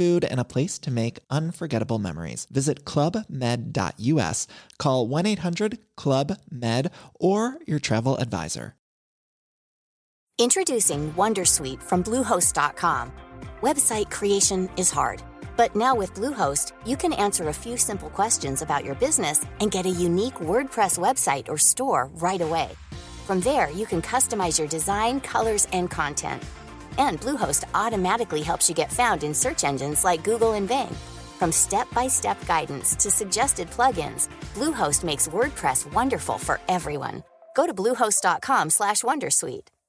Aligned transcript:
food, 0.00 0.24
and 0.24 0.40
a 0.40 0.50
place 0.54 0.78
to 0.78 0.90
make 0.90 1.18
unforgettable 1.28 1.98
memories. 1.98 2.46
Visit 2.50 2.86
clubmed.us, 2.86 4.46
call 4.78 5.06
1 5.06 5.26
800 5.26 5.78
Club 5.96 6.38
Med, 6.50 6.90
or 7.20 7.58
your 7.66 7.80
travel 7.80 8.16
advisor. 8.16 8.74
Introducing 10.38 11.12
Wondersuite 11.12 11.82
from 11.82 12.02
Bluehost.com. 12.02 13.12
Website 13.60 14.10
creation 14.10 14.70
is 14.78 14.90
hard, 14.90 15.22
but 15.58 15.76
now 15.76 15.94
with 15.94 16.14
Bluehost, 16.14 16.72
you 16.86 16.96
can 16.96 17.12
answer 17.12 17.48
a 17.48 17.58
few 17.64 17.76
simple 17.76 18.08
questions 18.08 18.62
about 18.62 18.82
your 18.82 18.94
business 18.94 19.44
and 19.60 19.70
get 19.70 19.84
a 19.84 20.00
unique 20.08 20.40
WordPress 20.40 20.96
website 20.98 21.48
or 21.50 21.58
store 21.58 22.08
right 22.14 22.40
away. 22.40 22.70
From 23.26 23.40
there, 23.40 23.68
you 23.70 23.84
can 23.84 24.00
customize 24.00 24.58
your 24.58 24.68
design, 24.68 25.20
colors, 25.20 25.68
and 25.72 25.90
content 25.90 26.42
and 26.98 27.20
Bluehost 27.20 27.64
automatically 27.74 28.42
helps 28.42 28.68
you 28.68 28.74
get 28.74 28.92
found 28.92 29.24
in 29.24 29.34
search 29.34 29.64
engines 29.64 30.04
like 30.04 30.24
Google 30.24 30.54
and 30.54 30.68
Bing. 30.68 30.94
From 31.38 31.52
step-by-step 31.52 32.46
guidance 32.46 32.94
to 32.96 33.10
suggested 33.10 33.70
plugins, 33.70 34.28
Bluehost 34.54 35.04
makes 35.04 35.28
WordPress 35.28 35.92
wonderful 35.92 36.38
for 36.38 36.60
everyone. 36.68 37.22
Go 37.56 37.66
to 37.66 37.74
bluehost.com/wondersuite. 37.74 39.79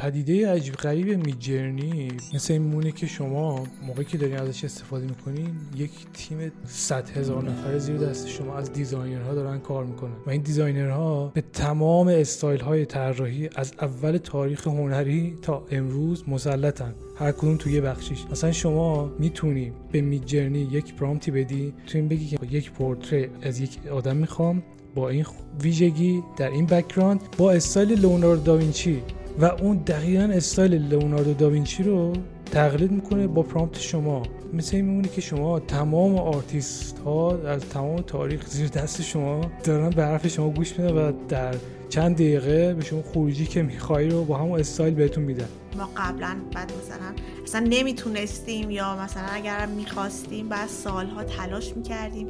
پدیده 0.00 0.52
عجیب 0.52 0.74
غریب 0.74 1.26
Midjourney 1.26 2.08
مثل 2.34 2.52
این 2.52 2.62
میمونه 2.62 2.92
که 2.92 3.06
شما 3.06 3.66
موقعی 3.86 4.04
که 4.04 4.18
دارین 4.18 4.36
ازش 4.36 4.64
استفاده 4.64 5.06
می‌کنین 5.06 5.56
یک 5.76 5.90
تیم 6.14 6.52
100 6.66 7.10
هزار 7.10 7.50
نفر 7.50 7.78
زیر 7.78 7.96
دست 7.96 8.28
شما 8.28 8.56
از 8.56 8.72
designer 8.72 9.27
ها 9.27 9.34
دارن 9.34 9.58
کار 9.58 9.84
می‌کنن. 9.84 10.12
و 10.26 10.30
این 10.30 10.42
designer 10.42 11.20
ها 11.20 11.30
به 11.34 11.44
تمام 11.52 12.08
استایل 12.08 12.60
های 12.60 12.86
طراحی 12.86 13.50
از 13.56 13.72
اول 13.80 14.16
تاریخ 14.16 14.66
هنری 14.66 15.34
تا 15.42 15.66
امروز 15.70 16.28
مسلطن. 16.28 16.94
هر 17.16 17.32
کدوم 17.32 17.56
توی 17.56 17.72
یه 17.72 17.80
بخشیش. 17.80 18.24
مثلا 18.30 18.52
شما 18.52 19.12
می‌تونی 19.18 19.72
به 19.92 20.00
Midjourney 20.00 20.68
یک 20.72 20.94
prompt 20.94 21.25
ی 21.25 21.30
بدی 21.30 21.74
تو 21.86 21.98
این 21.98 22.08
بگی 22.08 22.26
که 22.26 22.38
یک 22.50 22.70
پرتره 22.72 23.28
از 23.42 23.60
یک 23.60 23.78
آدم 23.92 24.16
می‌خوام 24.16 24.62
با 24.94 25.08
این 25.08 25.24
ویژگی 25.62 26.22
در 26.36 26.50
این 26.50 26.66
background 26.66 27.20
با 27.38 27.52
استایل 27.52 27.92
لئوناردو 27.92 28.42
داوینچی. 28.42 29.02
و 29.40 29.44
اون 29.44 29.76
دقیقا 29.76 30.22
استایل 30.22 30.74
لئوناردو 30.74 31.34
داوینچی 31.34 31.82
رو 31.82 32.12
تقلید 32.52 32.90
می‌کنه 32.90 33.26
با 33.26 33.42
prompt 33.42 33.78
شما. 33.78 34.22
مثل 34.52 34.76
این 34.76 34.84
میمونه 34.84 35.08
که 35.08 35.20
شما 35.20 35.60
تمام 35.60 36.16
آرتیست 36.16 36.98
ها 36.98 37.38
از 37.38 37.68
تمام 37.68 38.00
تاریخ 38.00 38.46
زیر 38.46 38.68
دست 38.68 39.02
شما 39.02 39.40
دارن 39.64 39.90
به 39.90 40.04
حرف 40.04 40.26
شما 40.28 40.50
گوش 40.50 40.78
میدن 40.78 40.94
و 40.94 41.12
در 41.28 41.54
چند 41.88 42.14
دقیقه 42.14 42.74
به 42.74 42.84
شما 42.84 43.02
خروجی 43.02 43.46
که 43.46 43.62
میخوایی 43.62 44.10
رو 44.10 44.24
با 44.24 44.36
همون 44.38 44.60
استایل 44.60 44.94
بهتون 44.94 45.24
میدن. 45.24 45.48
ما 45.76 45.88
قبلا 45.96 46.36
بعد 46.54 46.72
مثلا 46.82 47.12
اصلا 47.44 47.66
نمی‌تونستیم 47.70 48.70
یا 48.70 48.96
مثلا 48.96 49.26
اگر 49.32 49.66
می‌خواستیم 49.66 50.48
بعد 50.48 50.68
سالها 50.68 51.24
تلاش 51.24 51.76
می‌کردیم 51.76 52.26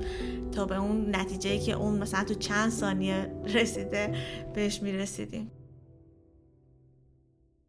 تا 0.52 0.64
به 0.64 0.76
اون 0.76 1.16
نتیجه 1.16 1.58
که 1.58 1.72
اون 1.72 1.98
مثلا 1.98 2.24
تو 2.24 2.34
چند 2.34 2.70
ثانیه 2.70 3.30
رسیده 3.54 4.12
بهش 4.54 4.82
می‌رسیدیم. 4.82 5.50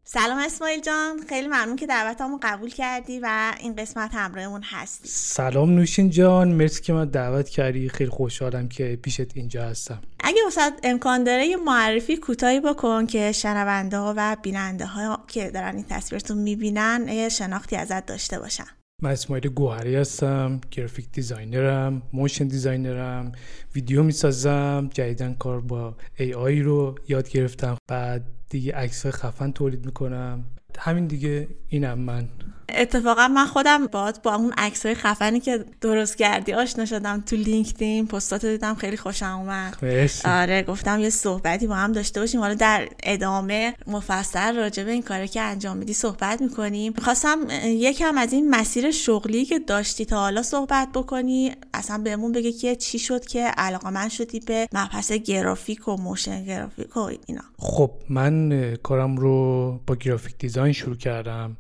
سلام 0.04 0.38
اسماعیل 0.38 0.82
جان. 0.82 1.20
خیلی 1.30 1.48
ممنون 1.48 1.76
که 1.76 1.88
دعوتمون 1.88 2.40
قبول 2.44 2.70
کردی 2.70 3.20
و 3.20 3.54
این 3.60 3.76
قسمت 3.76 4.12
همراهمون 4.14 4.64
هستی. 4.64 5.08
سلام 5.08 5.70
نوشین 5.70 6.10
جان. 6.10 6.52
مرسی 6.52 6.82
که 6.82 6.94
من 6.94 7.06
دعوت 7.06 7.50
کردی. 7.50 7.90
خیلی 7.90 8.10
خوشحالم 8.10 8.68
که 8.68 9.00
پیشت 9.04 9.38
اینجا 9.38 9.64
هستم. 9.64 10.02
اگه 10.20 10.42
وسط 10.48 10.74
امکان 10.84 11.24
داره 11.24 11.46
یه 11.46 11.58
معرفی 11.58 12.18
کوتاهی 12.18 12.60
بکن 12.60 13.06
که 13.06 13.32
شنونده 13.32 13.98
ها 13.98 14.14
و 14.18 14.38
بیننده 14.42 14.86
ها 14.86 15.24
که 15.28 15.50
دارن 15.50 15.76
این 15.76 15.86
تصویرتون 15.90 16.38
می‌بینن 16.38 17.08
یه 17.08 17.30
شناختی 17.30 17.76
ازت 17.76 18.06
داشته 18.06 18.40
باشن 18.40 18.68
من 19.04 19.12
اسماعیل 19.12 19.50
گوهری 19.50 19.96
هستم 19.96 20.62
graphic 20.72 21.12
designer 21.12 21.92
م 21.92 22.02
motion 22.14 22.48
designer 22.48 23.23
م 23.23 23.32
ویدیو 23.76 24.04
می‌سازم 24.04 24.90
جدیدن 24.94 25.34
کار 25.34 25.62
با 25.62 25.96
AI 26.18 26.62
رو 26.62 26.96
یاد 27.08 27.30
گرفتم 27.30 27.78
بعد 27.90 28.24
دیگه 28.50 28.74
عکس 28.74 29.06
خفن 29.06 29.52
تولید 29.52 29.86
می‌کنم. 29.86 30.46
همین 30.80 31.08
دیگه 31.08 31.48
اینم 31.70 32.00
من. 32.00 32.28
اتفاقا 32.76 33.28
من 33.28 33.46
خودم 33.46 33.88
بعد 33.88 34.22
با 34.22 34.36
اون 34.36 34.54
عکسای 34.58 34.96
خفنی 34.96 35.40
که 35.40 35.66
درست 35.82 36.18
کردی 36.18 36.54
آشنا 36.54 36.86
شدم 36.86 37.24
تو 37.26 37.36
LinkedIn 37.36 38.08
پستات 38.08 38.46
دیدم 38.46 38.76
خیلی 38.76 38.98
خوشم 38.98 39.40
اومد. 39.40 39.78
آره 40.26 40.64
گفتم 40.64 41.00
یه 41.00 41.10
صحبتی 41.10 41.68
با 41.68 41.76
هم 41.76 41.92
داشته 41.92 42.20
باشیم. 42.20 42.40
حالا 42.40 42.54
در 42.54 42.90
ادامه 43.04 43.74
مفصل 43.88 44.56
راجع 44.56 44.84
به 44.84 44.92
این 44.92 45.02
کاری 45.02 45.28
که 45.28 45.42
انجام 45.42 45.78
میدی 45.78 45.94
صحبت 45.94 46.42
می‌کنیم. 46.42 46.94
خواستم 47.02 47.38
یکم 47.64 48.18
از 48.18 48.34
این 48.34 48.50
مسیر 48.50 48.92
شغلی 48.92 49.46
که 49.46 49.60
داشتی 49.60 50.06
تا 50.06 50.20
حالا 50.20 50.44
صحبت 50.44 50.88
بکنی. 50.94 51.52
اصلا 51.74 51.98
بهمون 51.98 52.32
بگه 52.32 52.52
که 52.52 52.76
چی 52.76 53.00
شد 53.00 53.26
که 53.26 53.42
علاقه‌مند 53.42 54.10
شدی 54.10 54.40
به 54.40 54.68
مبحث 54.74 55.12
گرافیک 55.12 55.88
و 55.88 55.96
motion 55.98 56.46
graphic 56.46 56.98
و 56.98 57.00
اینا. 57.00 57.42
خب 57.60 57.92
من 58.10 58.76
کارم 58.84 59.18
رو 59.18 59.80
با 59.88 59.96
graphic 59.96 60.38
design 60.38 60.61
شروع 60.70 60.96
کردم 60.96 61.58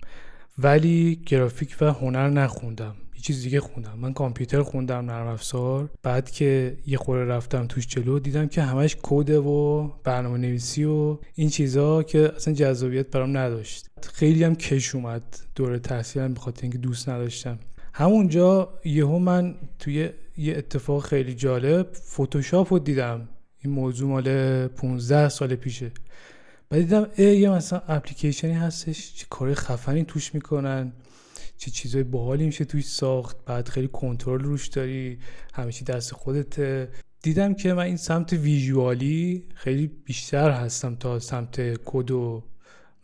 ولی 0.58 1.22
گرافیک 1.26 1.76
و 1.82 1.94
هنر 1.94 2.30
نخوندم. 2.30 2.96
یه 3.16 3.22
چیز 3.22 3.44
دیگه 3.44 3.60
خوندم. 3.60 4.00
من 4.00 4.14
کامپیوتر 4.14 4.62
خوندم 4.64 5.06
نرم 5.06 5.28
افزار. 5.28 5.90
بعد 6.04 6.32
که 6.32 6.78
یه 6.88 6.98
خورده 6.98 7.26
رفتم 7.26 7.68
توش 7.68 7.88
جلو 7.88 8.20
دیدم 8.20 8.48
که 8.48 8.62
همش 8.62 8.98
کده 9.04 9.40
و 9.40 9.88
برنامه 10.04 10.38
نویسی 10.38 10.84
و 10.84 11.18
این 11.36 11.50
چیزها 11.50 12.04
که 12.04 12.32
اصلا 12.36 12.54
جذابیت 12.54 13.08
برام 13.12 13.38
نداشت. 13.38 13.90
خیلی 14.14 14.44
هم 14.44 14.56
کش 14.56 14.96
اومد 14.96 15.24
دوره 15.56 15.80
تحصیلم 15.80 16.34
بخاطر 16.34 16.62
اینکه 16.62 16.78
دوست 16.78 17.10
نداشتم. 17.10 17.60
همونجا 17.94 18.70
یهو 18.86 19.20
من 19.20 19.56
توی 19.80 20.10
یه 20.38 20.58
اتفاق 20.58 21.04
خیلی 21.04 21.34
جالب 21.34 21.88
فتوشاپ 21.94 22.74
رو 22.74 22.80
دیدم. 22.80 23.30
این 23.64 23.74
موضوع 23.74 24.10
مال 24.10 24.68
15 24.68 25.30
سال 25.30 25.56
پیشه. 25.56 25.92
بعد 26.72 26.82
دیدم 26.82 27.08
یه 27.18 27.50
مثلا 27.50 27.82
اپلیکیشنی 27.88 28.54
هستش 28.54 29.14
چه 29.16 29.26
کار 29.30 29.54
خفنی 29.54 30.04
توش 30.04 30.36
می‌کنن 30.36 30.94
چه 31.58 31.72
چیزای 31.72 32.04
باحالی 32.04 32.46
میشه 32.46 32.66
توش 32.66 32.86
ساخت 32.86 33.46
بعد 33.46 33.70
خیلی 33.70 33.88
کنترل 33.88 34.42
روش 34.42 34.68
داری 34.68 35.20
همیشه 35.54 35.86
دست 35.86 36.14
خودت 36.14 36.88
دیدم 37.22 37.54
که 37.54 37.74
من 37.74 37.84
این 37.84 37.98
سمت 37.98 38.34
ویژوالی 38.34 39.46
خیلی 39.54 39.88
بیشتر 39.88 40.52
هستم 40.52 40.96
تا 40.96 41.20
سمت 41.20 41.62
کد 41.86 42.12
و 42.12 42.44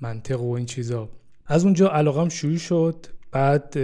منطق 0.01 0.41
و 0.41 0.51
این 0.51 0.65
چیزا. 0.65 1.09
از 1.45 1.63
اونجا 1.63 1.89
علاقم 1.89 2.29
شروع 2.29 2.57
شد 2.57 3.05
بعد 3.31 3.77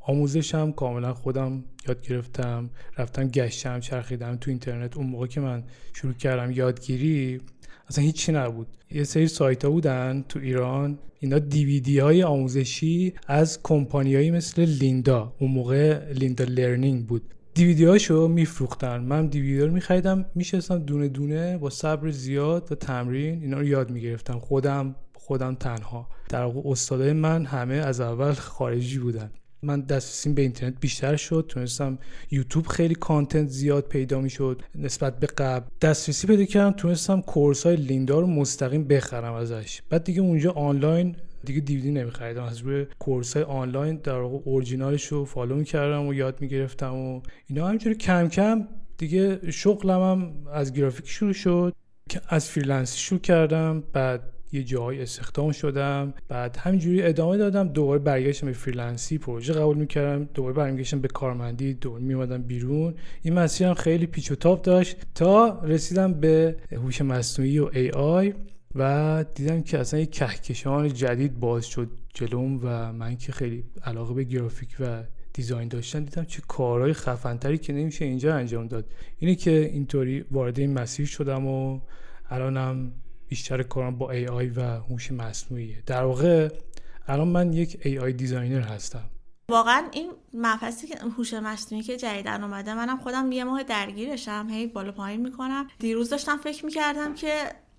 آموزشم 0.00 0.72
کاملا 0.72 1.14
خودم 1.14 1.64
یاد 1.88 2.06
گرفتم 2.06 2.70
رفتم 2.98 3.28
گشتم 3.28 3.80
چرخیدم 3.80 4.36
تو 4.36 4.50
اینترنت. 4.50 4.96
اون 4.96 5.06
موقع 5.06 5.26
که 5.26 5.40
من 5.40 5.64
شروع 5.92 6.12
کردم 6.12 6.50
یادگیری 6.50 7.40
اصلا 7.88 8.04
هیچی 8.04 8.32
نبود. 8.32 8.66
یه 8.90 9.04
سری 9.04 9.26
سایت 9.26 9.64
ها 9.64 9.70
بودن 9.70 10.24
تو 10.28 10.38
ایران. 10.38 10.98
اینا 11.20 11.38
دیویدی 11.38 11.98
های 11.98 12.22
آموزشی 12.22 13.14
از 13.26 13.62
کمپانیایی 13.62 14.30
مثل 14.30 14.64
لیندا. 14.64 15.32
اون 15.38 15.50
موقع 15.50 16.12
لیندا 16.12 16.44
لرنینگ 16.44 17.06
بود. 17.06 17.22
دیویدی 17.54 17.84
هاشو 17.84 18.28
میفروختن. 18.28 19.00
من 19.00 19.26
دیویدی 19.26 19.60
رو 19.60 19.72
میخریدم 19.72 20.24
میشستم 20.34 20.78
دونه 20.78 21.08
دونه 21.08 21.58
با 21.58 21.70
صبر 21.70 22.10
زیاد 22.10 22.72
و 22.72 22.74
تمرین 22.74 23.42
اینا 23.42 23.58
رو 23.58 23.64
یاد 23.64 23.90
می‌گرفتم. 23.90 24.38
خودم 24.38 24.94
خودم 25.14 25.54
تنها. 25.54 26.08
در 26.28 26.44
واقع 26.44 26.70
استادای 26.70 27.12
من 27.12 27.44
همه 27.44 27.74
از 27.74 28.00
اول 28.00 28.32
خارجی 28.32 28.98
بودن. 28.98 29.30
من 29.64 29.80
دسترسیم 29.80 30.34
به 30.34 30.42
اینترنت 30.42 30.74
بیشتر 30.80 31.16
شد. 31.16 31.44
تونستم 31.48 31.98
یوتیوب 32.30 32.66
خیلی 32.66 32.94
content 32.94 33.48
زیاد 33.48 33.84
پیدا 33.84 34.20
می‌شد 34.20 34.62
نسبت 34.74 35.18
به 35.18 35.26
قبل. 35.26 35.66
دسترسی 35.80 36.26
پیدا 36.26 36.44
کردم 36.44 36.76
تونستم 36.76 37.20
course 37.20 37.66
های 37.66 37.76
Lynda 37.76 38.20
رو 38.20 38.26
مستقیم 38.26 38.84
بخرم 38.84 39.32
ازش. 39.32 39.82
بعد 39.90 40.04
دیگه 40.04 40.20
اونجا 40.20 40.52
آنلاین 40.52 41.16
دیگه 41.44 41.60
دیویدی 41.60 41.90
نمیخریدم. 41.90 42.42
از 42.42 42.58
روی 42.58 42.86
course 42.98 43.34
های 43.36 43.42
آنلاین 43.42 43.96
در 43.96 44.18
واقع 44.18 44.38
اورجینالش 44.44 45.06
رو 45.06 45.24
follow 45.24 45.54
می‌کردم 45.54 46.06
و 46.06 46.14
یاد 46.14 46.40
می‌گرفتم 46.40 46.94
و 46.94 47.20
اینا. 47.46 47.66
همینجوری 47.66 47.94
کم 47.94 48.28
کم 48.28 48.68
دیگه 48.98 49.50
شغلم 49.50 50.00
هم 50.00 50.32
از 50.52 50.72
گرافیک 50.72 51.08
شروع 51.08 51.32
شد 51.32 51.74
از 52.28 52.48
freelance 52.48 52.93
ی 52.93 52.98
شروع 52.98 53.20
کردم. 53.20 53.82
بعد 53.92 54.22
یه 54.52 54.64
جای 54.64 55.02
استخدام 55.02 55.52
شدم. 55.52 56.14
بعد 56.28 56.56
همینجوری 56.56 57.02
ادامه 57.02 57.36
دادم. 57.36 57.68
دوباره 57.68 57.98
برگشتم 57.98 58.46
به 58.46 58.52
freelance 58.52 59.11
ی 59.11 59.18
پروژه 59.18 59.52
قبول 59.52 59.76
می‌کردم. 59.76 60.28
دوباره 60.34 60.54
برگشتم 60.54 61.00
به 61.00 61.08
کارمندی. 61.08 61.74
دوباره 61.74 62.02
میومدم 62.02 62.42
بیرون. 62.42 62.94
این 63.22 63.34
مسیرم 63.34 63.74
خیلی 63.74 64.06
پیچ 64.06 64.30
و 64.30 64.34
تاب 64.34 64.62
داشت 64.62 64.96
تا 65.14 65.60
رسیدم 65.64 66.12
به 66.12 66.56
هوش 66.72 67.02
مصنوعی 67.02 67.58
و 67.58 67.70
AI 67.72 68.34
و 68.74 69.24
دیدم 69.34 69.62
که 69.62 69.78
اصلا 69.78 70.00
یک 70.00 70.10
کهکشان 70.10 70.92
جدید 70.92 71.40
باز 71.40 71.66
شد 71.66 71.90
جلوم 72.14 72.60
و 72.62 72.92
من 72.92 73.16
که 73.16 73.32
خیلی 73.32 73.64
علاقه 73.84 74.14
به 74.14 74.24
گرافیک 74.24 74.76
و 74.80 75.02
design 75.32 75.68
داشتن 75.68 76.04
دیدم 76.04 76.24
چه 76.24 76.42
کارهای 76.48 76.92
خفنتری 76.92 77.58
که 77.58 77.72
نمیشه 77.72 78.04
اینجا 78.04 78.34
انجام 78.34 78.66
داد. 78.66 78.84
اینه 79.18 79.34
که 79.34 79.50
اینطوری 79.50 80.24
وارد 80.30 80.58
این 80.58 80.72
مسیر 80.72 81.06
شدم 81.06 81.46
و 81.46 81.80
الانم 82.30 82.92
بیشتر 83.32 83.62
کارم 83.62 83.98
با 83.98 84.06
AI 84.06 84.46
و 84.46 84.60
هوش 84.60 85.12
مصنوعیه. 85.12 85.82
در 85.86 86.04
واقع 86.04 86.48
الان 87.08 87.28
من 87.28 87.52
یک 87.52 87.86
AI 87.86 88.12
designer 88.12 88.60
هستم. 88.60 89.10
واقعا 89.48 89.82
این 89.92 90.10
مفصلی 90.34 90.88
که 90.88 90.98
هوش 91.16 91.34
مصنوعی 91.34 91.84
که 91.84 91.96
جدیدن 91.96 92.42
اومده 92.44 92.74
منم 92.74 92.98
خودم 92.98 93.32
یه 93.32 93.44
ماه 93.44 93.62
درگیرشم 93.62 94.46
هی 94.50 94.66
بالا 94.66 94.92
پایین 94.92 95.20
می‌کنم. 95.20 95.68
دیروز 95.78 96.10
داشتم 96.10 96.36
فکر 96.36 96.64
می‌کردم 96.64 97.14
که 97.14 97.32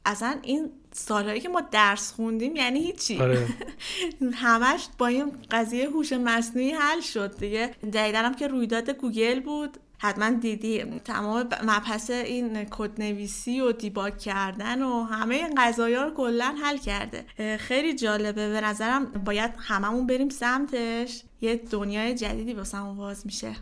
اصلا 0.06 0.38
این 0.42 0.70
سالهایی 0.92 1.42
که 1.42 1.50
ما 1.50 1.62
درس 1.62 2.12
خوندیم 2.12 2.56
یعنی 2.56 2.80
هیچی. 2.80 3.20
آره. 3.20 3.48
همش 4.34 4.88
با 4.98 5.08
این 5.08 5.32
قضیه 5.52 5.90
هوش 5.90 6.14
مصنوعی 6.14 6.72
حل 6.72 7.02
شد 7.02 7.38
دیگه. 7.38 7.72
جدیدنم 7.92 8.36
که 8.36 8.48
رویداد 8.48 8.90
گوگل 8.90 9.40
بود. 9.40 9.78
حتما 10.04 10.30
دیدی 10.30 10.84
تمام 10.84 11.50
مبحث 11.64 12.10
این 12.10 12.66
کد 12.66 13.02
نویسی 13.02 13.62
و 13.62 13.72
دیباگ 13.72 14.18
کردن 14.18 14.82
و 14.82 15.04
همه 15.04 15.36
این 15.36 15.56
قضايا 15.58 16.04
رو 16.04 16.14
کلا 16.16 16.56
حل 16.64 16.78
کرده. 16.78 17.26
خیلی 17.58 17.96
جالبه. 17.96 18.50
به 18.50 18.62
نظرم 18.62 19.06
باید 19.06 19.52
هممون 19.58 20.08
بریم 20.08 20.30
سمتش. 20.30 21.24
یه 21.42 21.56
دنیای 21.56 22.16
جدیدی 22.16 22.54
واسمون 22.54 22.98
باز 22.98 23.26
میشه. 23.26 23.56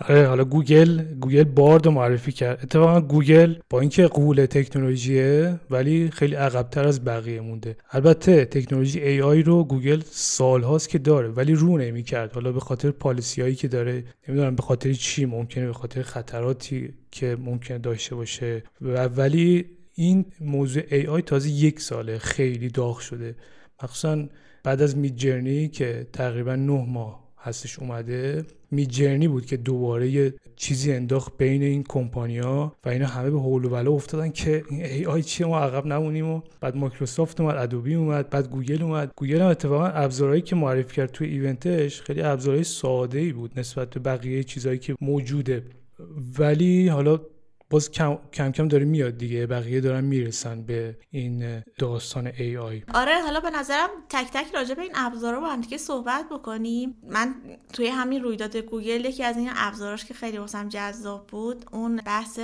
آره 0.00 0.26
حالا 0.26 0.44
گوگل 0.44 1.02
گوگل 1.02 1.44
بارد 1.44 1.88
معرفی 1.88 2.32
کرد. 2.32 2.60
اتفاقا 2.62 3.00
گوگل 3.00 3.54
با 3.70 3.80
اینکه 3.80 4.06
غول 4.06 4.46
تکنولوژیه 4.46 5.60
ولی 5.70 6.10
خیلی 6.10 6.34
عقبتر 6.34 6.88
از 6.88 7.04
بقیه 7.04 7.40
مونده. 7.40 7.76
البته 7.90 8.44
تکنولوژی 8.44 9.00
AI 9.00 9.42
رو 9.42 9.64
گوگل 9.64 10.02
سالهاست 10.10 10.88
که 10.88 10.98
داره 10.98 11.28
ولی 11.28 11.54
رو 11.54 11.78
نمی‌کرد. 11.78 12.32
حالا 12.32 12.52
به 12.52 12.60
خاطر 12.60 12.90
policy 12.90 13.42
هایی 13.42 13.54
که 13.54 13.68
داره 13.68 14.04
نمی‌دونم 14.28 14.56
به 14.56 14.62
خاطر 14.62 14.92
چی 14.92 15.24
ممکنه 15.24 15.66
به 15.66 15.72
خاطر 15.72 16.02
خطراتی 16.02 16.94
که 17.10 17.36
ممکنه 17.40 17.78
داشته 17.78 18.14
باشه. 18.14 18.62
ولی 19.16 19.64
این 19.94 20.24
موضوع 20.40 20.82
AI 20.90 21.22
تازه 21.22 21.50
یک 21.50 21.80
ساله 21.80 22.18
خیلی 22.18 22.68
داغ 22.68 22.98
شده. 22.98 23.36
مخصوصا 23.82 24.26
بعد 24.64 24.82
از 24.82 24.96
Midjourney 24.96 25.68
که 25.68 26.06
تقریبا 26.12 26.54
نه 26.54 26.84
ماه 26.88 27.25
هستش 27.38 27.78
اومده. 27.78 28.44
Midjourney 28.70 29.28
بود 29.28 29.46
که 29.46 29.56
دوباره 29.56 30.10
یه 30.10 30.34
چیزی 30.56 30.92
انداخت 30.92 31.32
بین 31.38 31.62
این 31.62 31.84
کمپانیا 31.88 32.72
و 32.84 32.88
اینا 32.88 33.06
همه 33.06 33.30
به 33.30 33.38
هول 33.38 33.64
و 33.64 33.73
ولا 33.73 33.92
افتادن 33.92 34.30
که 34.30 34.62
AI 34.70 35.22
چیه؟ 35.22 35.46
ما 35.46 35.58
عقب 35.58 35.86
نمونیم 35.86 36.26
و 36.26 36.40
بعد 36.60 36.76
مایکروسافت 36.76 37.40
اومد 37.40 37.56
ادوبی 37.56 37.94
اومد 37.94 38.30
بعد 38.30 38.48
گوگل 38.48 38.82
اومد. 38.82 39.12
گوگل 39.16 39.40
هم 39.40 39.48
اتفاقا 39.48 39.86
ابزارهایی 39.86 40.42
که 40.42 40.56
معرفی 40.56 40.94
کرد 40.94 41.10
توی 41.12 41.28
event 41.28 41.81
ش 41.81 42.02
خیلی 42.02 42.22
ابزارهای 42.22 42.64
ساده 42.64 43.18
ای 43.18 43.32
بود 43.32 43.58
نسبت 43.58 43.90
به 43.90 44.00
بقیه 44.00 44.44
چیزهایی 44.44 44.78
که 44.78 44.96
موجوده. 45.00 45.62
ولی 46.38 46.88
حالا 46.88 47.20
باز 47.70 47.90
کم 47.90 48.18
کم, 48.32 48.52
کم 48.52 48.68
داره 48.68 48.84
میاد 48.84 49.18
دیگه 49.18 49.46
بقیه 49.46 49.80
دارن 49.80 50.04
می‌رسن 50.04 50.62
به 50.62 50.98
این 51.10 51.62
داستان 51.78 52.26
AI 52.26 52.82
آره 52.94 53.22
حالا 53.22 53.40
به 53.40 53.50
نظرم 53.50 53.88
تک 54.08 54.26
تک 54.32 54.54
راجع 54.54 54.74
به 54.74 54.82
این 54.82 54.92
ابزارا 54.94 55.40
با 55.40 55.46
هم 55.46 55.60
دیگه 55.60 55.76
صحبت 55.76 56.24
بکنیم. 56.30 56.94
من 57.10 57.34
توی 57.72 57.86
همین 57.86 58.22
رویداد 58.22 58.56
گوگل 58.56 59.04
یکی 59.04 59.24
از 59.24 59.36
این 59.36 59.50
ابزاراش 59.56 60.04
که 60.04 60.14
خیلی 60.14 60.38
واسم 60.38 60.68
جذاب 60.68 61.26
بود 61.26 61.64
اون 61.72 61.96
بحث 61.96 62.40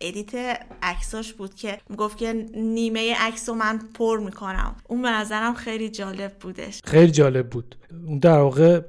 edit 0.00 0.34
عکساش 0.82 1.32
بود 1.32 1.54
که 1.54 1.78
گفت 1.96 2.18
که 2.18 2.32
نیمه 2.54 3.14
عکس 3.18 3.48
رو 3.48 3.54
من 3.54 3.78
پر 3.78 4.18
می‌کنم. 4.18 4.76
اون 4.88 5.02
به 5.02 5.10
نظرم 5.10 5.54
خیلی 5.54 5.88
جالب 5.88 6.36
بودش. 6.40 6.80
خیلی 6.84 7.12
جالب 7.12 7.50
بود. 7.50 7.76
اون 8.06 8.18
در 8.18 8.38
واقع 8.38 8.80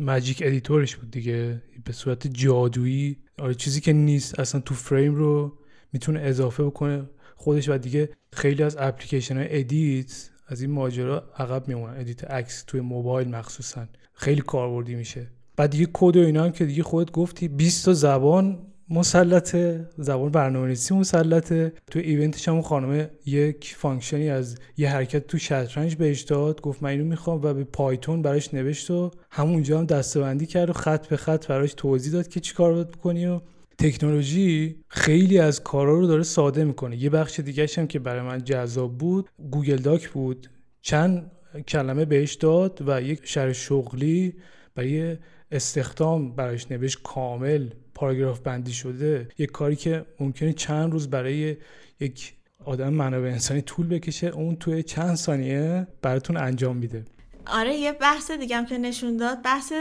Magic 0.00 0.42
Editor 0.46 0.83
ش 0.83 0.96
بود 0.96 1.10
دیگه 1.10 1.62
به 1.84 1.92
صورت 1.92 2.26
جادویی 2.26 3.23
چیزی 3.56 3.80
که 3.80 3.92
نیست. 3.92 4.40
اصلا 4.40 4.60
تو 4.60 4.74
فریم 4.74 5.14
رو 5.14 5.58
می‌تونه 5.92 6.20
اضافه 6.20 6.64
بکنه. 6.64 7.10
خودش 7.36 7.68
و 7.68 7.78
دیگه 7.78 8.08
خیلی 8.32 8.62
از 8.62 8.76
اپلیکیشن 8.80 9.36
های 9.36 9.58
edit 9.60 10.30
از 10.46 10.60
این 10.62 10.70
ماجرا 10.70 11.32
عقب 11.38 11.68
میمونن. 11.68 12.00
edit 12.00 12.24
عکس 12.24 12.62
توی 12.66 12.80
موبایل 12.80 13.28
مخصوصا. 13.28 13.86
خیلی 14.14 14.40
کاربردی 14.40 14.94
میشه. 14.94 15.26
بعد 15.56 15.70
دیگه 15.70 15.88
کد 15.92 16.16
و 16.16 16.20
اینا 16.20 16.44
هم 16.44 16.52
که 16.52 16.64
دیگه 16.64 16.82
خودت 16.82 17.10
گفتی 17.10 17.48
20 17.48 17.84
تا 17.84 17.92
زبان 17.92 18.66
مسلطه 18.90 19.88
زبان 19.98 20.30
برنامه‌نویسی 20.30 20.94
مسلطه 20.94 21.72
تو 21.90 21.98
event 21.98 22.34
ش 22.34 22.48
هم 22.48 22.62
خانم 22.62 23.10
یک 23.26 23.74
function 23.76 24.24
ی 24.24 24.30
از 24.30 24.58
یه 24.76 24.90
حرکت 24.90 25.26
تو 25.26 25.38
شطرنج 25.38 25.96
بهش 25.96 26.20
داد. 26.20 26.60
گفت 26.60 26.82
من 26.82 26.90
اینو 26.90 27.04
می‌خوام 27.04 27.40
و 27.42 27.54
به 27.54 27.64
Python 27.64 28.22
براش 28.22 28.54
نوشت 28.54 28.90
و 28.90 29.10
همونجا 29.30 29.78
هم 29.78 29.86
دستبندی 29.86 30.46
کرد 30.46 30.70
و 30.70 30.72
خط 30.72 31.06
به 31.06 31.16
خط 31.16 31.46
براش 31.46 31.74
توضیح 31.74 32.12
داد 32.12 32.28
که 32.28 32.40
چیکار 32.40 32.72
باید 32.72 32.90
بکنی 32.90 33.26
و 33.26 33.40
تکنولوژی 33.78 34.76
خیلی 34.88 35.38
از 35.38 35.62
کارا 35.62 35.98
رو 35.98 36.06
داره 36.06 36.22
ساده 36.22 36.64
می‌کنه. 36.64 36.96
یه 36.96 37.10
بخش 37.10 37.40
دیگه 37.40 37.66
هم 37.76 37.86
که 37.86 37.98
برای 37.98 38.22
من 38.22 38.44
جذاب 38.44 38.98
بود 38.98 39.28
گوگل 39.50 39.76
داک 39.76 40.08
بود. 40.08 40.50
چند 40.82 41.30
کلمه 41.68 42.04
بهش 42.04 42.34
داد 42.34 42.84
و 42.86 43.02
یک 43.02 43.20
شر 43.24 43.52
شغلی 43.52 44.34
برای 44.74 45.16
استخدام 45.50 46.34
براش 46.36 46.70
نوشت 46.70 46.98
کامل. 47.02 47.68
پاراگراف 47.94 48.40
بندی 48.40 48.72
شده 48.72 49.28
یک 49.38 49.50
کاری 49.50 49.76
که 49.76 50.04
ممکنه 50.20 50.52
چند 50.52 50.92
روز 50.92 51.10
برای 51.10 51.56
یک 52.00 52.34
آدم 52.64 52.92
منابع 52.92 53.28
انسانی 53.28 53.62
طول 53.62 53.86
بکشه 53.86 54.26
اون 54.26 54.56
توی 54.56 54.82
چند 54.82 55.14
ثانیه 55.14 55.86
براتون 56.02 56.36
انجام 56.36 56.76
میده. 56.76 57.04
آره 57.46 57.74
یه 57.74 57.92
بحث 57.92 58.30
دیگه 58.30 58.56
هم 58.56 58.66
که 58.66 58.78
نشون 58.78 59.16
داد 59.16 59.42
بحث 59.42 59.72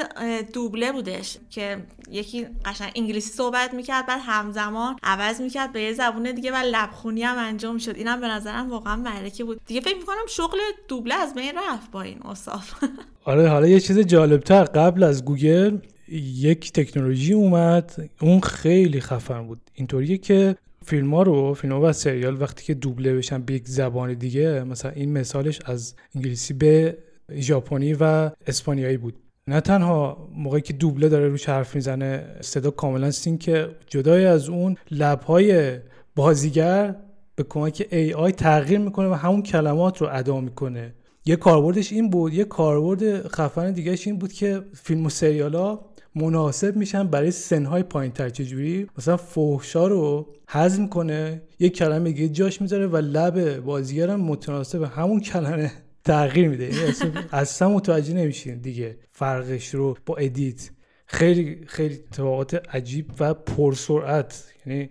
دوبله 0.54 0.92
بودش 0.92 1.38
که 1.50 1.78
یکی 2.12 2.48
قشنگ 2.66 2.92
انگلیسی 2.96 3.34
صحبت 3.34 3.74
می‌کرد 3.74 4.06
بعد 4.06 4.22
همزمان 4.24 4.96
عوض 5.04 5.42
می‌کرد 5.42 5.74
به 5.74 5.82
یه 5.82 5.94
زبون 5.94 6.32
دیگه 6.32 6.52
و 6.52 6.56
لبخونی 6.56 7.24
هم 7.24 7.38
انجام 7.38 7.78
شد. 7.78 7.96
اینم 7.96 8.22
به 8.22 8.28
نظرم 8.28 8.70
واقعا 8.70 8.96
ملکه 8.96 9.44
بود. 9.44 9.62
دیگه 9.68 9.82
فکر 9.82 9.98
می‌کنم 9.98 10.26
شغل 10.30 10.58
دوبله 10.88 11.16
از 11.16 11.34
بین 11.34 11.54
رفت 11.70 11.92
با 11.92 12.02
این 12.02 12.22
اصاف 12.26 12.74
آره 13.26 13.50
حالا 13.50 13.68
یه 13.68 13.80
چیز 13.80 14.00
جالبتر 14.00 14.64
قبل 14.64 15.04
از 15.04 15.26
گوگل 15.26 15.78
یک 16.18 16.72
تکنولوژی 16.72 17.34
اومد 17.34 18.10
اون 18.22 18.40
خیلی 18.40 19.02
خفن 19.02 19.48
بود. 19.48 19.62
اینطوریه 19.74 20.18
که 20.18 20.56
فیلم 20.86 21.14
ها 21.14 21.24
رو 21.24 21.54
فیلم 21.54 21.74
ها 21.74 21.90
و 21.90 21.94
سریال 21.94 22.42
وقتی 22.42 22.66
که 22.66 22.74
دوبله 22.74 23.16
بشن 23.16 23.42
به 23.42 23.54
یک 23.54 23.68
زبان 23.68 24.14
دیگه 24.14 24.64
مثلا 24.64 24.92
این 24.92 25.12
مثالش 25.12 25.60
از 25.66 25.96
انگلیسی 26.16 26.54
به 26.54 26.98
ژاپنی 27.36 27.94
و 28.00 28.32
اسپانیایی 28.48 28.98
بود. 28.98 29.16
نه 29.48 29.62
تنها 29.62 30.30
موقعی 30.36 30.62
که 30.62 30.74
دوبله 30.74 31.10
داره 31.10 31.28
روش 31.28 31.50
حرف 31.50 31.76
می‌زنه 31.76 32.26
صدا 32.42 32.72
کاملا 32.72 33.12
سین 33.12 33.38
که 33.38 33.70
جدای 33.88 34.26
از 34.26 34.50
اون 34.50 34.78
لبهای 34.92 35.78
بازیگر 36.16 36.96
به 37.36 37.44
کمک 37.44 37.88
آی 38.16 38.32
تغییر 38.32 38.80
می‌کنه 38.80 39.08
و 39.08 39.14
همون 39.14 39.44
کلمات 39.44 40.02
رو 40.02 40.08
ادا 40.12 40.42
می‌کنه. 40.42 40.94
یه 41.26 41.36
کاربردش 41.36 41.92
این 41.92 42.10
بود 42.10 42.34
یه 42.34 42.44
کاربرد 42.44 43.28
خفن 43.28 43.72
دیگهش 43.72 44.08
این 44.08 44.18
بود 44.18 44.34
که 44.34 44.62
فیلم 44.74 45.06
و 45.06 45.10
سریال 45.10 45.56
ها 45.56 45.93
مناسب 46.16 46.76
میشن 46.76 47.08
برای 47.08 47.32
سنهای 47.32 47.84
پایین 47.84 48.12
تر 48.12 48.30
چجوری؟ 48.30 48.88
مثلا 48.98 49.18
فحشا 49.18 49.88
رو 49.88 50.34
هضم 50.48 50.88
کنه 50.88 51.42
یه 51.60 51.70
کلمه 51.70 52.12
دیگه 52.12 52.30
جاش 52.30 52.62
می‌ذاره 52.62 52.88
و 52.88 52.98
لب 52.98 53.60
بازیگرم 53.60 54.22
متناسب 54.22 54.84
همون 54.84 55.20
کلمه 55.20 55.72
تغییر 56.06 56.50
میده. 56.50 56.76
یعنی 56.76 56.94
اصلا 57.32 57.70
متوجه 57.70 58.14
نمیشین 58.14 58.58
دیگه 58.58 58.98
فرقش 59.12 59.74
رو 59.74 59.98
با 60.06 60.16
ادیت. 60.16 60.70
خیلی 61.06 61.66
خیلی 61.68 61.96
اتفاقات 61.96 62.76
عجیب 62.76 63.12
و 63.20 63.34
پرسرعت. 63.34 64.44
یعنی 64.66 64.90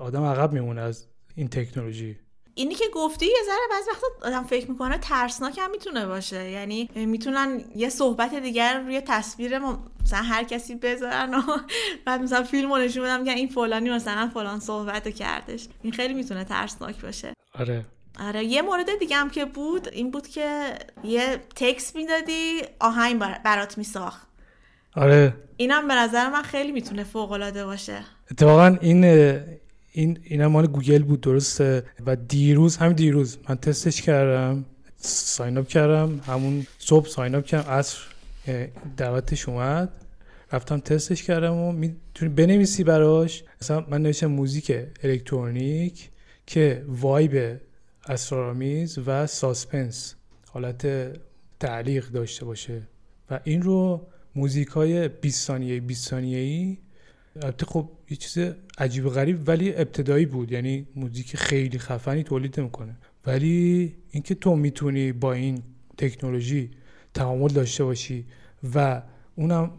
آدم 0.00 0.22
عقب 0.22 0.52
میمونه 0.52 0.80
از 0.80 1.06
این 1.34 1.48
تکنولوژی. 1.48 2.16
اینی 2.54 2.74
که 2.74 2.84
گفتی 2.94 3.26
یه 3.26 3.38
ذره 3.46 3.56
بعضی 3.70 3.90
وقتا 3.90 4.06
آدم 4.28 4.44
فکر 4.44 4.70
می‌کنه 4.70 4.98
ترسناک 4.98 5.58
هم 5.58 5.70
می‌تونه 5.70 6.06
باشه. 6.06 6.50
یعنی 6.50 6.90
می‌تونن 6.94 7.64
یه 7.76 7.88
صحبت 7.88 8.34
دیگر 8.34 8.80
روی 8.80 9.00
تصویر 9.00 9.58
مثلا 9.58 10.22
هر 10.22 10.44
کسی 10.44 10.74
بذارن 10.74 11.34
و 11.34 11.42
بعد 12.04 12.22
مثلا 12.22 12.42
فیلم 12.42 12.72
رو 12.72 12.78
نشون 12.78 13.02
بدم 13.02 13.24
که 13.24 13.32
این 13.32 13.48
فلانی 13.48 13.90
مثلا 13.90 14.30
فلان 14.34 14.60
صحبت 14.60 15.08
کردش. 15.08 15.68
این 15.82 15.92
خیلی 15.92 16.14
می‌تونه 16.14 16.44
ترسناک 16.44 17.00
باشه. 17.00 17.32
آره. 17.58 17.84
آره 18.20 18.44
یه 18.44 18.62
مورد 18.62 18.98
دیگه 18.98 19.16
هم 19.16 19.30
که 19.30 19.44
بود 19.44 19.88
این 19.88 20.10
بود 20.10 20.28
که 20.28 20.74
یه 21.04 21.40
تکس 21.56 21.96
می‌دادی 21.96 22.62
آهنگ 22.80 23.18
برات 23.18 23.78
میساخت. 23.78 24.26
آره. 24.96 25.34
اینم 25.56 25.88
به 25.88 25.94
نظر 25.94 26.30
من 26.30 26.42
خیلی 26.42 26.72
می‌تونه 26.72 27.04
فوق 27.04 27.32
العاده 27.32 27.66
باشه. 27.66 28.04
اتفاقا 28.30 28.76
این 28.80 29.04
این 29.96 30.18
اینا 30.22 30.48
مال 30.48 30.66
گوگل 30.66 31.02
بود 31.02 31.20
درسته؟ 31.20 31.84
و 32.06 32.16
دیروز 32.16 32.76
هم 32.76 32.92
دیروز 32.92 33.38
من 33.48 33.54
تستش 33.54 34.02
کردم 34.02 34.64
sign 34.96 35.58
up 35.58 35.68
کردم 35.68 36.20
همون 36.26 36.66
صبح 36.78 37.08
sign 37.08 37.34
up 37.34 37.44
کردم 37.44 37.70
عصر 37.70 37.98
دعوتش 38.96 39.48
اومد 39.48 39.92
رفتم 40.52 40.80
تستش 40.80 41.22
کردم 41.22 41.54
و 41.54 41.72
می‌تونی 41.72 42.32
بنویسی 42.34 42.84
براش. 42.84 43.44
مثلا 43.62 43.84
من 43.88 44.02
نوشتم 44.02 44.26
موزیک 44.26 44.72
الکترونیک 45.02 46.10
که 46.46 46.84
vibe 46.88 47.60
اسرارآمیز 48.06 48.98
و 49.06 49.26
suspense 49.26 50.14
حالت 50.50 50.86
تعلیق 51.60 52.08
داشته 52.08 52.44
باشه. 52.44 52.82
و 53.30 53.40
این 53.44 53.62
رو 53.62 54.06
موزیک 54.34 54.68
های 54.68 55.08
20 55.08 55.46
ثانیه 55.46 55.80
20 55.80 56.08
ثانیه 56.08 56.38
ای 56.38 56.78
البته 57.42 57.66
خب 57.66 57.88
یه 58.10 58.16
چیز 58.16 58.44
عجیب 58.78 59.08
غریب 59.08 59.48
ولی 59.48 59.74
ابتدایی 59.74 60.26
بود. 60.26 60.52
یعنی 60.52 60.86
موزیک 60.96 61.36
خیلی 61.36 61.78
خفنی 61.78 62.22
تولید 62.22 62.60
می‌کنه 62.60 62.96
ولی 63.26 63.94
اینکه 64.10 64.34
تو 64.34 64.56
می‌تونی 64.56 65.12
با 65.12 65.32
این 65.32 65.62
تکنولوژی 65.98 66.70
تعامل 67.14 67.48
داشته 67.48 67.84
باشی 67.84 68.26
و 68.74 69.02
اونم 69.36 69.70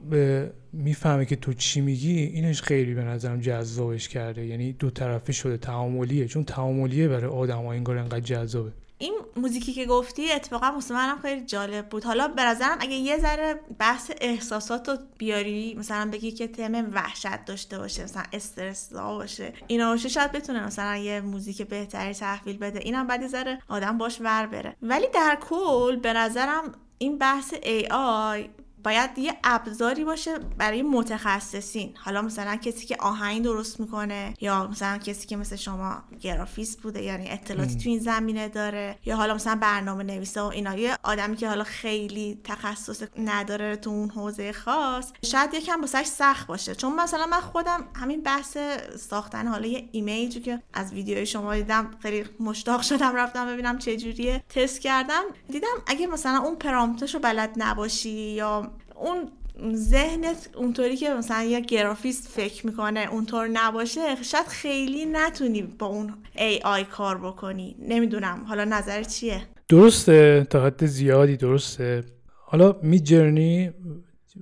می‌فهمه 0.74 1.26
که 1.26 1.36
تو 1.36 1.54
چی 1.54 1.82
میگی 1.82 2.20
اینش 2.20 2.62
خیلی 2.62 2.94
به 2.94 3.04
نظرم 3.04 3.40
جذابش 3.40 4.10
کرده. 4.10 4.46
یعنی 4.46 4.74
دو 4.74 4.90
طرفه 4.90 5.34
شده 5.34 5.58
تعاملیه 5.58 6.28
چون 6.28 6.44
تعاملیه 6.44 7.08
برای 7.08 7.32
آدم 7.32 7.58
ها 7.58 7.74
انگار 7.74 7.98
انقدر 7.98 8.20
جذابه. 8.20 8.72
این 8.98 9.14
موزیکی 9.36 9.74
که 9.74 9.86
گفتی 9.86 10.32
اتفاقا 10.32 10.72
واسه 10.72 10.94
منم 10.94 11.20
خیلی 11.22 11.42
جالب 11.42 11.90
بود. 11.90 12.04
حالا 12.04 12.28
به 12.28 12.44
نظرم 12.44 12.78
اگه 12.80 12.96
یه 12.96 13.18
ذره 13.18 13.60
بحث 13.80 14.12
احساسات 14.22 14.90
رو 14.90 14.98
بیاری 15.18 15.76
مثلا 15.80 16.12
بگی 16.12 16.32
که 16.32 16.48
تم 16.48 16.94
وحشت 16.94 17.46
داشته 17.46 17.78
باشه 17.78 18.04
مثلا 18.04 18.24
استرس 18.34 18.94
باشه 18.94 19.54
اینا 19.68 19.92
باشه 19.92 20.10
شاید 20.10 20.32
بتونه 20.32 20.66
مثلا 20.66 20.98
یه 20.98 21.22
موزیک 21.22 21.62
بهتری 21.62 22.14
تحویل 22.14 22.58
بده. 22.58 22.80
اینم 22.80 23.08
بعد 23.08 23.22
یه 23.22 23.28
ذره 23.28 23.62
آدم 23.70 23.98
باش 23.98 24.22
ور 24.22 24.46
بره. 24.46 24.76
ولی 24.82 25.08
در 25.14 25.38
کل 25.50 25.96
به 25.96 26.14
نظرم 26.14 26.72
این 26.98 27.18
بحث 27.18 27.54
AI 27.54 28.50
باید 28.86 29.18
یه 29.18 29.38
ابزاری 29.44 30.04
باشه 30.04 30.40
برای 30.58 30.82
متخصصین. 30.82 31.94
حالا 31.98 32.22
مثلا 32.22 32.56
کسی 32.56 32.86
که 32.86 32.98
آهنگ 33.00 33.44
درست 33.44 33.80
می‌کنه 33.80 34.34
یا 34.42 34.68
مثلا 34.68 34.98
کسی 34.98 35.28
که 35.28 35.38
مثل 35.38 35.56
شما 35.56 36.04
گرافیست 36.22 36.82
بوده 36.82 37.02
یعنی 37.02 37.30
اطلاعاتی 37.30 37.76
تو 37.76 37.90
این 37.90 38.00
زمینه 38.00 38.50
داره 38.50 39.00
یا 39.06 39.16
حالا 39.16 39.34
مثلا 39.36 39.56
برنامه 39.56 40.04
نویسه 40.04 40.42
و 40.42 40.46
اینا. 40.46 40.76
یه 40.76 40.98
آدمی 41.04 41.36
که 41.36 41.48
حالا 41.48 41.64
خیلی 41.64 42.42
تخصص 42.44 43.04
نداره 43.18 43.76
تو 43.76 43.90
اون 43.90 44.10
حوزه 44.10 44.52
خاص 44.52 45.12
شاید 45.22 45.54
یکم 45.54 45.82
واسش 45.82 46.06
سخت 46.06 46.48
باشه. 46.48 46.76
چون 46.76 46.96
مثلا 46.96 47.26
من 47.26 47.42
خودم 47.42 47.88
همین 47.96 48.22
بحث 48.22 48.58
ساختن 49.00 49.48
حالا 49.48 49.68
یه 49.68 49.90
ایمیجی 49.92 50.40
که 50.40 50.62
از 50.74 50.94
ویدیوی 50.94 51.26
شما 51.26 51.56
دیدم 51.56 51.92
خیلی 52.00 52.26
مشتاق 52.40 52.82
شدم 52.82 53.16
رفتم 53.16 53.48
ببینم 53.48 53.78
چه 53.78 53.98
جوریه 53.98 54.44
تست 54.50 54.82
کردم. 54.82 55.24
دیدم 55.50 55.68
اگه 55.88 56.08
مثلا 56.08 56.38
اون 56.38 56.56
prompt 56.56 56.98
شو 56.98 57.20
بلد 57.20 57.54
نباشی 57.58 58.10
یا 58.10 58.75
اون 58.96 59.32
ذهنت 59.76 60.50
اونطوری 60.56 60.98
که 60.98 61.10
مثلا 61.10 61.44
یه 61.44 61.60
گرافیست 61.60 62.28
فکر 62.28 62.66
می‌کنه 62.66 63.08
اونطور 63.12 63.48
نباشه 63.48 64.24
شاید 64.24 64.48
خیلی 64.48 65.06
نتونی 65.06 65.62
با 65.62 65.86
اون 65.86 66.14
AI 66.36 66.84
کار 66.84 67.18
بکنی. 67.18 67.76
نمی‌دونم. 67.80 68.44
حالا 68.48 68.66
نظر 68.66 69.04
چیه؟ 69.04 69.42
درسته. 69.70 70.48
تا 70.50 70.66
حد 70.66 70.86
زیادی 70.86 71.38
درسته. 71.38 72.04
حالا 72.30 72.76
Midjourney 72.84 73.72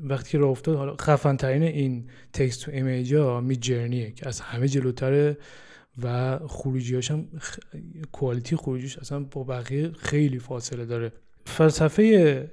وقتی 0.03 0.31
که 0.31 0.38
راه 0.38 0.50
افتاد 0.50 0.77
حالا 0.77 0.95
خفن 0.95 1.38
ترین 1.38 1.63
این 1.63 2.10
text 2.34 2.62
to 2.62 2.72
image 2.72 3.13
ها 3.13 3.41
Midjourney 3.42 3.56
ه 3.56 4.12
که 4.12 4.27
از 4.27 4.39
همه 4.39 4.67
جلوتره 4.67 5.38
و 6.03 6.39
خروجی 6.48 6.95
هم 6.95 7.27
خ... 7.39 7.60
quality 8.12 8.56
خروجیش 8.55 8.98
اصلا 8.98 9.19
با 9.19 9.43
بقیه 9.43 9.91
خیلی 9.91 10.39
فاصله 10.39 10.86
داره. 10.86 11.12
فلسفه 11.45 12.50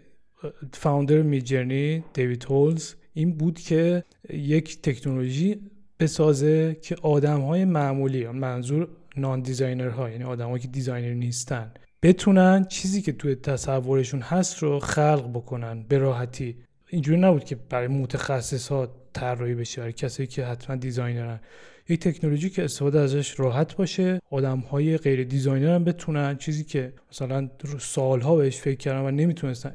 founder 0.72 1.22
Midjourney 1.22 2.04
دیوید 2.14 2.44
هولز 2.44 2.94
این 3.14 3.32
بود 3.32 3.58
که 3.58 4.04
یک 4.30 4.82
تکنولوژی 4.82 5.60
بسازه 6.00 6.76
که 6.82 6.96
آدم 7.02 7.40
های 7.40 7.64
معمولی 7.64 8.26
منظور 8.26 8.88
non-designer 9.16 9.88
ها 9.88 10.10
یعنی 10.10 10.24
آدم 10.24 10.58
که 10.58 10.68
designer 10.68 11.14
نیستن 11.14 11.72
بتونن 12.02 12.64
چیزی 12.64 13.02
که 13.02 13.12
توی 13.12 13.34
تصورشون 13.34 14.20
هست 14.20 14.58
رو 14.58 14.78
خلق 14.78 15.30
بکنن 15.34 15.82
به 15.88 15.98
راحتی. 15.98 16.56
اینجوری 16.88 17.20
نبود 17.20 17.44
که 17.44 17.56
برای 17.56 17.88
متخصص 17.88 18.68
ها 18.68 18.88
طراحی 19.12 19.54
بشه 19.54 19.80
برای 19.80 19.92
کسایی 19.92 20.26
که 20.26 20.44
حتما 20.44 20.76
designer 20.76 21.33
ن 21.33 21.40
یک 21.88 22.00
تکنولوژی 22.00 22.50
که 22.50 22.64
استفاده 22.64 23.00
ازش 23.00 23.40
راحت 23.40 23.76
باشه 23.76 24.20
آدم 24.30 24.58
های 24.58 24.96
غیر 24.96 25.24
designer 25.24 25.74
هم 25.74 25.84
بتونن 25.84 26.36
چیزی 26.36 26.64
که 26.64 26.92
مثلا 27.12 27.50
سالها 27.78 28.36
بهش 28.36 28.56
فکر 28.56 28.76
کردن 28.76 29.00
و 29.00 29.10
نمی‌تونستن 29.10 29.72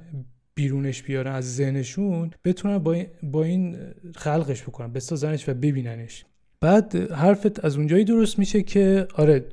بیرونش 0.55 1.03
بیارن 1.03 1.31
از 1.31 1.55
ذهنشون 1.55 2.31
بتونن 2.45 2.77
با 3.23 3.43
این, 3.43 3.77
خلقش 4.15 4.63
بکنن 4.63 4.93
بسازنش 4.93 5.49
و 5.49 5.53
ببیننش. 5.53 6.25
بعد 6.61 7.11
حرفت 7.11 7.65
از 7.65 7.77
اونجایی 7.77 8.03
درست 8.03 8.39
میشه 8.39 8.63
که 8.63 9.07
آره 9.15 9.45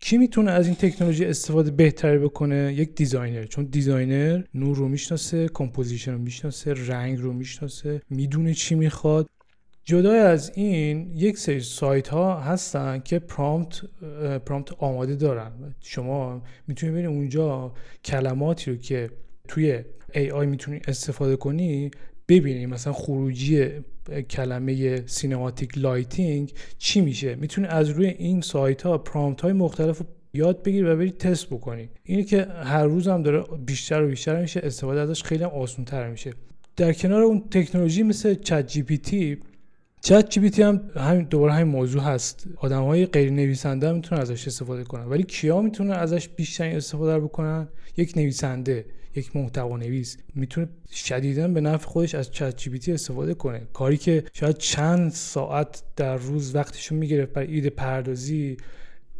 کی 0.00 0.18
می‌تونه 0.18 0.50
از 0.50 0.66
این 0.66 0.74
تکنولوژی 0.74 1.24
استفاده 1.24 1.70
بهتری 1.70 2.18
بکنه؟ 2.18 2.74
یک 2.76 2.94
designer. 2.94 3.44
چون 3.44 3.64
designer 3.64 4.42
نور 4.54 4.76
رو 4.76 4.88
می‌شناسه 4.88 5.48
composition 5.48 6.12
رو 6.12 6.18
می‌شناسه 6.18 6.74
رنگ 6.74 7.18
رو 7.18 7.32
می‌شناسه 7.32 8.02
می‌دونه 8.10 8.54
چی 8.54 8.74
می‌خواد. 8.74 9.26
جدای 9.84 10.18
از 10.18 10.52
این 10.54 11.10
یک 11.14 11.38
سری 11.38 11.60
سایت 11.60 12.08
ها 12.08 12.40
هستن 12.40 12.98
که 12.98 13.18
prompt 13.18 13.80
prompt 14.46 14.72
آماده 14.78 15.16
دارن. 15.16 15.52
شما 15.80 16.42
می‌تونید 16.66 16.94
ببینید 16.94 17.16
اونجا 17.16 17.74
کلماتی 18.04 18.70
رو 18.70 18.76
که 18.76 19.10
توی 19.48 19.80
AI 20.14 20.46
می‌تونی 20.46 20.80
استفاده 20.88 21.36
کنی 21.36 21.90
ببینی 22.28 22.66
مثلا 22.66 22.92
خروجی 22.92 23.68
کلمه 24.30 25.06
cinematic 25.06 25.78
lighting 25.78 26.52
چی 26.78 27.00
میشه. 27.00 27.34
می‌تونی 27.34 27.66
از 27.66 27.88
روی 27.88 28.06
این 28.06 28.40
سایت 28.40 28.82
ها 28.82 28.98
prompt 28.98 29.40
های 29.40 29.52
مختلف 29.52 30.02
یاد 30.34 30.62
بگیری 30.62 30.84
و 30.84 30.96
بری 30.96 31.10
تست 31.10 31.46
بکنی. 31.46 31.88
اینی 32.04 32.24
که 32.24 32.42
هر 32.64 32.84
روز 32.84 33.08
هم 33.08 33.22
داره 33.22 33.44
بیشتر 33.66 34.02
و 34.02 34.08
بیشتر 34.08 34.40
میشه 34.40 34.60
استفاده 34.62 35.00
ازش 35.00 35.22
خیلی 35.22 35.44
آسان 35.44 35.84
تر 35.84 36.10
میشه. 36.10 36.32
در 36.76 36.92
کنار 36.92 37.22
اون 37.22 37.42
تکنولوژی 37.50 38.02
مثل 38.02 38.34
ChatG 38.34 38.82
پی 38.82 38.98
تی 38.98 39.38
چت 40.00 40.30
جی 40.30 40.40
پی 40.40 40.50
تی 40.50 40.62
هم 40.62 40.90
همین 40.96 41.24
دوباره 41.24 41.52
همین 41.52 41.72
موضوع 41.72 42.02
هست. 42.02 42.46
آدم 42.56 42.82
های 42.82 43.06
غیر 43.06 43.30
نویسنده 43.30 43.92
می‌تونن 43.92 44.20
ازش 44.20 44.46
استفاده 44.46 44.84
کنن 44.84 45.04
ولی 45.04 45.22
کیا 45.22 45.60
می‌تونن 45.60 45.90
ازش 45.90 46.28
بیشتر 46.28 46.76
استفاده 46.76 47.20
بکنن؟ 47.20 47.68
یک 47.96 48.16
نویسنده. 48.16 48.84
یک 49.16 49.36
محتوا 49.36 49.76
نویس 49.76 50.16
می‌تونه 50.34 50.68
شدیدا 50.92 51.48
به 51.48 51.60
نفع 51.60 51.86
خودش 51.86 52.14
از 52.14 52.30
چت 52.30 52.56
جی 52.56 52.92
استفاده 52.92 53.34
کنه. 53.34 53.62
کاری 53.72 53.96
که 53.96 54.24
شاید 54.32 54.58
چند 54.58 55.10
ساعت 55.10 55.82
در 55.96 56.16
روز 56.16 56.54
وقتشو 56.54 56.94
می‌گرفت 56.94 57.32
برای 57.32 57.54
ایده 57.54 57.70
پردازی 57.70 58.56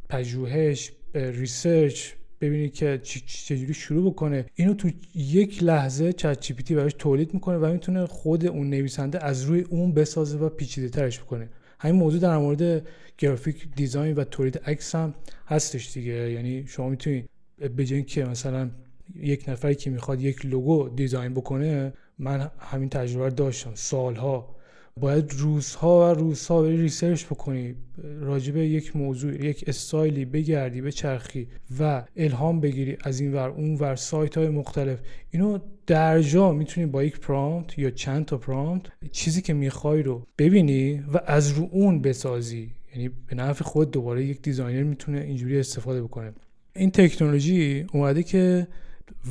پژوهش 0.08 0.92
research 1.14 2.11
ببینید 2.40 2.74
که 2.74 3.00
چجوری 3.26 3.74
شروع 3.74 4.10
بکنه 4.10 4.46
اینو 4.54 4.74
تو 4.74 4.90
یک 5.14 5.62
لحظه 5.62 6.12
ChatGPT 6.12 6.75
براش 6.74 6.92
تولید 6.98 7.34
می‌کنه 7.34 7.56
و 7.56 7.72
می‌تونه 7.72 8.06
خود 8.06 8.46
اون 8.46 8.70
نویسنده 8.70 9.24
از 9.24 9.42
روی 9.42 9.60
اون 9.60 9.92
بسازه 9.92 10.38
و 10.38 10.48
پیچیده 10.48 10.88
ترش 10.88 11.20
بکنه. 11.20 11.48
همین 11.78 11.96
موضوع 11.96 12.20
در 12.20 12.38
مورد 12.38 12.86
graphic 13.18 13.68
design 13.76 14.14
و 14.14 14.24
تولید 14.24 14.58
عکس 14.58 14.94
هم 14.94 15.14
هستش 15.46 15.92
دیگه. 15.92 16.32
یعنی 16.32 16.64
شما 16.66 16.88
می‌تونید 16.88 17.28
به 17.76 18.02
که 18.02 18.24
مثلا 18.24 18.70
یک 19.14 19.48
نفری 19.48 19.75
که 19.75 19.90
می‌خواد 19.90 20.20
یک 20.20 20.46
لوگو 20.46 20.88
design 20.88 21.35
بکنه 21.34 21.92
من 22.18 22.50
همین 22.58 22.88
تجربه 22.88 23.30
داشتم. 23.30 23.70
سالها. 23.75 24.56
باید 25.00 25.32
روزها 25.38 26.00
و 26.00 26.14
روزها 26.14 26.62
بری 26.62 26.76
research 26.76 27.25
بکنی. 27.25 27.75
راجبه 28.20 28.66
یک 28.66 28.96
موضوع 28.96 29.44
یک 29.44 29.64
استایلی 29.66 30.25
بگردی 30.25 30.80
به 30.80 30.92
چرخی 30.92 31.48
و 31.80 32.04
الهام 32.16 32.60
بگیری 32.60 32.96
از 33.04 33.20
این 33.20 33.34
ور 33.34 33.48
اون 33.48 33.75
ور 33.75 33.96
سایت 33.96 34.38
های 34.38 34.48
مختلف. 34.48 34.98
اینو 35.30 35.58
در 35.86 36.22
جا 36.22 36.52
می‌تونی 36.52 36.86
با 36.86 37.04
یک 37.04 37.20
prompt 37.20 37.78
یا 37.78 37.90
چند 37.90 38.25
تا 38.25 38.38
prompt 38.38 38.90
چیزی 39.12 39.42
که 39.42 39.54
می‌خوای 39.54 40.02
رو 40.02 40.26
ببینی 40.38 41.02
و 41.12 41.20
از 41.26 41.50
رو 41.50 41.68
اون 41.72 42.02
بسازی. 42.02 42.70
یعنی 42.94 43.10
به 43.26 43.36
نفع 43.36 43.64
خود 43.64 43.90
دوباره 43.90 44.25
یک 44.25 44.42
designer 44.42 44.82
می‌تونه 44.82 45.20
اینجوری 45.20 45.58
استفاده 45.58 46.02
بکنه. 46.02 46.32
این 46.76 46.90
تکنولوژی 46.90 47.86
اومده 47.92 48.22
که 48.22 48.66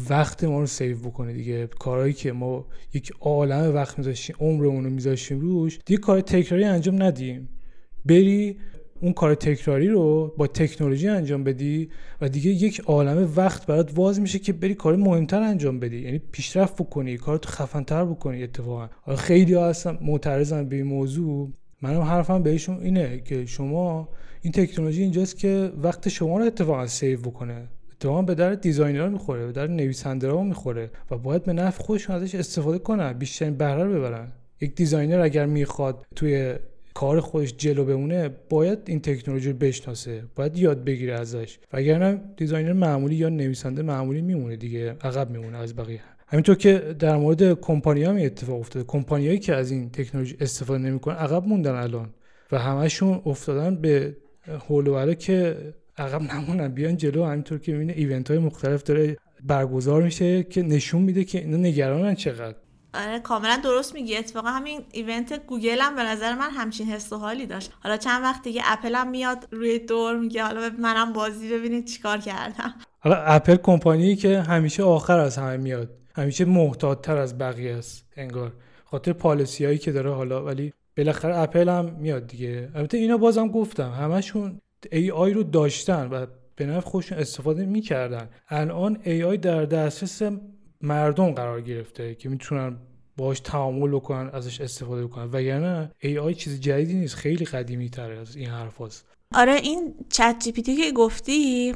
وقت 0.10 0.44
ما 0.44 0.60
رو 0.60 0.66
save 0.66 0.98
بکنه 0.98 1.34
دیگه. 1.34 1.68
کارهایی 1.68 2.14
که 2.14 2.32
ما 2.32 2.66
یک 2.94 3.12
عالم 3.20 3.76
وقت 3.76 3.98
میذاشتیم 3.98 4.36
عمرمون 4.40 4.84
رو 4.84 4.90
میذاشتیم 4.90 5.40
روش 5.40 5.80
دیگه 5.86 6.00
کار 6.00 6.22
تکراری 6.22 6.64
انجام 6.64 7.04
ندیم. 7.04 7.50
بری 8.06 8.58
اون 9.02 9.14
کار 9.14 9.36
تکراری 9.36 9.88
رو 9.88 10.34
با 10.38 10.48
تکنولوژی 10.48 11.08
انجام 11.08 11.44
بدی 11.44 11.90
و 12.22 12.30
دیگه 12.30 12.52
یک 12.52 12.80
عالم 12.80 13.32
وقت 13.36 13.66
برات 13.66 13.92
واز 13.96 14.20
میشه 14.20 14.40
که 14.40 14.54
بری 14.54 14.74
کار 14.74 14.96
مهمتر 14.96 15.42
انجام 15.42 15.80
بدی. 15.80 16.00
یعنی 16.00 16.20
پیشرفت 16.32 16.76
بکنی 16.76 17.18
کارتو 17.18 17.50
خفنتر 17.50 18.06
بکنی 18.06 18.44
اتفاقا. 18.44 19.16
خیلی 19.16 19.54
ها 19.54 19.70
هستن 19.70 19.98
معترضن 20.02 20.70
به 20.70 20.76
این 20.76 20.86
موضوع. 20.86 21.52
منم 21.82 22.02
حرفم 22.02 22.44
بهشون 22.44 22.80
اینه 22.80 23.20
که 23.20 23.46
شما 23.46 24.10
این 24.42 24.54
تکنولوژی 24.54 25.02
اینجاست 25.02 25.38
که 25.38 25.72
وقت 25.78 26.10
شما 26.10 26.38
رو 26.38 26.46
اتفاقا 26.46 26.88
save 26.88 27.22
بکنه. 27.22 27.68
اتفاقا 27.96 28.22
به 28.22 28.36
درد 28.36 28.54
designer 28.54 29.10
می‌خوره 29.10 29.46
به 29.46 29.52
درد 29.52 29.68
نویسنده 29.68 30.32
ها 30.32 30.44
می‌خوره 30.44 30.90
و 31.12 31.18
باید 31.18 31.44
به 31.44 31.54
نفع 31.54 31.84
خودشون 31.84 32.16
ازش 32.16 32.36
استفاده 32.36 32.80
کنن 32.80 33.14
بیشترین 33.14 33.58
بهره 33.58 33.84
رو 33.84 33.94
ببرن. 33.94 34.28
یک 34.62 34.76
designer 34.76 35.20
اگر 35.20 35.46
می‌خواد 35.46 36.06
توی 36.16 36.56
کار 36.94 37.20
خودش 37.20 37.54
جلو 37.58 37.86
بمونه 37.86 38.30
باید 38.50 38.80
این 38.86 39.00
تکنولوژی 39.00 39.52
رو 39.52 39.58
بشناسه 39.58 40.24
باید 40.36 40.58
یاد 40.58 40.84
بگیره 40.84 41.14
ازش. 41.20 41.60
وگرنه 41.74 42.22
designer 42.38 42.74
معمولی 42.74 43.16
یا 43.16 43.30
نویسنده 43.30 43.82
معمولی 43.82 44.22
میمونه 44.22 44.56
دیگه 44.56 44.96
عقب 45.02 45.30
میمونه 45.30 45.58
از 45.58 45.76
بقیه. 45.76 46.02
همینطور 46.28 46.56
که 46.56 46.96
در 47.00 47.18
مورد 47.18 47.60
کمپانی 47.60 48.04
ها 48.04 48.14
همین 48.14 48.26
اتفاق 48.26 48.60
افتاده. 48.60 48.86
کمپانیایی 48.88 49.40
که 49.40 49.56
از 49.56 49.72
این 49.72 49.90
تکنولوژی 49.90 50.38
استفاده 50.40 50.80
نمی‌کنن 50.80 51.16
عقب 51.16 51.48
موندن 51.48 51.76
الان. 51.76 52.10
و 52.52 52.60
همشون 52.60 53.22
افتادن 53.26 53.76
به 53.76 54.16
هول 54.70 55.14
که 55.14 55.58
عقب 55.98 56.22
نمونن 56.22 56.68
بیان 56.68 56.98
جلو 56.98 57.26
همینطور 57.26 57.60
که 57.60 57.72
می‌بینه 57.72 57.94
event 57.94 58.32
های 58.32 58.40
مختلف 58.40 58.84
داره 58.84 59.18
برگزار 59.44 60.04
میشه 60.04 60.44
که 60.44 60.62
نشون 60.62 61.02
میده 61.02 61.24
که 61.24 61.40
اینا 61.40 61.58
نگرانن 61.58 62.16
چقدر. 62.16 62.56
آره 62.94 63.20
کاملا 63.20 63.60
درست 63.64 63.94
میگی. 63.94 64.18
اتفاقا 64.18 64.50
همین 64.50 64.82
event 64.92 65.46
گوگل 65.46 65.78
هم 65.82 65.96
به 65.96 66.04
نظر 66.04 66.36
من 66.36 66.50
همچین 66.50 66.88
حس 66.88 67.14
و 67.14 67.18
حالی 67.18 67.46
داشت. 67.46 67.72
حالا 67.80 67.98
چند 67.98 68.24
وقت 68.24 68.44
دیگه 68.44 68.62
اپل 68.66 68.96
هم 68.96 69.10
میاد 69.10 69.48
روی 69.52 69.80
دور 69.80 70.20
میگه 70.20 70.44
حالا 70.44 70.70
منم 70.80 71.14
بازی 71.14 71.50
ببینید 71.50 71.86
چیکار 71.86 72.18
کردم. 72.18 72.74
حالا 73.00 73.16
اپل 73.16 73.56
کمپانی 73.56 74.16
که 74.16 74.42
همیشه 74.42 74.84
آخر 74.84 75.20
از 75.20 75.38
همه 75.38 75.58
میاد. 75.58 75.90
همیشه 76.16 76.46
محتاطتر 76.46 77.18
از 77.18 77.38
بقیه 77.38 77.76
است 77.76 78.06
انگار. 78.18 78.54
خاطر 78.86 79.14
policy 79.14 79.66
هایی 79.66 79.78
که 79.78 79.92
داره 79.92 80.14
حالا 80.14 80.46
ولی 80.46 80.74
بالاخره 80.98 81.38
اپل 81.38 81.70
هم 81.70 81.96
میاد 82.00 82.28
دیگه. 82.28 82.70
البته 82.76 82.98
اینا 82.98 83.18
بازم 83.18 83.48
گفتم 83.48 83.92
همشون 83.92 84.62
AI 85.14 85.34
رو 85.34 85.44
داشتن 85.44 86.08
و 86.08 86.26
به 86.56 86.66
نفع 86.66 86.90
خودشون 86.90 87.18
استفاده 87.18 87.66
می‌کردن. 87.66 88.30
الان 88.50 88.98
AI 89.06 89.38
در 89.38 89.66
دسترس 89.66 90.22
مردم 90.82 91.32
قرار 91.32 91.62
گرفته 91.62 92.16
که 92.16 92.30
می‌تونن 92.30 92.78
باش 93.18 93.40
تعامل 93.40 93.92
بکنن 93.92 94.30
ازش 94.34 94.62
استفاده 94.62 95.06
بکنن. 95.06 95.30
وگرنه 95.32 95.92
آی 96.22 96.34
چیز 96.36 96.60
جدیدی 96.60 96.94
نیست 96.94 97.16
خیلی 97.16 97.46
قدیمی 97.46 97.90
تره 97.90 98.20
از 98.20 98.36
این 98.36 98.50
حرف 98.50 98.82
هست. 98.82 99.06
آره 99.34 99.54
این 99.54 99.94
چت 100.10 100.36
جی 100.40 100.52
پی 100.52 100.62
که 100.62 100.92
گفتی 100.92 101.74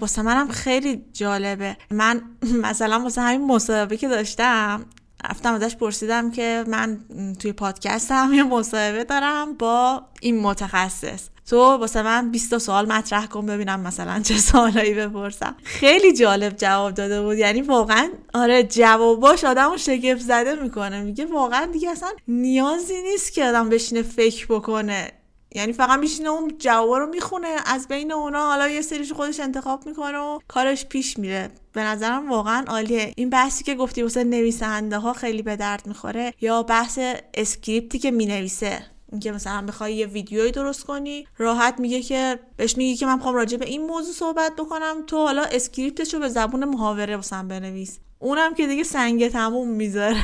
واسه 0.00 0.22
منم 0.22 0.48
خیلی 0.48 1.04
جالبه. 1.12 1.76
من 1.90 2.22
مثلا 2.64 3.00
واسه 3.00 3.20
همین 3.20 3.46
مصاحبه 3.46 3.96
که 3.96 4.08
داشتم 4.08 4.86
رفتم 5.24 5.54
ازش 5.54 5.76
پرسیدم 5.76 6.30
که 6.30 6.64
من 6.68 6.98
توی 7.38 7.52
پادکستم 7.52 8.30
یه 8.34 8.42
مصاحبه 8.42 9.04
دارم 9.04 9.54
با 9.54 10.02
این 10.20 10.40
متخصص. 10.40 11.28
تو 11.50 11.56
واسه 11.56 12.02
من 12.02 12.30
20 12.30 12.58
سوال 12.58 12.92
مطرح 12.92 13.26
کن 13.26 13.46
ببینم 13.46 13.80
مثلا 13.80 14.20
چه 14.20 14.38
سوالایی 14.38 14.94
بپرسم. 14.94 15.56
خیلی 15.64 16.12
جالب 16.12 16.56
جواب 16.56 16.94
داده 16.94 17.22
بود. 17.22 17.38
یعنی 17.38 17.62
واقعا 17.62 18.10
آره 18.34 18.62
جواباش 18.62 19.44
آدمو 19.44 19.76
شگفت 19.76 20.20
زده 20.20 20.54
می‌کنه. 20.54 21.02
میگه 21.02 21.26
واقعا 21.26 21.66
دیگه 21.66 21.90
اصلا 21.90 22.08
نیازی 22.28 23.02
نیست 23.02 23.32
که 23.32 23.44
آدم 23.44 23.68
بشینه 23.68 24.02
فکر 24.02 24.46
بکنه. 24.46 25.12
یعنی 25.54 25.72
فقط 25.72 25.98
میشینه 25.98 26.28
اون 26.28 26.54
جواب 26.58 26.94
رو 26.94 27.06
می‌خونه. 27.06 27.48
از 27.66 27.88
بین 27.88 28.12
اونا 28.12 28.46
حالا 28.46 28.68
یه 28.68 28.82
سریش 28.82 29.12
خودش 29.12 29.40
انتخاب 29.40 29.86
می‌کنه 29.86 30.18
و 30.18 30.38
کارش 30.48 30.86
پیش 30.86 31.18
میره. 31.18 31.50
به 31.72 31.82
نظرم 31.82 32.30
واقعا 32.30 32.64
عالیه. 32.68 33.12
این 33.16 33.30
بحثی 33.30 33.64
که 33.64 33.74
گفتی 33.74 34.02
واسه 34.02 34.24
نویسنده 34.24 34.98
ها 34.98 35.12
خیلی 35.12 35.42
به 35.42 35.56
درد 35.56 35.86
می‌خوره 35.86 36.34
یا 36.40 36.62
بحث 36.62 36.98
script 37.34 37.89
ی 37.89 37.98
که 37.98 38.10
می‌نویسه؟ 38.10 38.91
اینکه 39.12 39.32
مثلا 39.32 39.66
بخوای 39.66 39.94
یه 39.94 40.06
ویدیویی 40.06 40.50
درست 40.50 40.84
کنی 40.84 41.26
راحت 41.38 41.80
میگه 41.80 42.02
که 42.02 42.38
بهش 42.56 42.76
میگی 42.76 42.96
که 42.96 43.06
من 43.06 43.14
می‌خوام 43.14 43.34
راجع 43.34 43.56
به 43.56 43.66
این 43.66 43.86
موضوع 43.86 44.12
صحبت 44.12 44.52
بکنم 44.58 45.06
تو 45.06 45.16
حالا 45.16 45.42
script 45.42 45.93
شو 45.93 46.18
به 46.18 46.28
زبون 46.28 46.64
محاوره 46.64 47.16
واسم 47.16 47.48
بنویس. 47.48 47.98
اونم 48.18 48.54
که 48.54 48.66
دیگه 48.66 48.82
سنگ 48.82 49.28
تموم 49.28 49.68
می‌ذاره. 49.68 50.16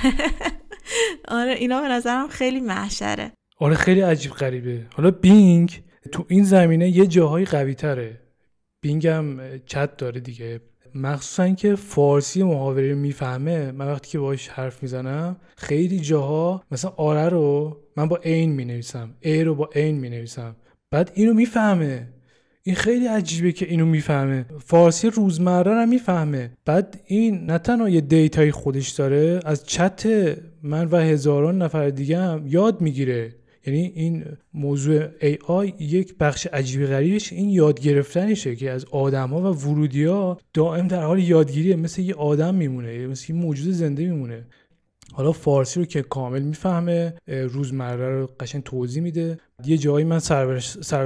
آره 1.29 1.53
اینا 1.53 1.81
به 1.81 1.89
نظرم 1.89 2.29
خیلی 2.29 2.61
محشره. 2.61 3.33
آره 3.61 3.75
خیلی 3.75 4.01
عجیب 4.01 4.33
غریبه. 4.33 4.87
حالا 4.95 5.11
بینگ 5.11 5.83
تو 6.13 6.25
این 6.29 6.45
زمینه 6.45 6.89
یه 6.89 7.07
جاهای 7.07 7.45
قوی 7.45 7.75
تره 7.75 8.21
بینگ 8.83 9.07
هم 9.07 9.41
چت 9.67 9.97
داره 9.97 10.21
دیگه. 10.21 10.61
مخصوصا 10.95 11.49
که 11.49 11.75
فارسی 11.75 12.43
محاوره 12.43 12.95
می‌فهمه. 12.95 13.73
من 13.73 13.87
وقتی 13.89 14.11
که 14.11 14.19
باش 14.19 14.49
حرف 14.49 14.83
می‌زنم 14.83 15.37
خیلی 15.57 16.01
جاها 16.01 16.63
مثلا 16.71 16.91
آره 16.97 17.29
رو 17.29 17.77
من 17.99 18.09
با 18.09 18.17
عین 18.17 18.51
می 18.51 18.65
نویسم 18.65 19.11
اینو 19.21 19.45
رو 19.45 19.55
با 19.55 19.71
عین 19.75 19.99
می 19.99 20.11
نویسم 20.11 20.57
بعد 20.91 21.11
اینو 21.15 21.35
می‌فهمه. 21.35 22.09
این 22.63 22.75
خیلی 22.75 23.07
عجیبه 23.07 23.53
که 23.53 23.67
اینو 23.67 23.87
می‌فهمه. 23.87 24.47
فارسی 24.59 25.11
روزمره 25.11 25.75
رو 25.75 25.87
می‌فهمه. 25.87 26.51
بعد 26.65 27.01
این 27.07 27.47
نه 27.47 27.59
تنها 27.59 27.89
یه 27.89 28.01
data 28.01 28.41
ی 28.41 28.51
خودش 28.51 28.89
داره 28.89 29.41
از 29.45 29.65
چت 29.65 30.07
من 30.63 30.85
و 30.85 30.97
هزاران 30.97 31.63
نفر 31.63 31.91
دیگه 31.91 32.19
هم 32.19 32.45
یاد 32.47 32.81
می‌گیره. 32.81 33.35
یعنی 33.67 33.93
این 33.95 34.25
موضوع 34.55 35.07
AI 35.21 35.81
یک 35.81 36.15
بخش 36.21 36.47
عجیب 36.47 36.87
غریبش 36.87 37.33
این 37.33 37.51
یاد 37.51 37.81
گرفتنشه 37.81 38.57
که 38.57 38.71
از 38.71 38.85
آدم 38.85 39.29
ها 39.29 39.53
و 39.53 39.57
ورودی 39.57 40.05
ها 40.05 40.41
دائم 40.55 40.89
در 40.89 41.03
حال 41.03 41.19
یادگیریه. 41.19 41.77
مثل 41.77 42.03
یه 42.03 42.15
آدم 42.15 42.55
میمونه 42.55 43.07
مثل 43.07 43.33
یه 43.33 43.39
موجود 43.39 43.73
زنده 43.73 44.03
میمونه. 44.03 44.47
حالا 45.19 45.33
فارسی 45.33 45.81
رو 45.81 45.87
که 45.87 46.03
کامل 46.03 46.43
می‌فهمه 46.43 47.15
روزمره 47.27 48.21
رو 48.21 48.27
قشنگ 48.41 48.63
توضیح 48.63 49.03
میده. 49.03 49.39
یه 49.65 49.79
جایی 49.79 50.05
من 50.05 50.19
سر 50.19 50.59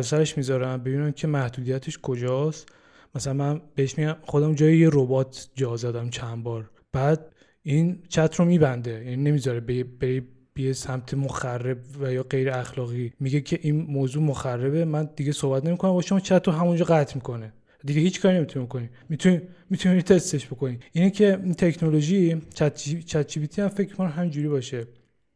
سرش 0.03 0.37
می‌ذارم 0.37 0.79
ببینم 0.79 1.13
که 1.13 1.27
محدودیتش 1.27 1.99
کجاست. 2.03 2.69
مثلا 3.15 3.33
من 3.33 3.61
بهش 3.75 3.99
میگم 3.99 4.17
خودم 4.23 4.55
جای 4.55 4.79
یه 4.79 4.89
ربات 4.93 5.49
جا 5.55 5.77
زدم 5.77 6.11
چند 6.11 6.43
بار. 6.43 6.71
بعد 6.93 7.27
این 7.63 7.99
چت 8.09 8.35
رو 8.35 8.45
میبنده 8.45 8.91
یعنی 8.91 9.17
نمی‌ذاره 9.17 9.61
بری 10.01 10.23
بیه 10.55 10.73
سمت 10.73 11.15
مخرب 11.15 11.79
و 12.01 12.13
یا 12.13 12.23
غیر 12.23 12.51
اخلاقی. 12.51 13.13
میگه 13.21 13.41
که 13.41 13.59
این 13.63 13.77
موضوع 13.77 14.23
مخربه 14.23 14.85
من 14.85 15.09
دیگه 15.17 15.33
صحبت 15.33 15.65
نمی‌کنم 15.65 15.93
با 15.93 16.03
شما 16.03 16.21
چت 16.21 16.49
رو 16.49 16.53
همونجا 16.53 16.85
قطع 16.85 17.15
می‌کنه. 17.15 17.53
دیگه 17.85 18.01
هیچ 18.01 18.21
کاری 18.21 18.37
نمی‌تونی 18.37 18.67
کنی 18.67 18.89
می‌تونی 19.09 19.41
می‌تونی 19.71 20.03
تستش 20.03 20.47
بکنی. 20.47 20.79
اینه 20.93 21.11
که 21.11 21.41
این 21.45 21.55
تکنولوژی 21.55 22.43
چت 22.55 23.27
جی 23.27 23.49
هم 23.59 23.69
فکر 23.69 23.95
کنم 23.95 24.09
همینجوری 24.09 24.49
باشه. 24.49 24.87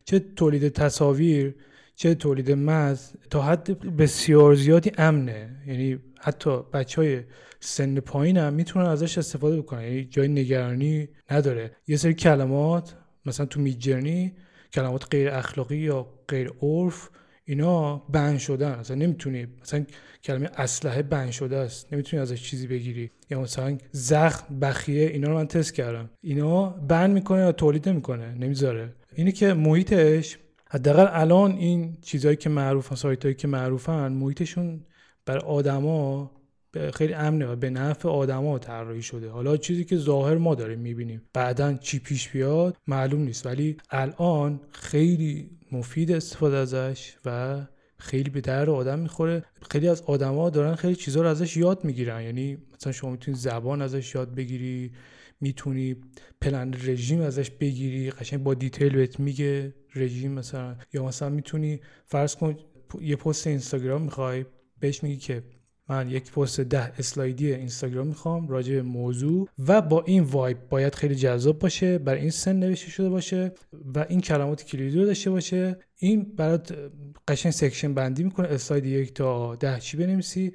چه 0.04 0.18
تولید 0.18 0.68
تصاویر 0.68 1.54
چه 1.94 2.14
تولید 2.14 2.52
مز 2.52 3.12
تا 3.30 3.42
حد 3.42 3.96
بسیار 3.96 4.54
زیادی 4.54 4.92
امنه. 4.98 5.50
یعنی 5.66 5.98
حتی 6.20 6.50
بچه 6.72 7.02
های 7.02 7.20
سن 7.60 8.00
پایین 8.00 8.36
هم 8.36 8.52
می‌تونن 8.52 8.86
ازش 8.86 9.18
استفاده 9.18 9.56
بکنن. 9.56 9.82
یعنی 9.82 10.04
جای 10.04 10.28
نگرانی 10.28 11.08
نداره. 11.30 11.70
یه 11.88 11.96
سری 11.96 12.14
کلمات 12.14 12.94
مثلا 13.26 13.46
تو 13.46 13.60
میجرنی 13.60 14.32
کلمات 14.72 15.06
غیر 15.10 15.28
اخلاقی 15.30 15.76
یا 15.76 16.06
غیر 16.28 16.50
عرف 16.62 17.10
اینا 17.48 17.96
بند 17.96 18.38
شدن 18.38 18.70
اصلا 18.70 18.96
نمی‌تونی 18.96 19.46
مثلا 19.62 19.84
کلمه 20.24 20.50
اسلحه 20.56 21.02
بند 21.02 21.30
شده 21.30 21.56
است. 21.56 21.92
نمی‌تونی 21.92 22.22
ازش 22.22 22.42
چیزی 22.42 22.66
بگیری. 22.66 23.10
یا 23.30 23.40
مثلا 23.40 23.78
زخم 23.90 24.58
بخیه 24.60 25.06
اینا 25.06 25.28
رو 25.28 25.34
من 25.34 25.46
تست 25.46 25.74
کردم. 25.74 26.10
اینا 26.20 26.68
بند 26.68 27.14
می‌کنه 27.14 27.40
یا 27.40 27.52
تولید 27.52 27.88
نمی‌کنه؟ 27.88 28.34
نمی‌ذاره. 28.34 28.94
اینه 29.14 29.32
که 29.32 29.52
محیطش 29.52 30.38
حداقل 30.70 31.06
الان 31.10 31.52
این 31.52 31.96
چیزهایی 32.02 32.36
که 32.36 32.48
معروفن 32.48 32.94
سایت 32.94 33.38
که 33.38 33.48
معروفن 33.48 34.12
محیطشون 34.12 34.80
بر 35.26 35.38
آدما 35.38 36.30
خیلی 36.94 37.14
امنه 37.14 37.46
و 37.46 37.56
به 37.56 37.70
نفع 37.70 38.08
آدما 38.08 38.58
طراحی 38.58 39.02
شده. 39.02 39.30
حالا 39.30 39.56
چیزی 39.56 39.84
که 39.84 39.96
ظاهر 39.96 40.36
ما 40.36 40.54
داریم 40.54 40.78
می‌بینیم. 40.78 41.22
بعدا 41.32 41.74
چی 41.74 41.98
پیش 41.98 42.28
بیاد 42.28 42.76
معلوم 42.86 43.20
نیست. 43.20 43.46
ولی 43.46 43.76
الان 43.90 44.60
خیلی 44.72 45.50
مفید 45.72 46.12
استفاده 46.12 46.56
ازش 46.56 47.16
و 47.24 47.60
خیلی 47.98 48.30
به 48.30 48.40
در 48.40 48.70
آدم 48.70 48.98
می‌خوره. 48.98 49.44
خیلی 49.70 49.88
از 49.88 50.02
آدما 50.02 50.50
دارن 50.50 50.74
خیلی 50.74 50.96
چیزها 50.96 51.22
رو 51.22 51.28
ازش 51.28 51.56
یاد 51.56 51.84
می‌گیرن. 51.84 52.22
یعنی 52.22 52.58
مثلا 52.74 52.92
شما 52.92 53.10
می‌تونی 53.10 53.36
زبان 53.36 53.82
ازش 53.82 54.14
یاد 54.14 54.34
بگیری 54.34 54.92
می‌تونی 55.40 55.96
پلن 56.40 56.74
رژیم 56.84 57.20
ازش 57.20 57.50
بگیری 57.50 58.10
قشنگ 58.10 58.42
با 58.42 58.54
دیتیل 58.54 58.96
بهت 58.96 59.20
میگه 59.20 59.74
رژیم 59.94 60.32
مثلا. 60.32 60.76
یا 60.92 61.04
مثلا 61.04 61.28
می‌تونی 61.28 61.80
فرض 62.04 62.36
کن 62.36 62.56
یه 63.00 63.16
پست 63.16 63.46
اینستاگرام 63.46 64.02
می‌خوای 64.02 64.44
بهش 64.80 65.02
میگی 65.02 65.16
که 65.16 65.42
من 65.88 66.10
یک 66.10 66.32
پست 66.32 66.60
ده 66.60 66.92
اسلایدی 66.98 67.52
اینستاگرام 67.52 68.06
می‌خوام 68.06 68.48
راجع 68.48 68.74
به 68.74 68.82
موضوع 68.82 69.48
و 69.68 69.82
با 69.82 70.02
این 70.02 70.22
vibe 70.22 70.68
باید 70.68 70.94
خیلی 70.94 71.14
جذاب 71.14 71.58
باشه 71.58 71.98
برای 71.98 72.20
این 72.20 72.30
سن 72.30 72.56
نوشته 72.56 72.90
شده 72.90 73.08
باشه 73.08 73.52
و 73.94 74.06
این 74.08 74.20
کلمات 74.20 74.64
کلیدی 74.64 74.98
رو 74.98 75.04
داشته 75.04 75.30
باشه. 75.30 75.78
این 75.96 76.22
برات 76.36 76.74
قشنگ 77.28 77.52
section 77.52 77.94
بندی 77.94 78.24
می‌کنه 78.24 78.48
اسلاید 78.48 78.86
یک 78.86 79.14
تا 79.14 79.54
ده 79.54 79.80
چی 79.80 79.96
بنویسی 79.96 80.52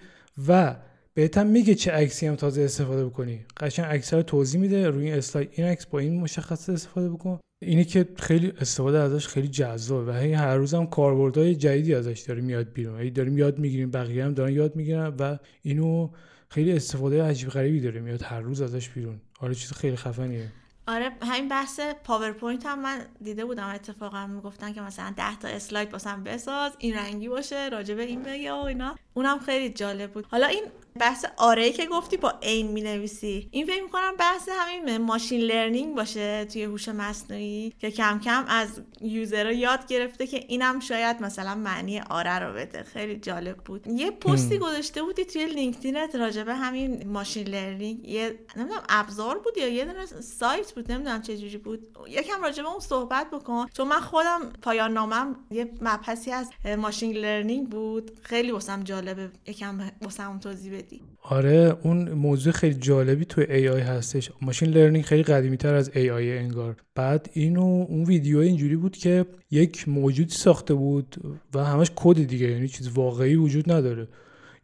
و 0.47 0.75
بهتم 1.13 1.47
میگه 1.47 1.75
چه 1.75 1.91
عکسی 1.91 2.27
هم 2.27 2.35
تازه 2.35 2.61
استفاده 2.61 3.05
بکنی. 3.05 3.45
قشنگ 3.59 3.85
عکس 3.85 4.13
رو 4.13 4.23
توضیح 4.23 4.61
میده 4.61 4.89
روی 4.89 5.05
این 5.05 5.13
اسلاید 5.13 5.49
این 5.51 5.67
عکس 5.67 5.85
با 5.85 5.99
این 5.99 6.19
مشخص 6.19 6.69
استفاده 6.69 7.09
بکن. 7.09 7.39
اینی 7.63 7.85
که 7.85 8.07
خیلی 8.17 8.53
استفاده 8.61 8.99
ازش 8.99 9.27
خیلی 9.27 9.47
جذابه 9.47 10.11
و 10.11 10.35
هر 10.35 10.55
روز 10.55 10.73
هم 10.73 10.87
کاربردهای 10.87 11.55
جدیدی 11.55 11.95
ازش 11.95 12.19
داره 12.27 12.41
میاد 12.41 12.73
بیرون. 12.73 12.99
هی 12.99 13.11
داریم 13.11 13.37
یاد 13.37 13.59
می‌گیریم 13.59 13.91
بقیه 13.91 14.25
هم 14.25 14.33
دارن 14.33 14.53
یاد 14.53 14.75
می‌گیرن 14.75 15.13
و 15.19 15.37
اینو 15.61 16.09
خیلی 16.49 16.71
استفاده 16.71 17.23
عجیب 17.23 17.49
غریبی 17.49 17.79
داره 17.81 17.99
میاد 17.99 18.23
هر 18.23 18.39
روز 18.39 18.61
ازش 18.61 18.89
بیرون. 18.89 19.21
آره 19.39 19.55
چیز 19.55 19.71
خیلی 19.71 19.95
خفنیه. 19.95 20.51
آره 20.87 21.11
همین 21.21 21.47
بحث 21.47 21.79
پاورپوینت 22.03 22.65
هم 22.65 22.81
من 22.81 22.99
دیده 23.23 23.45
بودم. 23.45 23.67
اتفاقا 23.67 24.27
می‌گفتن 24.27 24.73
که 24.73 24.81
مثلا 24.81 25.13
10 25.17 25.39
تا 25.39 25.47
اسلاید 25.47 25.91
واسم 25.91 26.23
بساز 26.23 26.71
این 26.79 26.95
رنگی 26.95 27.29
باشه 27.29 27.69
راجبه 27.69 28.01
این 28.03 28.23
بگه 28.23 28.51
و 28.51 28.55
اینا. 28.55 28.95
اونم 29.13 29.39
خیلی 29.39 29.69
جالب 29.69 30.11
بود. 30.11 30.25
حالا 30.31 30.47
این 30.47 30.63
بحث 30.99 31.25
آره 31.37 31.71
که 31.71 31.85
گفتی 31.85 32.17
با 32.17 32.33
عین 32.41 32.67
می 32.67 32.81
نویسی 32.81 33.47
این 33.51 33.65
فکر 33.65 33.83
می‌کنم 33.83 34.15
بحث 34.19 34.49
همین 34.51 34.97
machine 34.97 35.41
learning 35.41 35.95
باشه 35.95 36.45
توی 36.45 36.63
هوش 36.63 36.89
مصنوعی 36.89 37.73
که 37.79 37.91
کم 37.91 38.19
کم 38.19 38.45
از 38.47 38.81
user 39.01 39.41
ها 39.41 39.51
یاد 39.51 39.87
گرفته 39.87 40.27
که 40.27 40.45
اینم 40.47 40.79
شاید 40.79 41.21
مثلا 41.21 41.55
معنی 41.55 41.99
آره 41.99 42.39
رو 42.39 42.53
بده. 42.53 42.83
خیلی 42.83 43.15
جالب 43.15 43.57
بود. 43.57 43.87
یه 43.87 44.11
پستی 44.11 44.57
گذاشته 44.57 45.03
بودی 45.03 45.25
توی 45.25 45.45
لینکدینت 45.45 46.15
راجبه 46.15 46.55
همین 46.55 47.07
machine 47.07 47.47
learning 47.47 48.07
یه 48.07 48.39
نمی‌دونم 48.55 48.83
ابزار 48.89 49.39
بود 49.39 49.57
یا 49.57 49.67
یه 49.67 49.85
دونه 49.85 50.05
سایت 50.05 50.71
بود؟ 50.73 50.91
نمی‌دونم 50.91 51.21
چه 51.21 51.37
جوری 51.37 51.57
بود. 51.57 51.97
یکم 52.07 52.41
راجبه 52.41 52.67
اون 52.67 52.79
صحبت 52.79 53.31
بکن. 53.31 53.65
چون 53.73 53.87
من 53.87 53.99
خودم 53.99 54.53
پایان 54.61 54.93
نامم 54.93 55.35
یه 55.51 55.71
مبحثی 55.81 56.31
از 56.31 56.49
machine 56.77 57.11
learning 57.11 57.69
بود. 57.69 58.11
خیلی 58.21 58.51
واسم 58.51 58.83
جالبه. 58.83 59.31
یکم 59.47 59.91
واسم 60.01 60.39
توضیح 60.39 60.80
بدی. 60.81 61.01
آره 61.23 61.77
اون 61.83 62.11
موضوع 62.11 62.53
خیلی 62.53 62.73
جالبی 62.73 63.25
توی 63.25 63.43
AI 63.43 63.81
هستش. 63.81 64.31
machine 64.41 64.69
learning 64.69 65.05
خیلی 65.05 65.23
قدیمی 65.23 65.57
تر 65.57 65.73
از 65.73 65.89
AI 65.89 66.37
انگار. 66.37 66.75
بعد 66.95 67.29
اینو 67.33 67.85
اون 67.89 68.03
ویدیو 68.03 68.39
اینجوری 68.39 68.75
بود 68.75 68.97
که 68.97 69.25
یک 69.51 69.89
موجودی 69.89 70.33
ساخته 70.33 70.73
بود 70.73 71.15
و 71.53 71.63
همش 71.65 71.91
کد 71.95 72.23
دیگه 72.23 72.51
یعنی 72.51 72.67
چیز 72.67 72.89
واقعی 72.89 73.35
وجود 73.35 73.71
نداره. 73.71 74.07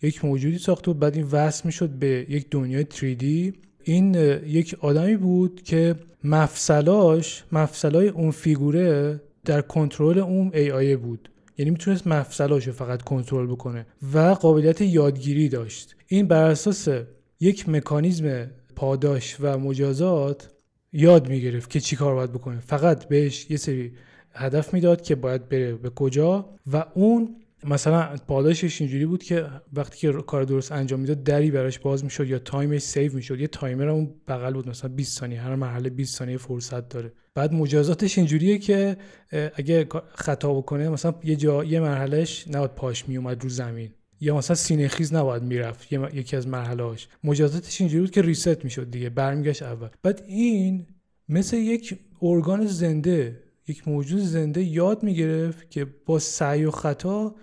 یک 0.02 0.26
موجودی 0.26 0.58
ساخته 0.58 0.92
بود 0.92 1.00
بعد 1.00 1.16
این 1.16 1.28
وصل 1.32 1.62
می‌شد 1.66 1.90
به 1.90 2.26
یک 2.30 2.48
دنیای 2.52 2.86
3D 2.86 3.54
این 3.84 4.16
یک 4.46 4.76
آدمی 4.82 5.16
بود 5.16 5.62
که 5.64 5.96
مفصلاش 6.24 7.44
مفصلای 7.52 8.08
اون 8.08 8.32
فیگوره 8.32 9.22
در 9.46 9.62
کنترل 9.62 10.20
اون 10.20 10.52
AI 10.54 10.96
بود. 10.96 11.30
یعنی 11.58 11.72
می‌تونست 11.72 12.08
مفصلاشو 12.08 12.72
فقط 12.72 13.02
کنترل 13.02 13.48
بکنه 13.48 13.86
و 14.14 14.20
قابلیت 14.20 14.82
یادگیری 14.82 15.50
داشت. 15.50 15.96
این 16.08 16.28
بر 16.28 16.44
اساس 16.44 16.88
یک 17.40 17.70
مکانیزم 17.70 18.52
پاداش 18.76 19.38
و 19.40 19.58
مجازات 19.58 20.50
یاد 20.94 21.30
می‌گرفت 21.30 21.70
که 21.70 21.80
چی 21.80 21.96
کار 21.96 22.16
باید 22.16 22.32
بکنه. 22.32 22.60
فقط 22.60 23.08
بهش 23.08 23.52
یه 23.52 23.58
سری 23.58 23.94
هدف 24.32 24.74
می‌داد 24.74 25.02
که 25.02 25.16
باید 25.16 25.50
بره 25.50 25.74
به 25.74 25.90
کجا 25.90 26.50
و 26.74 26.86
اون 26.94 27.36
مثلا 27.64 28.16
پاداشش 28.28 28.82
اینجوری 28.82 29.06
بود 29.06 29.24
که 29.24 29.46
وقتی 29.74 29.98
که 29.98 30.12
کار 30.12 30.44
درست 30.44 30.72
انجام 30.72 31.00
می‌داد 31.00 31.24
دری 31.24 31.52
براش 31.52 31.80
باز 31.80 32.04
می‌شد 32.04 32.28
یا 32.28 32.40
time 32.40 32.68
ش 32.68 32.82
save 32.82 33.14
می‌شد. 33.14 33.40
یه 33.40 33.48
تایمر 33.48 33.90
اون 33.90 34.14
بغل 34.28 34.54
بود 34.54 34.70
مثلا 34.70 34.90
20 34.90 35.20
ثانیه 35.20 35.42
هر 35.42 35.56
مرحله 35.56 35.90
20 35.90 36.18
ثانیه 36.18 36.38
فرصت 36.38 36.90
داره. 36.90 37.12
بعد 37.38 37.54
مجازاتش 37.54 38.18
اینجوریه 38.18 38.58
که 38.58 38.98
اگه 39.56 39.88
خطا 40.16 40.54
بکنه 40.54 40.90
مثلا 40.90 41.14
یه 41.24 41.36
جا 41.36 41.64
یه 41.64 41.80
مرحلهش 41.80 42.46
نباید 42.48 42.72
پاش 42.72 43.10
میومد 43.10 43.44
رو 43.44 43.50
زمین. 43.50 43.90
یا 44.22 44.38
مثلا 44.38 44.56
سینه 44.56 44.88
خیز 44.88 45.14
نباید 45.14 45.44
می‌رفت 45.44 45.94
یکی 46.14 46.36
از 46.36 46.48
مرحلهاش 46.48 47.08
مجازاتش 47.24 47.82
اینجوری 47.82 48.02
بود 48.02 48.12
که 48.12 48.22
ریست 48.22 48.64
می‌شد 48.64 48.92
دیگه 48.92 49.10
برمیگشت 49.10 49.64
اول. 49.64 49.88
بعد 50.04 50.24
این 50.28 50.88
مثل 51.30 51.58
یک 51.58 52.00
ارگان 52.22 52.66
زنده 52.66 53.40
یک 53.68 53.88
موجود 53.88 54.20
زنده 54.20 54.64
یاد 54.64 55.04
می‌گرفت 55.04 55.72
که 55.72 55.88
با 56.06 56.20
سعی 56.20 56.66
و 56.66 56.72
خطا 56.72 57.36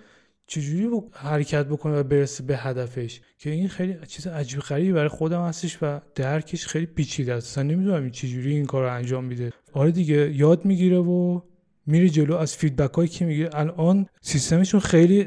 چجوری 0.46 0.88
حرکت 1.12 1.66
بکنه 1.66 1.94
و 1.94 2.02
برسه 2.02 2.44
به 2.44 2.56
هدفش؟ 2.56 3.20
که 3.38 3.50
این 3.50 3.68
خیلی 3.68 3.96
چیز 4.06 4.26
عجیب 4.26 4.60
غریبی 4.60 4.92
برای 4.92 5.08
خودم 5.08 5.42
هستش 5.42 5.78
و 5.82 6.00
درکش 6.14 6.66
خیلی 6.66 6.86
پیچیده 6.86 7.34
است. 7.34 7.46
اصلا 7.46 7.64
نمی‌دونم 7.64 8.10
چجوری 8.10 8.54
این 8.54 8.66
کار 8.66 8.82
رو 8.82 8.94
انجام 8.94 9.24
میده. 9.24 9.52
آره 9.72 9.90
دیگه 9.90 10.34
یاد 10.36 10.64
می‌گیره 10.64 10.98
و 10.98 11.40
میره 11.86 12.08
جلو 12.08 12.34
از 12.36 12.56
feedback 12.56 12.94
هایی 12.94 13.08
که 13.08 13.24
می‌گیره 13.24 13.50
الان 13.52 14.06
سیستمشون 14.20 14.80
خیلی 14.80 15.26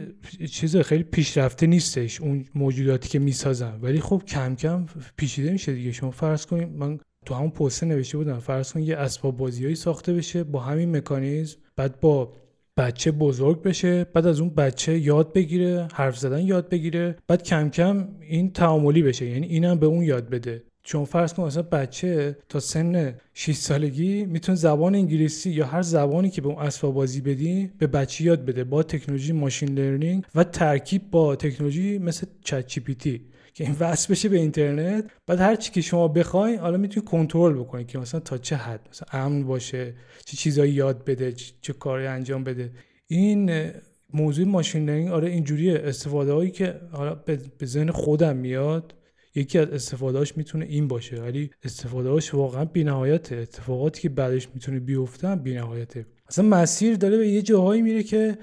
چیز 0.52 0.78
خیلی 0.78 1.04
پیشرفته 1.04 1.68
نیستش 1.68 2.22
اون 2.22 2.46
موجوداتی 2.56 3.10
که 3.10 3.20
می‌سازن. 3.20 3.80
ولی 3.82 4.02
خب 4.02 4.24
کم 4.28 4.56
کم 4.56 4.86
پیچیده 5.18 5.52
میشه 5.52 5.74
دیگه. 5.74 5.92
شما 5.92 6.12
فرض 6.12 6.46
کنید 6.46 6.70
من 6.70 7.00
تو 7.26 7.34
همون 7.34 7.50
پست 7.50 7.84
نوشته 7.84 8.18
بودم 8.18 8.40
فرض 8.40 8.74
کنید 8.74 8.88
یه 8.88 8.98
اسباب 8.98 9.38
بازیایی 9.38 9.76
ساخته 9.76 10.14
بشه 10.14 10.44
با 10.44 10.60
همین 10.60 10.98
مکانیزم 10.98 11.58
بعد 11.76 12.00
با 12.00 12.34
بچه 12.78 13.12
بزرگ 13.12 13.62
بشه 13.62 14.04
بعد 14.04 14.28
از 14.28 14.40
اون 14.40 14.50
بچه 14.50 14.98
یاد 14.98 15.34
بگیره 15.34 15.88
حرف 15.94 16.18
زدن 16.18 16.42
یاد 16.42 16.70
بگیره 16.70 17.16
بعد 17.28 17.44
کم 17.44 17.70
کم 17.70 18.08
این 18.22 18.52
تعاملی 18.52 19.04
بشه 19.04 19.26
یعنی 19.26 19.48
اینم 19.48 19.80
به 19.80 19.86
اون 19.86 20.04
یاد 20.04 20.30
بده. 20.30 20.64
چون 20.84 21.06
فرض 21.06 21.34
کن 21.34 21.44
مثلا 21.44 21.64
بچه 21.64 22.38
تا 22.50 22.60
سن 22.60 23.16
6 23.34 23.56
سالگی 23.56 24.26
می‌تونه 24.26 24.56
زبان 24.56 24.96
انگلیسی 24.96 25.50
یا 25.50 25.66
هر 25.66 25.82
زبانی 25.82 26.30
که 26.30 26.42
به 26.42 26.48
اون 26.48 26.58
اسباب 26.58 26.94
بازی 26.94 27.22
بدی 27.22 27.72
به 27.80 27.88
بچه 27.88 28.24
یاد 28.24 28.46
بده 28.46 28.64
با 28.64 28.84
تکنولوژی 28.84 29.34
machine 29.34 29.70
learning 29.70 30.24
و 30.36 30.44
ترکیب 30.44 31.02
با 31.12 31.36
تکنولوژی 31.36 31.98
مثل 31.98 32.28
ChatGPT. 32.44 33.22
که 33.58 33.64
این 33.64 33.76
وصل 33.80 34.14
بشه 34.14 34.30
به 34.30 34.38
اینترنت. 34.38 35.06
بعد 35.28 35.40
هر 35.40 35.56
چی 35.56 35.72
که 35.72 35.82
شما 35.82 36.08
بخواین 36.08 36.60
حالا 36.60 36.78
می‌تونی 36.78 37.06
کنترل 37.06 37.54
بکنی 37.54 37.86
که 37.86 38.00
مثلا 38.00 38.20
تا 38.20 38.38
چه 38.38 38.56
حد 38.56 38.80
مثلا 38.90 39.20
امن 39.22 39.44
باشه 39.44 39.94
چه 40.26 40.38
چیزایی 40.38 40.74
یاد 40.74 41.06
بده 41.06 41.34
چه 41.62 41.74
کاری 41.74 42.08
انجام 42.08 42.44
بده. 42.44 42.72
این 43.08 43.72
موضوع 44.14 44.46
ماشین 44.46 44.90
لرنینگ 44.90 45.12
آره 45.12 45.30
اینجوریه. 45.30 45.82
استفاده 45.84 46.34
هایی 46.34 46.52
که 46.52 46.80
حالا 46.92 47.16
به 47.58 47.66
ذهن 47.66 47.92
خودم 47.92 48.36
میاد 48.36 48.96
یکی 49.36 49.60
از 49.60 49.70
استفادهاش 49.70 50.38
می‌تونه 50.38 50.66
این 50.66 50.88
باشه. 50.88 51.22
ولی 51.22 51.50
استفادهاش 51.64 52.34
واقعا 52.34 52.66
بینهایته. 52.66 53.36
اتفاقاتی 53.36 54.02
که 54.02 54.10
بعدش 54.10 54.48
می‌تونه 54.54 54.80
بیفته 54.80 55.36
بینهایته. 55.36 56.06
اصلا 56.30 56.46
مسیر 56.46 56.96
داره 56.96 57.18
به 57.18 57.28
یه 57.28 57.42
جاهایی 57.42 57.82
میره 57.82 58.04
که 58.04 58.38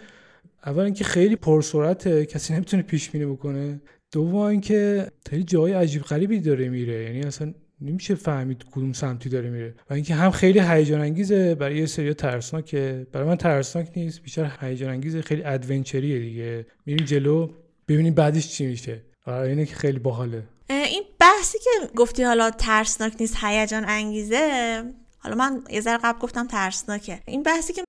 اول 0.66 0.85
اینکه 0.85 1.05
خیلی 1.05 1.37
پرسرعته 1.37 2.27
کسی 2.27 2.55
نمی‌تونه 2.55 2.83
پیش 2.83 3.11
بینی 3.11 3.27
بکنه. 3.27 3.81
دوم 4.14 4.37
اینکه 4.37 5.11
خیلی 5.31 5.44
جای 5.44 5.72
عجیب 5.72 6.03
غریبی 6.03 6.40
داره 6.40 6.68
میره. 6.68 7.03
یعنی 7.03 7.20
اصلا 7.20 7.55
نمیشه 7.81 8.14
فهمید 8.14 8.64
کدوم 8.72 8.92
سمتی 8.92 9.29
داره 9.29 9.50
میره. 9.50 9.74
و 9.90 9.94
اینکه 9.94 10.14
هم 10.14 10.31
خیلی 10.31 10.61
هیجان 10.61 11.00
انگیزه 11.00 11.55
برای 11.55 11.79
یه 11.79 11.87
سری 11.87 12.14
ترسناکه. 12.14 13.07
برای 13.12 13.29
من 13.29 13.37
ترسناک 13.37 13.90
نیست 13.96 14.22
بیشتر 14.22 14.50
هیجان 14.61 14.90
انگیزه 14.90 15.22
خیلی 15.22 15.42
ادونچریه 15.44 16.18
دیگه. 16.18 16.66
میریم 16.87 17.07
جلو 17.07 17.50
ببینیم 17.88 18.14
بعدش 18.14 18.48
چی 18.48 18.66
میشه. 18.66 19.03
آره 19.27 19.48
اینه 19.48 19.66
که 19.66 19.74
خیلی 19.74 19.98
باحاله. 19.98 20.42
این 20.70 21.03
بحثی 21.20 21.59
که 21.59 21.70
گفتی 21.96 22.22
حالا 22.22 22.50
ترسناک 22.50 23.16
نیست 23.20 23.37
هیجان 23.40 23.85
انگیزه 23.88 24.83
حالا 25.18 25.37
من 25.37 25.62
یه 25.70 25.81
ذره 25.81 25.98
قبل 26.05 26.18
گفتم 26.18 26.46
ترسناکه. 26.46 27.20
این 27.27 27.42
بحثی 27.42 27.72
که 27.72 27.85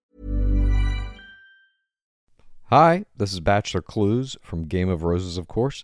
Hi, 2.72 3.06
this 3.20 3.32
is 3.34 3.40
Bachelor 3.40 3.84
Clues 3.92 4.38
from 4.42 4.60
Game 4.76 4.90
of 4.90 5.04
Roses, 5.04 5.38
of 5.38 5.48
course, 5.48 5.84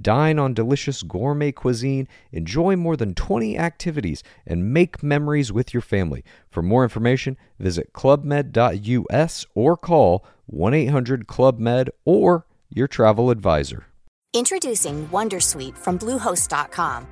Dine 0.00 0.38
on 0.38 0.54
delicious 0.54 1.02
gourmet 1.02 1.52
cuisine, 1.52 2.08
enjoy 2.32 2.76
more 2.76 2.96
than 2.96 3.14
20 3.14 3.58
activities, 3.58 4.22
and 4.46 4.72
make 4.72 5.02
memories 5.02 5.52
with 5.52 5.72
your 5.72 5.80
family. 5.80 6.22
For 6.50 6.62
more 6.62 6.82
information, 6.82 7.36
visit 7.58 7.92
clubmed.us 7.92 9.46
or 9.54 9.76
call 9.76 10.26
1 10.46 10.74
800 10.74 11.26
Club 11.26 11.58
Med 11.58 11.90
or 12.04 12.46
your 12.68 12.88
travel 12.88 13.30
advisor. 13.30 13.86
Introducing 14.34 15.08
Wondersuite 15.08 15.78
from 15.78 15.98
Bluehost.com. 15.98 17.06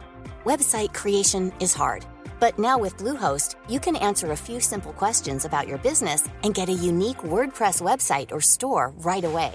Website 0.44 0.92
creation 0.92 1.52
is 1.58 1.72
hard, 1.72 2.04
but 2.38 2.58
now 2.58 2.76
with 2.76 2.98
Bluehost, 2.98 3.54
you 3.66 3.80
can 3.80 3.96
answer 3.96 4.32
a 4.32 4.36
few 4.36 4.60
simple 4.60 4.92
questions 4.92 5.46
about 5.46 5.66
your 5.66 5.78
business 5.78 6.28
and 6.42 6.52
get 6.54 6.68
a 6.68 6.72
unique 6.72 7.18
WordPress 7.18 7.80
website 7.80 8.30
or 8.30 8.42
store 8.42 8.92
right 8.98 9.24
away. 9.24 9.54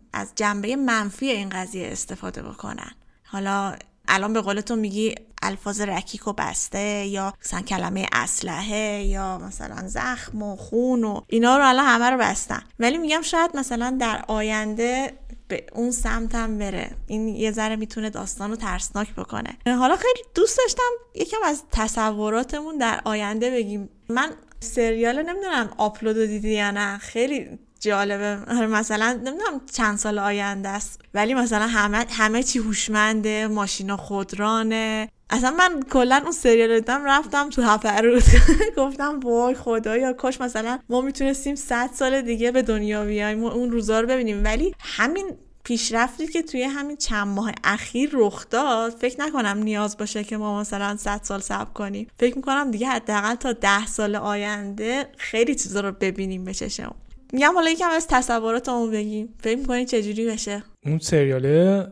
از 0.13 0.31
جنبه 0.35 0.75
منفی 0.75 1.31
این 1.31 1.49
قضیه 1.49 1.87
استفاده 1.91 2.41
بکنن. 2.41 2.91
حالا 3.23 3.75
الان 4.07 4.33
به 4.33 4.41
قول 4.41 4.61
تو 4.61 4.75
میگی 4.75 5.15
الفاظ 5.41 5.81
رکیک 5.81 6.27
و 6.27 6.33
بسته 6.33 7.05
یا 7.05 7.33
مثلا 7.45 7.61
کلمه 7.61 8.07
اسلحه 8.13 9.03
یا 9.03 9.37
مثلا 9.37 9.87
زخم 9.87 10.43
و 10.43 10.55
خون 10.55 11.03
و 11.03 11.21
اینا 11.27 11.57
رو 11.57 11.67
الان 11.67 11.85
همه 11.85 12.09
رو 12.09 12.17
بستن. 12.17 12.63
ولی 12.79 12.97
میگم 12.97 13.21
شاید 13.21 13.57
مثلا 13.57 13.97
در 13.99 14.25
آینده 14.27 15.13
به 15.47 15.65
اون 15.73 15.91
سمت 15.91 16.35
هم 16.35 16.57
بره. 16.57 16.91
این 17.07 17.27
یه 17.27 17.51
ذره 17.51 17.75
می‌تونه 17.75 18.09
داستان 18.09 18.49
رو 18.49 18.55
ترسناک 18.55 19.15
بکنه. 19.15 19.57
حالا 19.65 19.95
خیلی 19.95 20.23
دوست 20.35 20.57
داشتم 20.57 20.91
یکم 21.15 21.37
از 21.45 21.63
تصوراتمون 21.71 22.77
در 22.77 23.01
آینده 23.05 23.51
بگیم. 23.51 23.89
من 24.09 24.31
سریال 24.59 25.21
نمی‌دونم 25.21 25.69
آپلود 25.77 26.17
دیدی 26.17 26.53
یا 26.53 26.71
نه. 26.71 26.97
خیلی 26.97 27.59
جالبه. 27.81 28.39
آره، 28.47 28.67
مثلا 28.67 29.13
نمی‌دونم 29.13 29.61
چند 29.73 29.97
سال 29.97 30.19
آینده 30.19 30.69
است 30.69 31.01
ولی 31.13 31.33
مثلا 31.33 31.67
همه 31.67 32.05
همه 32.09 32.43
چی 32.43 32.59
هوشمنده 32.59 33.47
ماشینا 33.47 33.97
خودرانه. 33.97 35.09
اصلا 35.29 35.51
من 35.51 35.83
کلا 35.91 36.19
اون 36.23 36.31
سریال 36.31 36.79
دیدم 36.79 37.05
رفتم 37.05 37.49
تو 37.49 37.61
هفروت 37.61 38.23
گفتم 38.77 39.19
وای 39.19 39.55
خدایا 39.55 40.13
کاش 40.13 40.41
مثلا 40.41 40.79
ما 40.89 41.01
می‌تونستیم 41.01 41.55
100 41.55 41.89
سال 41.93 42.21
دیگه 42.21 42.51
به 42.51 42.61
دنیا 42.61 43.05
بیایم 43.05 43.43
اون 43.43 43.71
روزا 43.71 43.99
رو 43.99 44.07
ببینیم. 44.07 44.43
ولی 44.43 44.75
همین 44.79 45.31
پیشرفتی 45.63 46.27
که 46.27 46.41
توی 46.41 46.63
همین 46.63 46.97
چند 46.97 47.27
ماه 47.27 47.51
اخیر 47.63 48.09
رخ 48.13 48.49
داد 48.49 48.91
فکر 48.91 49.21
نکنم 49.21 49.57
نیاز 49.57 49.97
باشه 49.97 50.23
که 50.23 50.37
ما 50.37 50.59
مثلا 50.59 50.97
100 50.97 51.19
سال 51.23 51.39
صبر 51.39 51.73
کنیم. 51.73 52.07
فکر 52.17 52.35
می‌کنم 52.35 52.71
دیگه 52.71 52.87
حداقل 52.87 53.35
تا 53.35 53.53
10 53.53 53.85
سال 53.85 54.15
آینده 54.15 55.05
خیلی 55.17 55.55
چیزا 55.55 55.79
رو 55.79 55.91
ببینیم 55.91 56.43
به 56.45 56.53
چشم 56.53 56.95
میگم 57.31 57.53
حالا 57.55 57.69
یکم 57.69 57.89
از 57.91 58.07
تصوراتمون 58.09 58.91
بگیم. 58.91 59.29
فکر 59.39 59.57
می‌کنی 59.57 59.85
چجوری 59.85 60.27
بشه؟ 60.27 60.63
اون 60.85 60.99
سریاله 60.99 61.87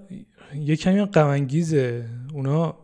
یه 0.55 0.75
کمی 0.75 1.05
غم 1.05 1.47
اونا 2.33 2.77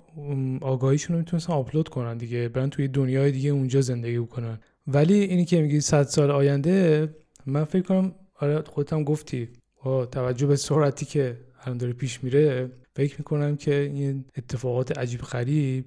آگاهیشون 0.62 1.14
رو 1.14 1.20
می‌تونستن 1.20 1.54
آپلود 1.54 1.90
کنن 1.90 2.18
دیگه 2.18 2.50
برن 2.50 2.70
توی 2.70 2.88
دنیای 2.88 3.32
دیگه 3.32 3.50
اونجا 3.50 3.82
زندگی 3.82 4.20
بکنن. 4.20 4.60
ولی 4.88 5.14
اینی 5.14 5.46
که 5.46 5.62
میگی 5.62 5.82
100 5.82 6.04
سال 6.04 6.32
آینده 6.32 7.08
من 7.46 7.64
فکر 7.64 7.82
کنم 7.82 8.16
آره 8.40 8.62
خودت 8.62 8.94
هم 8.94 9.04
گفتی. 9.04 9.50
با 9.84 10.06
توجه 10.06 10.48
به 10.48 10.56
سرعتی 10.56 11.06
که 11.06 11.38
الان 11.64 11.78
داره 11.78 11.94
پیش 11.94 12.24
میره 12.24 12.72
فکر 12.96 13.16
می‌کنم 13.18 13.56
که 13.56 13.76
این 13.76 14.26
اتفاقات 14.38 14.98
عجیب 14.98 15.22
غریب 15.22 15.86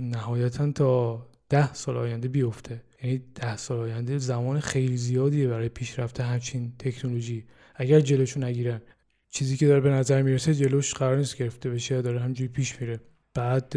نهایتا 0.00 0.72
تا 0.72 1.26
ده 1.48 1.74
سال 1.74 1.96
آینده 1.96 2.28
بیفته. 2.28 2.82
یعنی 3.02 3.22
ده 3.34 3.56
سال 3.56 3.78
آینده 3.78 4.18
زمان 4.18 4.60
خیلی 4.60 4.96
زیادیه 4.96 5.48
برای 5.48 5.68
پیشرفت 5.68 6.20
همچین 6.20 6.72
تکنولوژی. 6.78 7.44
اگر 7.74 8.00
جلوشو 8.00 8.40
نگیرن 8.40 8.80
چیزی 9.30 9.56
که 9.56 9.66
داره 9.66 9.80
به 9.80 9.90
نظر 9.90 10.22
می‌رسه 10.22 10.54
جلوش 10.54 10.94
قرار 10.94 11.16
نیست 11.16 11.36
گرفته 11.36 11.70
بشه 11.70 12.02
داره 12.02 12.20
همجوری 12.20 12.48
پیش 12.48 12.80
میره. 12.80 13.00
بعد 13.34 13.74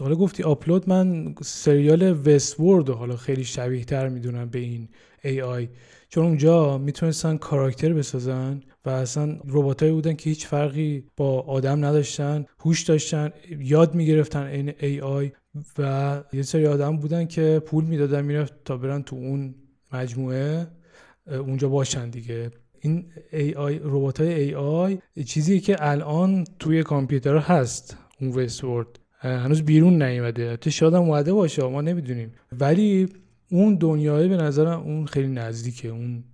حالا 0.00 0.14
گفتی 0.14 0.42
آپلود 0.42 0.88
من 0.88 1.34
سریال 1.42 2.28
وست 2.28 2.60
ورد 2.60 2.88
حالا 2.88 3.16
خیلی 3.16 3.44
شبیه 3.44 3.84
تر 3.84 4.08
می‌دونم 4.08 4.48
به 4.48 4.58
این 4.58 4.88
AI 5.24 5.68
چون 6.08 6.24
اونجا 6.24 6.78
می‌تونستن 6.78 7.36
کاراکتر 7.36 7.92
بسازن 7.92 8.62
و 8.84 8.90
اصلا 8.90 9.38
رباتایی 9.44 9.92
بودن 9.92 10.14
که 10.14 10.30
هیچ 10.30 10.46
فرقی 10.46 11.04
با 11.16 11.40
آدم 11.40 11.84
نداشتن 11.84 12.46
هوش 12.60 12.82
داشتن 12.82 13.30
یاد 13.58 13.94
می‌گرفتن 13.94 14.42
این 14.42 14.72
AI 14.80 15.32
و 15.78 16.22
یه 16.32 16.42
سری 16.42 16.66
آدم 16.66 16.96
بودن 16.96 17.26
که 17.26 17.62
پول 17.66 17.84
می‌دادن 17.84 18.24
می‌رفت 18.24 18.54
تا 18.64 18.76
برن 18.76 19.02
تو 19.02 19.16
اون 19.16 19.54
مجموعه 19.92 20.66
اونجا 21.26 21.68
باشن 21.68 22.10
دیگه. 22.10 22.50
این 22.80 23.12
AI 23.32 23.80
ربات 23.82 24.20
AI 24.20 24.98
چیزی 25.26 25.60
که 25.60 25.76
الان 25.80 26.44
توی 26.58 26.82
کامپیوتر 26.82 27.38
هست 27.38 27.96
اون 28.20 28.30
Westworld 28.30 28.98
هنوز 29.18 29.62
بیرون 29.62 30.02
نیومده. 30.02 30.56
تو 30.56 30.70
شاید 30.70 30.94
هم 30.94 31.02
اومده 31.02 31.32
باشه 31.32 31.62
ما 31.62 31.80
نمی‌دونیم. 31.80 32.32
ولی 32.52 33.08
اون 33.50 33.74
دنیای 33.74 34.28
به 34.28 34.36
نظرم 34.36 34.80
اون 34.80 35.06
خیلی 35.06 35.28
نزدیکه. 35.28 35.88
اون 35.88 36.24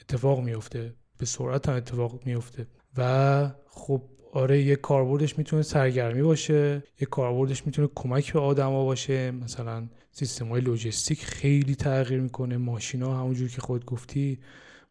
اتفاق 0.00 0.40
میفته 0.40 0.94
به 1.18 1.26
سرعت 1.26 1.68
هم 1.68 1.76
اتفاق 1.76 2.26
میفته 2.26 2.66
و 2.96 3.50
خب 3.68 4.02
آره 4.32 4.62
یه 4.62 4.76
کاربردش 4.76 5.38
می‌تونه 5.38 5.62
سرگرمی 5.62 6.22
باشه 6.22 6.82
یه 7.00 7.06
کاربردش 7.10 7.66
می‌تونه 7.66 7.88
کمک 7.94 8.32
به 8.32 8.40
آدما 8.40 8.84
باشه. 8.84 9.30
مثلا 9.30 9.86
سیستم 10.12 10.48
های 10.48 10.60
لوجستیک 10.60 11.24
خیلی 11.24 11.74
تغییر 11.74 12.20
می‌کنه 12.20 12.56
ماشینا 12.56 13.20
همونجور 13.20 13.48
که 13.48 13.60
خود 13.60 13.84
گفتی 13.84 14.38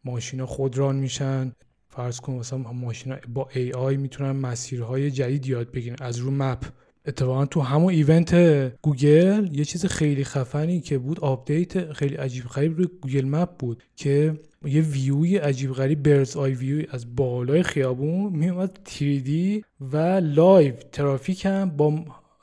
ماشینا 0.05 0.45
خودران 0.45 0.95
میشن. 0.95 1.51
فرض 1.89 2.19
کن 2.19 2.33
مثلا 2.33 2.59
ماشینا 2.59 3.15
با 3.33 3.49
ای 3.53 3.71
آی 3.71 3.97
می‌تونن 3.97 4.31
مسیرهای 4.31 5.11
جدید 5.11 5.47
یاد 5.47 5.71
بگیرن. 5.71 5.95
از 6.01 6.17
رو 6.17 6.31
مپ. 6.31 6.65
اتفاقا 7.07 7.45
تو 7.45 7.61
همون 7.61 7.93
event 7.93 8.35
گوگل 8.81 9.49
یه 9.51 9.65
چیز 9.65 9.85
خیلی 9.85 10.23
خفنی 10.23 10.81
که 10.81 10.97
بود 10.97 11.19
update 11.19 11.93
خیلی 11.93 12.15
عجیب 12.15 12.43
غریب 12.43 12.77
روی 12.77 12.87
Google 13.01 13.25
Map 13.25 13.49
بود 13.57 13.83
که 13.95 14.39
یه 14.65 14.81
ویوی 14.81 15.37
عجیب 15.37 15.71
غریب 15.71 16.03
bird's 16.03 16.37
eye 16.37 16.53
view 16.53 16.80
ی 16.80 16.87
از 16.89 17.15
بالای 17.15 17.63
خیابون 17.63 18.33
میومد 18.33 18.79
3D 18.85 19.63
و 19.81 19.97
live. 20.23 20.73
ترافیک 20.91 21.45
هم 21.45 21.69
با 21.69 21.93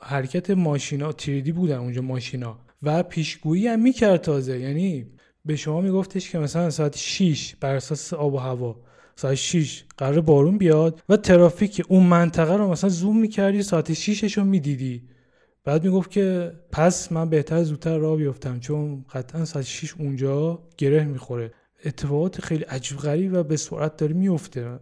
حرکت 0.01 0.49
ماشینا 0.49 1.11
3D 1.11 1.51
بودن 1.51 1.77
اونجا 1.77 2.01
ماشینا 2.01 2.59
و 2.83 3.03
پیشگویی 3.03 3.67
هم 3.67 3.79
می‌کرد 3.79 4.21
تازه. 4.21 4.59
یعنی 4.59 5.05
به 5.45 5.55
شما 5.55 5.81
میگفتش 5.81 6.31
که 6.31 6.39
مثلا 6.39 6.69
ساعت 6.69 6.97
6 6.97 7.55
بر 7.59 7.75
اساس 7.75 8.13
آب 8.13 8.33
و 8.33 8.37
هوا 8.37 8.75
ساعت 9.15 9.35
6 9.35 9.83
قرار 9.97 10.21
بارون 10.21 10.57
بیاد 10.57 11.01
و 11.09 11.17
ترافیک 11.17 11.81
اون 11.87 12.03
منطقه 12.03 12.57
رو 12.57 12.71
مثلا 12.71 12.89
زوم 12.89 13.19
می‌کردی 13.19 13.63
ساعت 13.63 13.93
6 13.93 14.37
رو 14.37 14.43
می‌دیدی. 14.43 15.01
بعد 15.65 15.83
می‌گفت 15.83 16.11
که 16.11 16.51
پس 16.71 17.11
من 17.11 17.29
بهتر 17.29 17.63
زودتر 17.63 17.97
راه 17.97 18.17
بیفتم 18.17 18.59
چون 18.59 19.05
قطعا 19.13 19.45
ساعت 19.45 19.65
6 19.65 19.93
اونجا 19.99 20.59
گره 20.77 21.03
می‌خوره. 21.03 21.51
اتفاقات 21.85 22.41
خیلی 22.41 22.63
عجیب 22.63 22.97
غریب 22.97 23.33
و 23.33 23.43
به 23.43 23.57
سرعت 23.57 23.97
داره 23.97 24.13
میفته. 24.13 24.79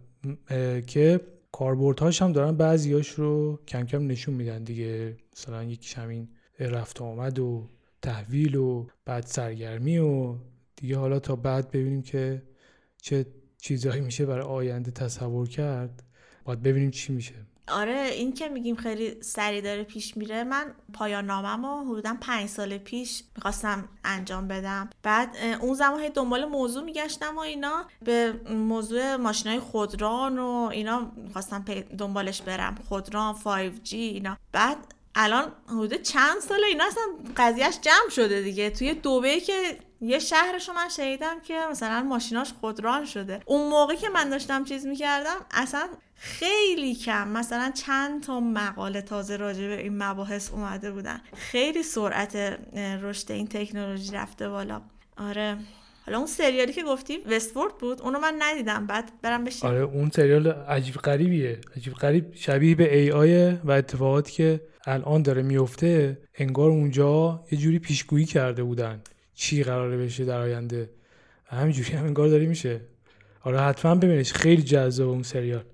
که 0.86 1.20
کاربردهاش 1.52 2.22
هم 2.22 2.32
دارن 2.32 2.56
بعضیاش 2.56 3.10
رو 3.10 3.60
کم 3.68 3.86
کم 3.86 4.06
نشون 4.06 4.34
میدن 4.34 4.64
دیگه. 4.64 5.16
مثلا 5.32 5.64
یکیش 5.64 5.98
همین 5.98 6.28
رفت 6.58 7.02
آمد 7.02 7.38
و 7.38 7.68
تحویل 8.02 8.54
و 8.54 8.86
بعد 9.04 9.26
سرگرمی 9.26 9.98
و 9.98 10.36
دیگه 10.76 10.96
حالا 10.96 11.18
تا 11.18 11.36
بعد 11.36 11.70
ببینیم 11.70 12.02
که 12.02 12.42
چه 12.96 13.26
چیزهایی 13.58 14.00
میشه 14.00 14.26
برای 14.26 14.44
آینده 14.44 14.90
تصور 14.90 15.48
کرد. 15.48 16.02
باید 16.44 16.62
ببینیم 16.62 16.90
چی 16.90 17.12
میشه. 17.12 17.34
آره 17.68 18.10
این 18.12 18.32
که 18.32 18.48
میگیم 18.48 18.76
خیلی 18.76 19.22
سریع 19.22 19.60
داره 19.60 19.82
پیش 19.82 20.16
میره 20.16 20.44
من 20.44 20.74
پایان 20.92 21.26
نامم 21.26 21.64
و 21.64 21.84
حدودا 21.84 22.16
پنج 22.20 22.48
سال 22.48 22.78
پیش 22.78 23.22
می‌خواستم 23.36 23.88
انجام 24.04 24.48
بدم. 24.48 24.90
بعد 25.02 25.36
اون 25.60 25.74
زمان 25.74 26.08
دنبال 26.08 26.44
موضوع 26.44 26.84
میگشتم 26.84 27.36
و 27.36 27.40
اینا. 27.40 27.84
به 28.04 28.32
موضوع 28.50 29.16
ماشین 29.16 29.50
های 29.50 29.60
خودران 29.60 30.38
و 30.38 30.68
اینا 30.72 31.12
می‌خواستم 31.16 31.64
دنبالش 31.98 32.42
برم. 32.42 32.74
خودران 32.88 33.34
5G 33.34 33.92
اینا. 33.92 34.36
بعد 34.52 34.76
الان 35.14 35.52
حدود 35.68 35.94
چند 35.94 36.40
ساله 36.40 36.66
اینا 36.66 36.84
اصلا 36.84 37.02
قضیهش 37.36 37.78
جمع 37.80 38.10
شده 38.10 38.42
دیگه. 38.42 38.70
توی 38.70 38.94
دوبه 38.94 39.40
که 39.40 39.78
یه 40.02 40.18
شهرش 40.18 40.68
رو 40.68 40.74
من 40.74 40.88
شنیدم 40.88 41.40
که 41.40 41.54
مثلا 41.70 42.02
ماشیناش 42.02 42.52
خودران 42.60 43.04
شده. 43.04 43.40
اون 43.46 43.70
موقع 43.70 43.94
که 43.94 44.08
من 44.08 44.30
داشتم 44.30 44.64
چیز 44.64 44.86
می‌کردم 44.86 45.36
اصلا 45.50 45.88
خیلی 46.14 46.94
کم 46.94 47.28
مثلا 47.28 47.72
چند 47.74 48.22
تا 48.22 48.40
مقاله 48.40 49.02
تازه 49.02 49.36
راجع 49.36 49.68
به 49.68 49.82
این 49.82 50.02
مباحث 50.02 50.50
اومده 50.50 50.92
بودن. 50.92 51.20
خیلی 51.36 51.82
سرعت 51.82 52.58
رشد 53.02 53.32
این 53.32 53.46
تکنولوژی 53.46 54.12
رفته 54.12 54.48
بالا. 54.48 54.82
آره. 55.16 55.56
حالا 56.06 56.18
اون 56.18 56.26
سریالی 56.26 56.72
که 56.72 56.82
گفتی 56.82 57.18
وستورد 57.18 57.78
بود 57.78 58.02
اونو 58.02 58.18
من 58.18 58.34
ندیدم. 58.38 58.86
بعد 58.86 59.12
برم 59.22 59.44
بشین 59.44 59.70
آره 59.70 59.80
اون 59.80 60.10
سریال 60.10 60.46
عجیب 60.48 60.94
غریبیه. 60.94 61.60
عجیب 61.76 61.92
غریب 61.94 62.34
شبیه 62.34 62.74
به 62.74 62.98
ای 62.98 63.12
آی 63.12 63.50
و 63.64 63.70
اتفاقاتی 63.70 64.32
که 64.32 64.60
الان 64.86 65.22
داره 65.22 65.42
میفته 65.42 66.18
انگار 66.34 66.70
اونجا 66.70 67.44
یه 67.52 67.58
جوری 67.58 67.78
پیشگویی 67.78 68.24
کرده 68.24 68.62
بودن. 68.62 69.02
چی 69.34 69.62
قراره 69.62 69.96
بشه 69.96 70.24
در 70.24 70.38
آینده؟ 70.38 70.90
همینجوری 71.46 71.92
هم 71.92 72.04
انگار 72.04 72.28
داری 72.28 72.46
میشه. 72.46 72.80
آره 73.44 73.60
حتما 73.60 73.94
ببینش 73.94 74.32
خیلی 74.32 74.62
جذاب 74.62 75.08
اون 75.08 75.22
سریال. 75.22 75.64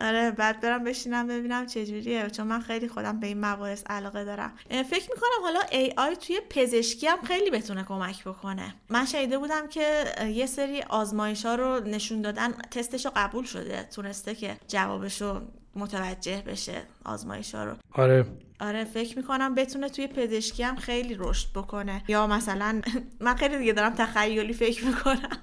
آره 0.00 0.30
بعد 0.30 0.60
برم 0.60 0.84
بشینم 0.84 1.26
ببینم 1.26 1.66
چجوریه. 1.66 2.30
چون 2.30 2.46
من 2.46 2.60
خیلی 2.60 2.88
خودم 2.88 3.20
به 3.20 3.26
این 3.26 3.44
مباحث 3.44 3.82
علاقه 3.86 4.24
دارم. 4.24 4.52
فکر 4.70 5.10
می‌کنم 5.10 5.42
حالا 5.42 5.60
آی 5.96 6.16
توی 6.16 6.40
پزشکی 6.50 7.06
هم 7.06 7.22
خیلی 7.22 7.50
بتونه 7.50 7.84
کمک 7.84 8.24
بکنه. 8.24 8.74
من 8.90 9.04
شنیده 9.04 9.38
بودم 9.38 9.68
که 9.68 10.04
یه 10.26 10.46
سری 10.46 10.82
آزمایش 10.82 11.46
ها 11.46 11.54
رو 11.54 11.80
نشون 11.80 12.22
دادن. 12.22 12.52
تستش 12.70 13.04
رو 13.04 13.12
قبول 13.16 13.44
شده 13.44 13.88
تونسته 13.94 14.34
که 14.34 14.56
جوابش 14.68 15.22
رو 15.22 15.40
متوجه 15.76 16.42
بشه 16.46 16.82
آزمایش 17.04 17.54
ها 17.54 17.64
رو. 17.64 17.72
آره. 17.92 18.26
آره 18.60 18.84
فکر 18.84 19.16
می‌کنم 19.16 19.54
بتونه 19.54 19.88
توی 19.88 20.06
پزشکی 20.06 20.62
هم 20.62 20.76
خیلی 20.76 21.16
رشد 21.18 21.48
بکنه. 21.54 22.02
یا 22.08 22.26
مثلا 22.26 22.80
من 23.20 23.34
خیلی 23.34 23.58
دیگه 23.58 23.72
دارم 23.72 23.94
تخیلی 23.94 24.52
فکر 24.52 24.84
می‌کنم. 24.84 25.38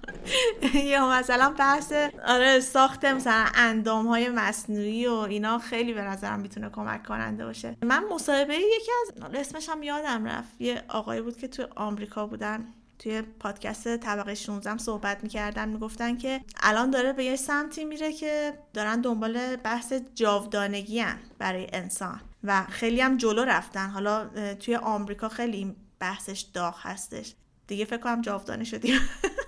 یا 0.94 1.10
مثلا 1.10 1.54
بحث 1.60 1.94
آره 2.28 2.60
ساخت 2.60 3.06
مثلا 3.06 3.46
اندام 3.56 4.08
های 4.08 4.30
مصنوعی 4.30 5.08
و 5.08 5.14
اینا 5.14 5.60
خیلی 5.60 5.94
به 5.94 6.02
نظرم 6.02 6.40
می‌تونه 6.40 6.70
کمک 6.70 7.04
کننده 7.04 7.46
باشه. 7.46 7.78
من 7.84 8.04
مصاحبه 8.12 8.56
یکی 8.56 8.92
از 9.02 9.36
اسمش 9.36 9.70
هم 9.70 9.84
یادم 9.84 10.26
رفت 10.26 10.62
یه 10.62 10.84
آقایی 10.88 11.22
بود 11.22 11.38
که 11.38 11.48
توی 11.48 11.66
آمریکا 11.76 12.28
بودن. 12.28 12.66
توی 13.04 13.22
پادکست 13.40 13.98
طبقه 13.98 14.36
16 14.36 14.78
صحبت 14.78 15.24
می‌کردن 15.24 15.70
می‌گفتن 15.70 16.18
که 16.18 16.42
الان 16.62 16.92
داره 16.92 17.14
به 17.14 17.24
یه 17.24 17.36
سمتی 17.36 17.86
میره 17.86 18.14
که 18.14 18.54
دارن 18.74 19.02
دنبال 19.02 19.56
بحث 19.56 19.94
جاودانگی 20.16 21.00
هن 21.00 21.18
برای 21.40 21.68
انسان 21.74 22.22
و 22.44 22.66
خیلی 22.70 23.02
هم 23.02 23.18
جلو 23.18 23.44
رفتن. 23.44 23.90
حالا 23.90 24.30
توی 24.60 24.76
آمریکا 24.76 25.30
خیلی 25.30 25.76
بحثش 26.00 26.46
داغ 26.54 26.76
هستش. 26.82 27.34
دیگه 27.68 27.86
فکر 27.86 27.98
کنم 27.98 28.22
جاودانه 28.22 28.64
شدیم 28.64 29.00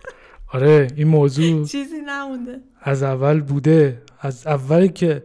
آره 0.53 0.87
این 0.95 1.07
موضوع 1.07 1.65
چیزی 1.65 2.01
نمونده. 2.05 2.61
از 2.81 3.03
اول 3.03 3.41
بوده. 3.41 4.01
از 4.19 4.47
اولی 4.47 4.89
که 4.89 5.23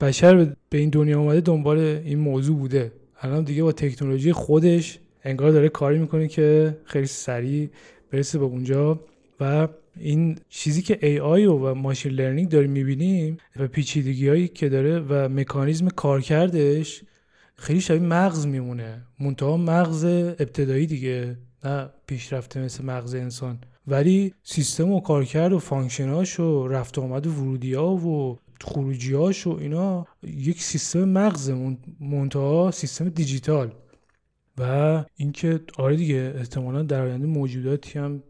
بشر 0.00 0.56
به 0.70 0.78
این 0.78 0.90
دنیا 0.90 1.20
اومده 1.20 1.40
دنبال 1.40 1.78
این 1.78 2.18
موضوع 2.18 2.56
بوده. 2.56 2.92
الان 3.22 3.44
دیگه 3.44 3.62
با 3.62 3.72
تکنولوژی 3.72 4.32
خودش 4.32 4.98
انگار 5.24 5.50
داره 5.50 5.68
کاری 5.68 5.98
می‌کنه 5.98 6.28
که 6.28 6.76
خیلی 6.84 7.06
سریع 7.06 7.70
برسه 8.10 8.38
به 8.38 8.44
اونجا 8.44 9.00
و 9.40 9.68
این 9.96 10.38
چیزی 10.48 10.82
که 10.82 10.98
AI 11.02 11.46
و 11.48 11.74
ماشین 11.74 12.12
لرنینگ 12.12 12.48
داریم 12.48 12.70
می‌بینیم 12.70 13.36
و 13.56 13.68
پیچیدگی 13.68 14.28
هایی 14.28 14.48
که 14.48 14.68
داره 14.68 14.98
و 14.98 15.28
مکانیزم 15.28 15.88
کارکردش 15.88 17.02
خیلی 17.56 17.80
شبیه 17.80 18.00
مغز 18.00 18.46
میمونه. 18.46 19.02
منتها 19.20 19.56
مغز 19.56 20.04
ابتدایی 20.04 20.86
دیگه 20.86 21.36
نه 21.64 21.90
پیشرفته 22.06 22.60
مثل 22.60 22.84
مغز 22.84 23.14
انسان. 23.14 23.58
ولی 23.86 24.34
سیستم 24.42 24.90
و 24.92 25.00
کارکرد 25.00 25.52
و 25.52 25.58
function 25.58 26.24
اش 26.24 26.40
و 26.40 26.68
رفت 26.68 26.98
آمد 26.98 27.26
و 27.26 27.32
ورودی 27.32 27.74
ها 27.74 27.94
و 27.94 28.38
خروجی 28.60 29.14
و 29.14 29.32
اینا 29.60 30.06
یک 30.22 30.62
سیستم 30.62 31.04
مغز 31.04 31.52
منتها 32.00 32.70
سیستم 32.70 33.08
دیجیتال. 33.08 33.72
و 34.60 35.04
اینکه 35.16 35.60
آره 35.78 35.96
دیگه 35.96 36.34
احتمالا 36.36 36.82
در 36.82 37.02
آینده 37.02 37.26
موجوداتی 37.26 37.98
هم 37.98 38.22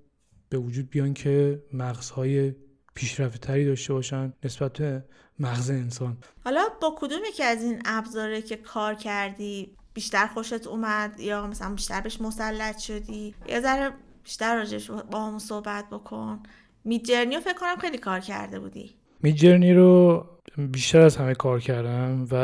به 0.49 0.59
وجود 0.59 0.91
بیان 0.91 1.15
که 1.15 1.63
مغزهای 1.73 2.55
پیشرفته 2.95 3.65
داشته 3.65 3.93
باشن 3.93 4.33
نسبت 4.45 4.73
به 4.73 5.05
مغز 5.39 5.71
انسان. 5.71 6.17
حالا 6.45 6.69
با 6.83 6.95
کدومی 6.99 7.33
که 7.37 7.45
از 7.45 7.63
این 7.63 7.83
ابزاره 7.85 8.43
که 8.43 8.57
کار 8.57 8.95
کردی 8.95 9.77
بیشتر 9.95 10.27
خوشت 10.27 10.67
اومد 10.67 11.21
یا 11.21 11.47
مثلا 11.47 11.75
بیشتر 11.75 12.01
بهش 12.01 12.21
مسلط 12.21 12.79
شدی؟ 12.79 13.35
یه 13.49 13.61
ذره 13.61 13.93
بیشتر 14.25 14.57
راجش 14.57 14.91
با 14.91 15.27
همون 15.27 15.39
صحبت 15.39 15.91
بکن. 15.91 16.43
میجرنی 16.85 17.35
رو 17.35 17.41
فکر 17.41 17.55
کنم 17.55 17.77
خیلی 17.77 17.99
کار 17.99 18.21
کرده 18.21 18.61
بودی. 18.61 19.00
میجرنی 19.23 19.75
رو 19.75 20.27
بیشتر 20.57 21.01
از 21.01 21.17
همه 21.17 21.35
کار 21.35 21.61
کردم 21.61 22.27
و 22.31 22.35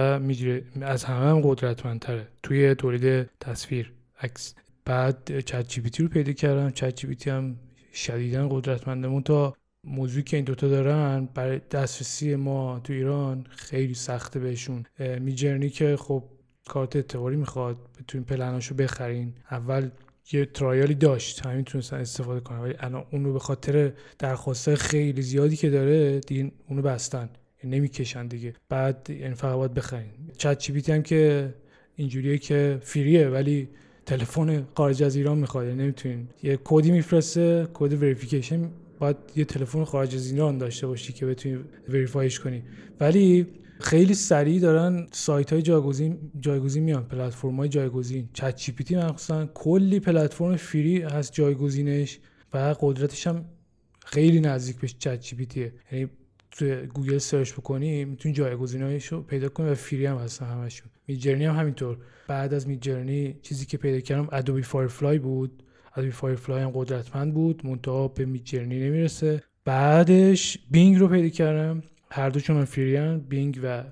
از 0.83 1.05
همه 1.05 1.27
هم 1.27 1.41
قدرتمندتره 1.41 2.29
توی 2.43 2.75
تولید 2.75 3.31
تصویر 3.41 3.93
عکس. 4.21 4.55
بعد 4.85 5.41
چت 5.41 5.69
جی 5.69 5.83
رو 6.03 6.09
پیدا 6.09 6.33
کردم. 6.33 6.71
چت 6.71 6.97
جی 6.97 7.31
هم 7.31 7.57
شدیدا 7.93 8.49
قدرتمنده. 8.49 9.21
تا 9.21 9.55
موضوعی 9.85 10.23
که 10.23 10.37
این 10.37 10.45
دوتا 10.45 10.69
دارن 10.69 11.29
برای 11.35 11.61
دسترسی 11.71 12.37
ما 12.37 12.81
تو 12.85 12.93
ایران 12.93 13.47
خیلی 13.51 13.95
سخته 13.95 14.41
بهشون. 14.41 14.85
میجرنی 15.21 15.71
که 15.71 15.97
خب 15.97 16.25
کارت 16.69 16.97
اعتباری 16.97 17.37
می‌خواد. 17.37 17.77
بتونین 17.99 18.25
پلناشو 18.25 18.75
بخرین. 18.75 19.35
اول 19.51 19.91
یه 20.33 20.45
ترایالی 20.47 20.95
داشت. 20.95 21.47
همین 21.47 21.65
تونستن 21.65 21.97
استفاده 21.97 22.41
کنن. 22.41 22.59
ولی 22.59 22.75
الان 22.79 23.07
اون 23.13 23.25
رو 23.25 23.33
به 23.33 23.39
خاطر 23.39 23.93
درخواست 24.19 24.75
خیلی 24.75 25.23
زیادی 25.23 25.57
که 25.57 25.71
داره 25.71 26.21
دیگه 26.21 26.53
اونو 26.69 26.83
بستن. 26.83 27.31
یعنی 27.65 27.77
نمی‌کشن 27.77 28.27
دیگه. 28.27 28.55
بعد 28.69 29.11
یعنی 29.11 29.35
فقط 29.35 29.57
باید 29.57 29.75
بخرین. 29.75 30.11
چت 30.37 30.59
جی 30.59 30.93
هم 30.93 31.03
که 31.03 31.55
اینجوریه 31.97 32.39
که 32.39 32.79
فریه 32.83 33.29
ولی 33.29 33.69
تلفن 34.07 34.67
خارج 34.75 35.03
از 35.03 35.17
ایران 35.17 35.39
می‌خواد. 35.39 35.67
یعنی 35.67 35.83
نمی‌تونین. 35.83 36.29
یه 36.43 36.59
کدی 36.65 36.91
میفرسته 36.91 37.69
کد 37.75 37.93
وریفیکیشن 38.03 38.71
باید 38.99 39.17
یه 39.37 39.45
تلفن 39.45 39.85
خارج 39.85 40.15
از 40.15 40.31
ایران 40.31 40.59
داشته 40.59 40.87
باشی 40.87 41.13
که 41.13 41.27
بتونی 41.27 41.59
verify 41.89 42.28
اش 42.28 42.41
کنی. 42.41 42.63
ولی 43.01 43.47
خیلی 43.81 44.15
سریع 44.15 44.61
دارن 44.61 45.07
سایت 45.13 45.53
های 45.53 45.63
جایگزین 45.63 46.19
جایگزین 46.41 46.83
میان 46.83 47.05
پلتفرم 47.05 47.57
های 47.57 47.69
جایگزین. 47.69 48.29
ChatGPT 48.33 48.97
کلی 49.55 50.01
پلتفرم 50.01 50.57
free 50.57 51.03
هست 51.03 51.33
جایگزینش 51.33 52.19
و 52.55 52.75
قدرتش 52.81 53.27
هم 53.27 53.45
خیلی 54.05 54.41
نزدیک 54.41 54.77
به 54.77 54.89
ChatGPT 54.89 55.73
یعنی 55.93 56.09
تو 56.51 56.77
گوگل 56.95 57.19
search 57.19 57.53
بکنی 57.53 58.05
می‌تونی 58.05 58.35
جایگزینایش 58.35 59.15
پیدا 59.15 59.49
کنی 59.49 59.71
و 59.71 59.75
free 59.75 60.07
هم 60.07 60.17
هستن 60.17 60.47
همشون. 60.47 60.91
Midjourney 61.07 61.45
هم 61.45 61.57
همینطور. 61.57 61.99
بعد 62.29 62.55
از 62.55 62.69
Midjourney 62.69 63.37
چیزی 63.43 63.67
که 63.67 63.77
پیدا 63.77 64.01
کردم 64.01 64.29
Adobe 64.33 64.63
Firefly 64.63 65.19
بود. 65.19 65.63
Adobe 65.97 66.11
Firefly 66.11 66.63
هم 66.63 66.71
قدرتمند 66.75 67.35
بود 67.35 67.67
منتها 67.67 68.09
به 68.09 68.25
Midjourney 68.25 68.79
نمی‌رسه. 68.89 69.43
بعدش 69.65 70.59
Bing 70.71 70.97
رو 70.99 71.09
پیدا 71.09 71.29
کردم. 71.29 71.83
هر 72.11 72.31
دوشون 72.31 72.65
free 72.65 73.17
Bing 73.17 73.61
و 73.63 73.85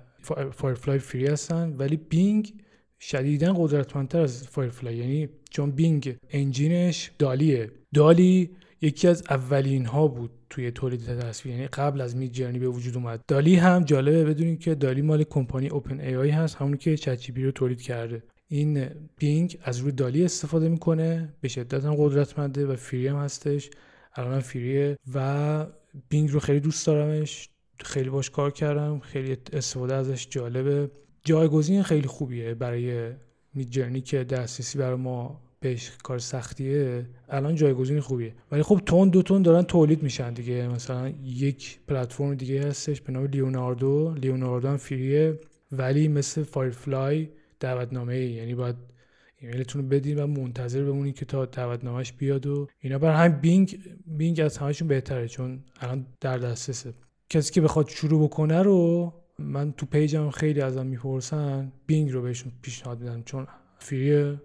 Firefly 0.52 0.98
free 0.98 1.26
هستن 1.26 1.74
ولی 1.78 1.96
Bing 1.96 2.54
شدیدا 3.00 3.52
قدرتمندتر 3.52 4.20
از 4.20 4.48
Firefly 4.48 4.96
یعنی 4.96 5.28
چون 5.50 5.70
Bing 5.70 6.16
engine 6.30 6.90
اش 6.90 7.10
DALL-E 7.18 7.57
ه. 7.57 7.70
DALL-E 7.94 8.50
یکی 8.80 9.08
از 9.08 9.22
اولین 9.30 9.86
ها 9.86 10.08
بود 10.08 10.30
توی 10.50 10.70
تولید 10.70 11.00
تصویر 11.00 11.54
یعنی 11.54 11.66
قبل 11.66 12.00
از 12.00 12.16
Midjourney 12.16 12.58
به 12.58 12.68
وجود 12.68 12.96
اومد. 12.96 13.20
DALL-E 13.28 13.56
هم 13.56 13.84
جالبه 13.84 14.24
بدونید 14.24 14.60
که 14.60 14.74
DALL-E 14.74 15.02
مال 15.02 15.24
کمپانی 15.24 15.68
OpenAI 15.68 16.30
هست 16.30 16.56
همون 16.56 16.76
که 16.76 16.96
چت 16.96 17.30
رو 17.30 17.50
تولید 17.50 17.82
کرده. 17.82 18.22
این 18.48 18.86
بینگ 19.18 19.58
از 19.62 19.78
روی 19.78 19.92
دالی 19.92 20.24
استفاده 20.24 20.68
می‌کنه 20.68 21.34
به 21.40 21.48
شدت 21.48 21.84
هم 21.84 21.94
قدرتمنده 21.94 22.66
و 22.66 22.76
فری 22.76 23.08
هم 23.08 23.16
هستش. 23.16 23.70
الان 24.14 24.40
فریه 24.40 24.98
و 25.14 25.66
بینگ 26.08 26.30
رو 26.30 26.40
خیلی 26.40 26.60
دوست 26.60 26.86
دارمش. 26.86 27.48
خیلی 27.80 28.10
باش 28.10 28.30
کار 28.30 28.50
کردم. 28.50 28.98
خیلی 28.98 29.36
استفاده 29.52 29.94
ازش 29.94 30.26
جالبه. 30.30 30.90
جایگزین 31.24 31.82
خیلی 31.82 32.06
خوبیه 32.06 32.54
برای 32.54 33.10
مید 33.54 33.70
جرنی 33.70 34.00
که 34.00 34.24
دسترسی 34.24 34.78
برای 34.78 34.96
ما 34.96 35.40
بهش 35.60 35.90
کار 36.02 36.18
سختیه. 36.18 37.06
الان 37.28 37.54
جایگزین 37.54 38.00
خوبیه. 38.00 38.34
ولی 38.52 38.62
خب 38.62 38.80
تون 38.86 39.08
دو 39.08 39.22
تون 39.22 39.42
دارن 39.42 39.62
تولید 39.62 40.02
میشن 40.02 40.32
دیگه. 40.32 40.68
مثلا 40.68 41.08
یک 41.24 41.78
پلتفرم 41.88 42.34
دیگه 42.34 42.66
هستش 42.66 43.00
به 43.00 43.12
نام 43.12 43.24
لیوناردو. 43.24 44.14
لیوناردو 44.14 44.68
هم 44.68 44.76
فریه. 44.76 45.38
ولی 45.72 46.08
مثل 46.08 46.42
Firefly 46.42 47.28
دعوتنامه 47.60 48.14
ای 48.14 48.30
یعنی 48.30 48.54
باید 48.54 48.76
ایمیلتون 49.38 49.82
رو 49.82 49.88
بدین 49.88 50.18
و 50.18 50.26
منتظر 50.26 50.84
بمونید 50.84 51.14
که 51.14 51.24
تا 51.24 51.44
دعوتنامهش 51.44 52.12
بیاد 52.12 52.46
و 52.46 52.68
اینا. 52.80 52.98
برای 52.98 53.16
هم 53.16 53.40
Bing 53.40 53.78
Bing 54.06 54.40
از 54.40 54.58
همشون 54.58 54.88
بهتره 54.88 55.28
چون 55.28 55.64
الان 55.80 56.06
در 56.20 56.38
دسترسه. 56.38 56.94
کسی 57.28 57.52
که 57.52 57.60
بخواد 57.60 57.88
شروع 57.88 58.24
بکنه 58.24 58.62
رو 58.62 59.12
من 59.38 59.72
تو 59.72 59.86
پیجم 59.86 60.30
خیلی 60.30 60.60
ازم 60.60 60.86
می‌پرسن 60.86 61.72
Bing 61.86 62.12
رو 62.12 62.22
بهشون 62.22 62.52
پیشنهاد 62.62 63.00
میدم 63.00 63.22
چون 63.22 63.46
free 63.78 64.28
ه 64.28 64.40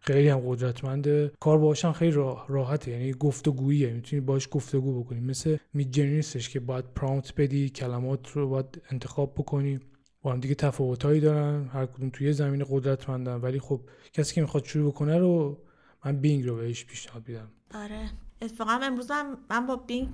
خیلی 0.00 0.28
هم 0.28 0.40
قدرتمنده. 0.46 1.32
کار 1.40 1.58
باشم 1.58 1.92
خیلی 1.92 2.12
راحته 2.48 2.90
یعنی 2.90 3.12
گفتگوییه 3.12 3.92
می‌تونی 3.92 4.20
باش 4.20 4.48
گفتگو 4.50 5.02
بکنی. 5.04 5.20
مثل 5.20 5.56
نیستش 5.74 6.48
که 6.48 6.60
باید 6.60 6.84
prompt 6.94 7.34
بدی 7.34 7.68
کلمات 7.68 8.28
رو 8.28 8.48
باید 8.48 8.82
انتخاب 8.90 9.34
بکنی. 9.34 9.80
با 10.22 10.32
هم 10.32 10.40
دیگه 10.40 10.54
تفاوتهایی 10.54 11.20
دارن 11.20 11.68
هر 11.72 11.86
کدوم 11.86 12.10
توی 12.10 12.32
زمین 12.32 12.64
قدرتمندن. 12.70 13.34
ولی 13.34 13.60
خب 13.60 13.80
کسی 14.12 14.34
که 14.34 14.40
می‌خواد 14.40 14.64
شروع 14.64 14.92
بکنه 14.92 15.18
رو 15.18 15.58
من 16.04 16.16
بینگ 16.16 16.46
رو 16.46 16.56
بهش 16.56 16.84
پیشنهاد 16.84 17.28
میدم. 17.28 17.48
آره. 17.74 18.10
اتفاقا 18.42 18.80
امروز 18.82 19.10
من, 19.10 19.36
من 19.50 19.66
با 19.66 19.76
بینگ 19.76 20.08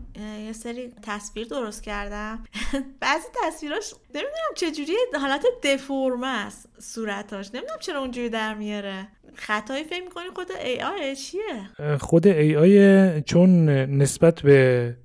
یه 0.46 0.52
سری 0.52 0.92
تصویر 1.02 1.46
درست 1.46 1.82
کردم. 1.82 2.44
بعضی 3.00 3.28
تصویراش 3.44 3.94
نمی‌دونم 4.14 4.54
چجوری 4.56 4.92
حالت 5.20 5.44
دفورمه 5.62 6.26
است 6.26 6.68
صورتاش. 6.78 7.54
نمی‌دونم 7.54 7.78
چرا 7.80 8.00
اونجوری 8.00 8.28
در 8.28 8.54
میاره. 8.54 9.08
خطایی 9.34 9.84
فکر 9.84 10.02
می‌کنی 10.02 10.24
خود 10.34 10.52
ای 10.64 10.80
آی 10.80 11.16
چیه؟ 11.16 11.96
خود 12.00 12.26
ای 12.26 12.56
آی 12.56 13.22
چون 13.22 13.68
نسبت 13.68 14.40
به 14.42 14.96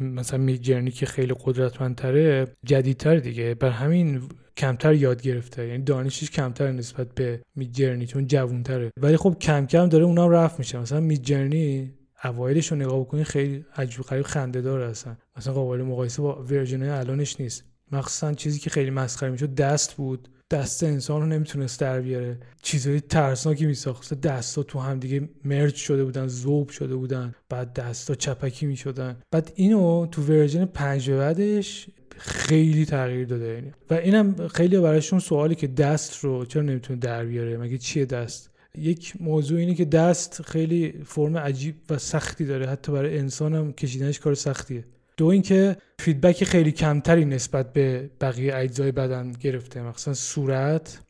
مثلا 0.00 0.38
Midjourney 0.38 0.90
که 0.90 1.06
خیلی 1.06 1.34
قدرتمندتره 1.44 2.46
جدیدتر 2.64 3.16
دیگه. 3.16 3.54
بر 3.54 3.70
همین 3.70 4.22
کمتر 4.56 4.94
یاد 4.94 5.22
گرفته. 5.22 5.66
یعنی 5.66 5.82
دانشش 5.82 6.30
کمتر 6.30 6.72
نسبت 6.72 7.14
به 7.14 7.42
Midjourney 7.54 8.06
چون 8.06 8.26
جوونتره. 8.26 8.90
ولی 9.00 9.16
خب 9.16 9.36
کم 9.40 9.66
کم 9.66 9.88
داره 9.88 10.04
اونم 10.04 10.30
رفع 10.30 10.58
میشه. 10.58 10.78
مثلا 10.78 11.00
Midjourney 11.00 11.94
اوایلش 12.26 12.72
رو 12.72 12.76
نگاه 12.76 13.00
بکنی 13.00 13.24
خیلی 13.24 13.64
عجیب 13.76 14.00
غریب 14.00 14.22
خنده 14.22 14.60
دار 14.60 14.82
هستن. 14.82 15.18
مثلا 15.36 15.52
قابل 15.52 15.82
مقایسه 15.82 16.22
با 16.22 16.42
version 16.42 16.82
الانش 16.82 17.40
نیست. 17.40 17.64
مخصوصا 17.92 18.32
چیزی 18.32 18.58
که 18.58 18.70
خیلی 18.70 18.90
مسخره 18.90 19.30
می‌شد 19.30 19.54
دست 19.54 19.94
بود. 19.94 20.28
دست 20.50 20.82
انسان 20.82 21.20
رو 21.20 21.26
نمی‌تونست 21.26 21.80
در 21.80 22.00
بیاره. 22.00 22.38
چیزهای 22.62 23.00
ترسناکی 23.00 23.66
میساخت. 23.66 24.20
دستا 24.20 24.62
تو 24.62 24.78
هم 24.78 24.98
دیگه 24.98 25.28
merge 25.44 25.74
شده 25.74 26.04
بودن 26.04 26.26
ذوب 26.26 26.68
شده 26.68 26.96
بودن. 26.96 27.34
بعد 27.48 27.72
دستا 27.72 28.14
چپکی 28.14 28.66
می‌شدن. 28.66 29.16
بعد 29.30 29.52
اینو 29.54 30.06
تو 30.06 30.22
version 30.22 30.64
پنج 30.64 31.10
بعدش 31.10 31.86
خیلی 32.18 32.84
تغییر 32.84 33.26
داده. 33.26 33.46
یعنی 33.46 33.72
و 33.90 33.94
اینم 33.94 34.48
خیلی 34.48 34.78
براشون 34.78 35.18
سوالی 35.18 35.54
که 35.54 35.66
دست 35.66 36.24
رو 36.24 36.44
چرا 36.44 36.62
نمی‌تونه 36.62 36.98
در 36.98 37.24
بیاره؟ 37.24 37.56
مگه 37.56 37.78
چیه 37.78 38.04
دست؟ 38.04 38.50
یک 38.78 39.12
موضوع 39.20 39.58
اینه 39.58 39.74
که 39.74 39.84
دست 39.84 40.42
خیلی 40.42 40.94
فرم 41.04 41.36
عجیب 41.36 41.74
و 41.90 41.98
سختی 41.98 42.44
داره. 42.44 42.66
حتی 42.66 42.92
برای 42.92 43.18
انسان 43.18 43.54
هم 43.54 43.72
کشیدنش 43.72 44.18
کار 44.18 44.34
سختیه. 44.34 44.84
دو 45.16 45.26
اینکه 45.26 45.76
فیدبک 45.98 46.44
خیلی 46.44 46.72
کمتری 46.72 47.24
نسبت 47.24 47.72
به 47.72 48.10
بقیه 48.20 48.54
اجزای 48.54 48.92
بدن 48.92 49.32
گرفته. 49.32 49.82
مثلا 49.82 50.14
صورت. 50.14 51.00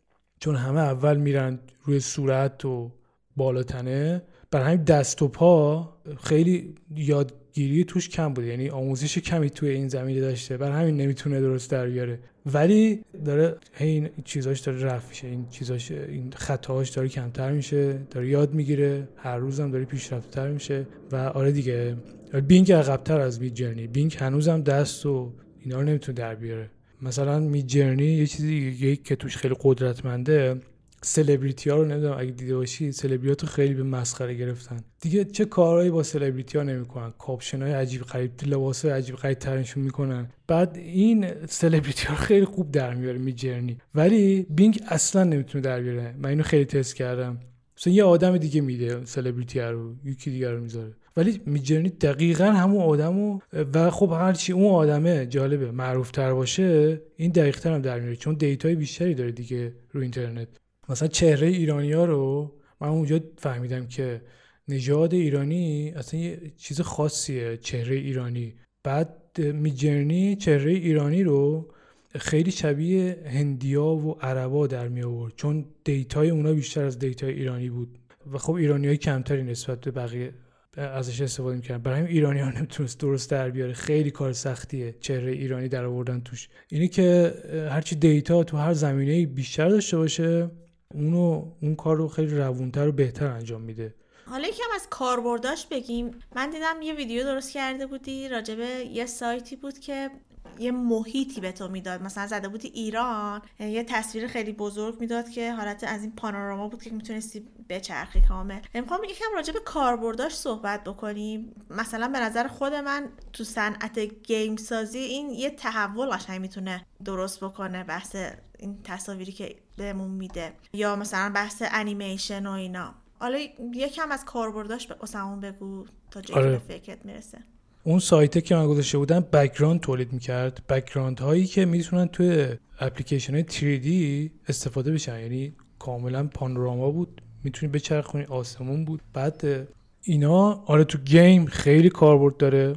چون 0.40 0.56
همه 0.56 0.80
اول 0.80 1.16
میرن 1.16 1.58
روی 1.84 2.00
صورت 2.00 2.64
و 2.64 2.90
بالاتنه. 3.36 4.22
بر 4.50 4.62
همین 4.62 4.84
دست 4.84 5.22
و 5.22 5.28
پا 5.28 5.92
خیلی 6.24 6.74
یادگیری 6.96 7.84
توش 7.84 8.08
کم 8.08 8.32
بوده. 8.34 8.46
یعنی 8.46 8.68
آموزش 8.68 9.18
کمی 9.18 9.50
توی 9.50 9.68
این 9.68 9.88
زمینه 9.88 10.20
داشته. 10.20 10.56
بر 10.56 10.72
همین 10.72 10.96
نمی‌تونه 10.96 11.40
درست 11.40 11.70
در 11.70 11.86
بیاره. 11.86 12.18
ولی 12.46 13.00
داره 13.24 13.56
این 13.80 14.08
چیزاش 14.24 14.60
داره 14.60 14.82
رفع 14.82 15.08
میشه 15.08 15.28
این 15.28 15.46
چیزاش 15.50 15.90
این 15.90 16.32
خطاهاش 16.36 16.90
داره 16.90 17.08
کمتر 17.08 17.52
میشه 17.52 17.98
داره 18.10 18.28
یاد 18.28 18.54
می‌گیره 18.54 19.08
هر 19.16 19.38
روزم 19.38 19.70
داره 19.70 19.84
پیشرفتتر 19.84 20.48
میشه 20.48 20.86
و 21.12 21.16
آره 21.16 21.52
دیگه. 21.52 21.96
Bing 22.46 22.72
عقبتر 22.72 23.20
از 23.20 23.40
Midjourney. 23.40 23.86
Bing 23.86 24.16
هنوزم 24.20 24.62
دست 24.62 25.06
و 25.06 25.32
اینا 25.60 25.80
رو 25.80 25.86
نمی‌تونه 25.86 26.18
در 26.18 26.34
بیاره. 26.34 26.70
مثلا 27.02 27.40
Midjourney 27.40 28.04
یه 28.04 28.26
چیزی 28.26 28.96
که 28.96 29.16
توش 29.16 29.36
خیلی 29.36 29.56
قدرتمنده 29.60 30.60
سلبریتی 31.02 31.70
ها 31.70 31.76
رو 31.76 31.84
نمی‌دونم 31.84 32.16
اگه 32.18 32.30
دیده 32.30 32.56
باشی 32.56 32.92
سلبریتی 32.92 33.46
رو 33.46 33.52
خیلی 33.52 33.74
به 33.74 33.82
مسخره 33.82 34.34
گرفتن. 34.34 34.80
دیگه 35.00 35.24
چه 35.24 35.44
کارهایی 35.44 35.90
با 35.90 36.02
سلبریتی 36.02 36.58
ها 36.58 36.64
نمی‌کنن؟ 36.64 37.12
کاپشن 37.18 37.62
های 37.62 37.72
عجیب 37.72 38.02
غریب 38.02 38.30
لباس 38.46 38.84
های 38.84 38.94
عجیب 38.94 39.16
غریب 39.16 39.38
تنشون 39.38 39.82
می‌کنن. 39.82 40.28
بعد 40.46 40.76
این 40.76 41.26
سلبریتی 41.46 42.06
ها 42.06 42.14
خیلی 42.14 42.44
خوب 42.44 42.70
در 42.70 42.94
میاره 42.94 43.18
Midjourney 43.18 43.78
ولی 43.94 44.46
Bing 44.50 44.80
اصلا 44.88 45.24
نمی‌تونه 45.24 45.62
در 45.62 45.80
بیاره. 45.80 46.14
من 46.18 46.28
اینو 46.28 46.42
خیلی 46.42 46.64
تست 46.64 46.96
کردم. 46.96 47.40
مثلا 47.78 47.92
یه 47.92 48.04
آدم 48.04 48.38
دیگه 48.38 48.60
میده 48.60 49.04
سلبریتی 49.04 49.60
رو 49.60 49.94
یکی 50.04 50.30
دیگه 50.30 50.50
رو 50.50 50.60
می‌ذاره. 50.60 50.92
ولی 51.16 51.40
میجرنی 51.46 51.88
دقیقا 51.88 52.44
همون 52.44 52.82
آدمو 52.82 53.38
و 53.74 53.90
خب 53.90 54.12
هرچی 54.12 54.52
اون 54.52 54.74
آدمه 54.74 55.26
جالبه 55.26 55.70
معروف 55.70 56.10
تر 56.10 56.34
باشه 56.34 57.00
این 57.16 57.30
دقیق 57.30 57.60
تر 57.60 57.72
هم 57.72 57.82
در 57.82 58.00
میاره. 58.00 58.16
چون 58.16 58.34
دیتای 58.34 58.74
بیشتری 58.74 59.14
داره 59.14 59.32
دیگه 59.32 59.72
رو 59.92 60.00
اینترنت. 60.00 60.48
مثلا 60.88 61.08
چهره 61.08 61.46
ایرانی 61.46 61.92
ها 61.92 62.04
رو 62.04 62.54
من 62.80 62.88
اونجا 62.88 63.20
فهمیدم 63.38 63.86
که 63.86 64.22
نژاد 64.68 65.14
ایرانی 65.14 65.92
اصلا 65.96 66.20
یه 66.20 66.52
چیز 66.56 66.80
خاصیه 66.80 67.56
چهره 67.56 67.96
ایرانی. 67.96 68.54
بعد 68.84 69.12
میجرنی 69.38 70.36
چهره 70.36 70.72
ایرانی 70.72 71.22
رو 71.22 71.72
خیلی 72.14 72.50
شبیه 72.50 73.16
هندیا 73.26 73.84
و 73.84 74.18
عربا 74.20 74.66
در 74.66 74.88
می 74.88 75.02
آورد 75.02 75.32
چون 75.36 75.64
data 75.84 76.21
ی 76.21 76.30
اونا 76.30 76.52
بیشتر 76.52 76.84
از 76.84 76.98
data 76.98 77.25
ی 77.25 77.32
ایرانی 77.32 77.70
بود. 77.70 77.98
و 78.32 78.38
خب 78.38 78.52
ایرانی 78.52 78.86
های 78.86 78.96
کمتری 78.96 79.42
نسبت 79.42 79.80
به 79.80 79.90
بقیه 79.90 80.32
ازش 80.76 81.20
استفاده 81.20 81.56
می‌کردن. 81.56 81.82
برای 81.82 81.98
همین 81.98 82.10
ایرانی 82.10 82.40
ها 82.40 82.50
نمی‌تونست 82.50 83.00
درست 83.00 83.30
در 83.30 83.50
بیاره. 83.50 83.72
خیلی 83.72 84.10
کار 84.10 84.32
سختیه 84.32 84.94
چهره 85.00 85.32
ایرانی 85.32 85.68
در 85.68 85.84
آوردن 85.84 86.20
توش. 86.20 86.48
اینی 86.68 86.88
که 86.88 87.34
هرچی 87.70 87.94
data 87.94 88.44
تو 88.44 88.56
هر 88.56 88.72
زمینه 88.72 89.26
بیشتر 89.26 89.68
داشته 89.68 89.96
باشه 89.96 90.50
اونو 90.94 91.52
اون 91.62 91.74
کار 91.74 91.96
رو 91.96 92.08
خیلی 92.08 92.34
روونتر 92.34 92.88
و 92.88 92.92
بهتر 92.92 93.26
انجام 93.26 93.60
میده. 93.60 93.94
حالا 94.26 94.48
یکم 94.48 94.64
از 94.74 94.86
کاربرداش 94.90 95.66
بگیم. 95.66 96.10
من 96.36 96.50
دیدم 96.50 96.82
یه 96.82 96.94
ویدیو 96.94 97.24
درست 97.24 97.50
کرده 97.50 97.86
بودی 97.86 98.28
راجب 98.28 98.66
یه 98.66 99.06
سایتی 99.06 99.56
بود 99.56 99.78
که 99.78 100.10
یه 100.58 100.70
محیطی 100.70 101.40
به 101.40 101.52
تو 101.52 101.68
می‌داد. 101.68 102.02
مثلا 102.02 102.26
زده 102.26 102.48
بودی 102.48 102.68
ایران 102.68 103.42
یه 103.60 103.84
تصویر 103.84 104.26
خیلی 104.26 104.52
بزرگ 104.52 105.00
می‌داد 105.00 105.28
که 105.28 105.52
حالت 105.52 105.84
از 105.84 106.02
این 106.02 106.12
پانوراما 106.12 106.68
بود 106.68 106.82
که 106.82 106.90
می‌تونستی 106.90 107.48
بچرخی 107.68 108.20
کامل 108.28 108.60
می‌خوام 108.74 109.04
یکم 109.04 109.24
راجع 109.34 109.52
به 109.52 109.60
کاربرداش 109.60 110.36
صحبت 110.36 110.84
بکنیم. 110.84 111.64
مثلا 111.70 112.08
به 112.08 112.20
نظر 112.20 112.48
خود 112.48 112.74
من 112.74 113.08
تو 113.32 113.44
صنعت 113.44 113.98
گیم 113.98 114.56
سازی 114.56 114.98
این 114.98 115.30
یه 115.30 115.50
تحول 115.50 116.08
قشنگ 116.08 116.40
می‌تونه 116.40 116.86
درست 117.04 117.44
بکنه 117.44 117.84
بحث 117.84 118.16
این 118.58 118.82
تصاویری 118.84 119.32
که 119.32 119.56
بهمون 119.76 120.10
میده. 120.10 120.52
یا 120.72 120.96
مثلا 120.96 121.32
بحث 121.34 121.62
انیمیشن 121.70 122.46
و 122.46 122.50
اینا. 122.50 122.94
حالا 123.18 123.38
یکم 123.74 124.12
از 124.12 124.24
کاربرداش 124.24 124.86
به 124.86 124.96
اسمون 125.02 125.40
بگو 125.40 125.86
تا 126.10 126.20
جایی 126.20 126.46
آره. 126.48 126.58
فکرت 126.58 127.06
می‌رسه. 127.06 127.38
اون 127.84 127.98
سایته 127.98 128.40
که 128.40 128.54
من 128.54 128.66
گذاشته 128.66 128.98
بودم 128.98 129.20
background 129.20 129.80
تولید 129.80 130.12
می‌کرد. 130.12 130.66
background 130.68 131.20
هایی 131.20 131.46
که 131.46 131.64
می‌تونن 131.64 132.06
توی 132.06 132.48
اپلیکیشن 132.80 133.34
های 133.34 133.44
3D 133.44 134.30
استفاده 134.48 134.92
بشن. 134.92 135.20
یعنی 135.20 135.52
کاملا 135.78 136.26
پانوراما 136.26 136.90
بود. 136.90 137.22
می‌تونی 137.44 137.72
بچرخونی 137.72 138.24
آسمون 138.24 138.84
بود. 138.84 139.00
بعد 139.12 139.68
اینا 140.02 140.64
آره 140.66 140.84
تو 140.84 140.98
game 140.98 141.46
خیلی 141.46 141.90
کاربرد 141.90 142.36
داره. 142.36 142.76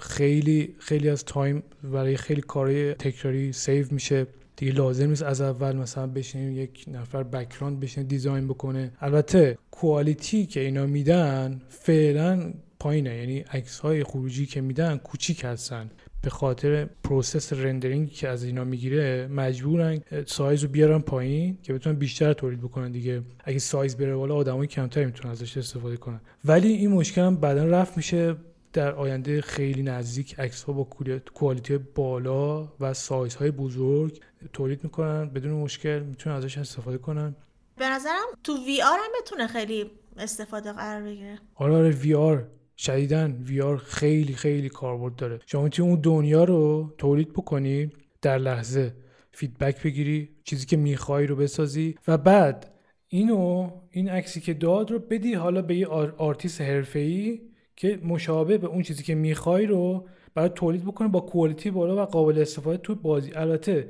خیلی 0.00 0.76
خیلی 0.78 1.08
از 1.08 1.24
time 1.24 1.62
برای 1.82 2.16
خیلی 2.16 2.40
کارهای 2.40 2.94
تکراری 2.94 3.52
save 3.52 3.86
میشه. 3.90 4.26
دیگه 4.58 4.72
لازم 4.72 5.08
نیست 5.08 5.22
از 5.22 5.40
اول 5.40 5.76
مثلا 5.76 6.06
بشینیم 6.06 6.56
یک 6.56 6.84
نفر 6.88 7.22
background 7.22 7.80
بشینه 7.80 8.06
design 8.06 8.48
بکنه. 8.48 8.92
البته 9.00 9.58
quality 9.70 10.46
که 10.46 10.60
اینا 10.60 10.86
میدن 10.86 11.60
فعلا 11.68 12.52
پایینه. 12.80 13.16
یعنی 13.16 13.38
عکس 13.38 13.78
های 13.78 14.04
خروجی 14.04 14.46
که 14.46 14.60
میدن 14.60 14.96
کوچیک 14.96 15.44
هستن. 15.44 15.90
به 16.22 16.30
خاطر 16.30 16.88
process 17.04 17.52
rendering 17.52 18.10
که 18.10 18.28
از 18.28 18.44
اینا 18.44 18.64
می‌گیره 18.64 19.26
مجبورن 19.26 20.00
سایز 20.26 20.62
رو 20.62 20.68
بیارن 20.68 20.98
پایین 20.98 21.58
که 21.62 21.72
بتونن 21.72 21.96
بیشتر 21.96 22.32
تولید 22.32 22.60
بکنن 22.60 22.92
دیگه. 22.92 23.22
اگه 23.44 23.58
سایز 23.58 23.96
بره 23.96 24.16
بالا 24.16 24.34
آدمای 24.34 24.66
کمتری 24.66 25.06
می‌تونن 25.06 25.32
ازش 25.32 25.56
استفاده 25.56 25.96
کنن. 25.96 26.20
ولی 26.44 26.68
این 26.68 26.90
مشکل 26.90 27.20
هم 27.20 27.36
بعدا 27.36 27.64
رفع 27.64 27.96
میشه 27.96 28.36
در 28.72 28.92
آینده 28.92 29.40
خیلی 29.40 29.82
نزدیک 29.82 30.40
عکس 30.40 30.62
ها 30.62 30.72
با 30.72 30.88
quality 31.34 31.78
بالا 31.78 32.68
و 32.80 32.94
سایز 32.94 33.34
های 33.34 33.50
بزرگ. 33.50 34.20
تولید 34.52 34.84
می‌کنن 34.84 35.28
بدون 35.28 35.52
مشکل 35.52 35.98
می‌تونن 35.98 36.36
ازش 36.36 36.58
استفاده 36.58 36.98
کنن. 36.98 37.36
به 37.76 37.88
نظرم 37.88 38.26
تو 38.44 38.64
VR 38.64 38.98
هم 38.98 39.10
بتونه 39.20 39.46
خیلی 39.46 39.90
استفاده 40.16 40.72
قرار 40.72 41.02
بگیره. 41.02 41.38
آره 41.54 41.74
آره 41.74 41.90
VR 41.90 42.46
شدیدا 42.76 43.42
VR 43.46 43.76
خیلی 43.76 44.34
خیلی 44.34 44.68
کاربرد 44.68 45.16
داره. 45.16 45.40
شما 45.46 45.62
می‌تونی 45.62 45.88
اون 45.88 46.00
دنیا 46.00 46.44
رو 46.44 46.94
تولید 46.98 47.32
بکنی 47.32 47.92
در 48.22 48.38
لحظه. 48.38 48.94
feedback 49.32 49.82
بگیری 49.82 50.28
چیزی 50.44 50.66
که 50.66 50.76
می‌خوای 50.76 51.26
رو 51.26 51.36
بسازی 51.36 51.94
و 52.08 52.18
بعد 52.18 52.74
اینو 53.08 53.70
این 53.90 54.08
عکسی 54.08 54.40
که 54.40 54.54
داد 54.54 54.90
رو 54.90 54.98
بدی 54.98 55.34
حالا 55.34 55.62
به 55.62 55.74
یه 55.74 55.86
آرتیست 56.18 56.60
حرفه‌ای 56.60 57.40
که 57.76 58.00
مشابه 58.04 58.58
به 58.58 58.66
اون 58.66 58.82
چیزی 58.82 59.02
که 59.02 59.14
می‌خوای 59.14 59.66
رو 59.66 60.08
برات 60.34 60.48
تولید 60.48 60.84
بکنه 60.84 61.08
با 61.08 61.20
quality 61.20 61.70
بالا 61.70 62.02
و 62.02 62.06
قابل 62.06 62.38
استفاده 62.38 62.78
تو 62.78 62.94
بازی. 62.94 63.32
البته 63.34 63.88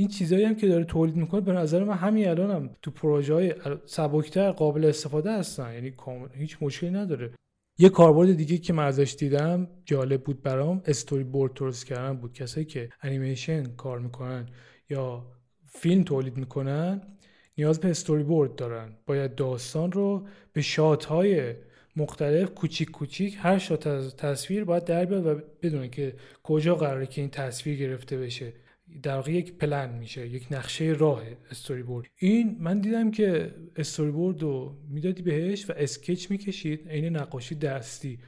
این 0.00 0.08
چیزایی 0.08 0.44
هم 0.44 0.54
که 0.54 0.68
داره 0.68 0.84
تولید 0.84 1.16
می‌کنه 1.16 1.40
به 1.40 1.52
نظر 1.52 1.84
من 1.84 1.94
همین 1.94 2.28
الان 2.28 2.50
هم 2.50 2.70
تو 2.82 2.90
پروژه 2.90 3.34
های 3.34 3.54
سبکتر 3.84 4.50
قابل 4.50 4.84
استفاده 4.84 5.32
هستن. 5.32 5.74
یعنی 5.74 5.92
هیچ 6.34 6.56
مشکلی 6.60 6.90
نداره. 6.90 7.30
یه 7.78 7.88
کاربرد 7.88 8.32
دیگه 8.32 8.58
که 8.58 8.72
من 8.72 8.84
ازش 8.84 9.16
دیدم 9.18 9.68
جالب 9.84 10.22
بود 10.22 10.42
برام 10.42 10.82
استوری 10.86 11.24
بورد 11.24 11.54
درست 11.54 11.86
کردن 11.86 12.16
بود. 12.16 12.32
کسایی 12.32 12.66
که 12.66 12.88
انیمیشن 13.02 13.62
کار 13.62 13.98
می‌کنن 13.98 14.46
یا 14.90 15.26
فیلم 15.66 16.02
تولید 16.02 16.36
می‌کنن 16.36 17.02
نیاز 17.58 17.80
به 17.80 17.90
استوری 17.90 18.22
بورد 18.22 18.54
دارن. 18.54 18.96
باید 19.06 19.34
داستان 19.34 19.92
رو 19.92 20.26
به 20.52 20.62
shot 20.62 21.04
های 21.04 21.54
مختلف 21.96 22.50
کوچیک 22.50 22.90
کوچیک 22.90 23.36
هر 23.38 23.58
shot 23.58 23.86
از 23.86 24.16
تصویر 24.16 24.64
باید 24.64 24.84
دربیاد 24.84 25.34
و 25.34 25.40
بدونه 25.62 25.88
که 25.88 26.14
کجا 26.42 26.74
قراره 26.74 27.06
که 27.06 27.20
این 27.20 27.30
تصویر 27.30 27.78
گرفته 27.78 28.18
بشه. 28.18 28.52
در 29.02 29.16
واقع 29.16 29.32
یک 29.32 29.52
پلن 29.52 29.98
میشه 29.98 30.28
یک 30.28 30.46
نقشه 30.50 30.84
راه 30.84 31.22
استوری 31.50 31.82
بورد 31.82 32.06
این 32.18 32.56
من 32.60 32.80
دیدم 32.80 33.10
که 33.10 33.54
استوری 33.76 34.10
بورد 34.10 34.42
رو 34.42 34.76
می‌دادی 34.88 35.22
بهش 35.22 35.70
و 35.70 35.72
sketch 35.76 36.30
می‌کشید 36.30 36.88
عین 36.88 37.16
نقاشی 37.16 37.54
دستی. 37.54 38.18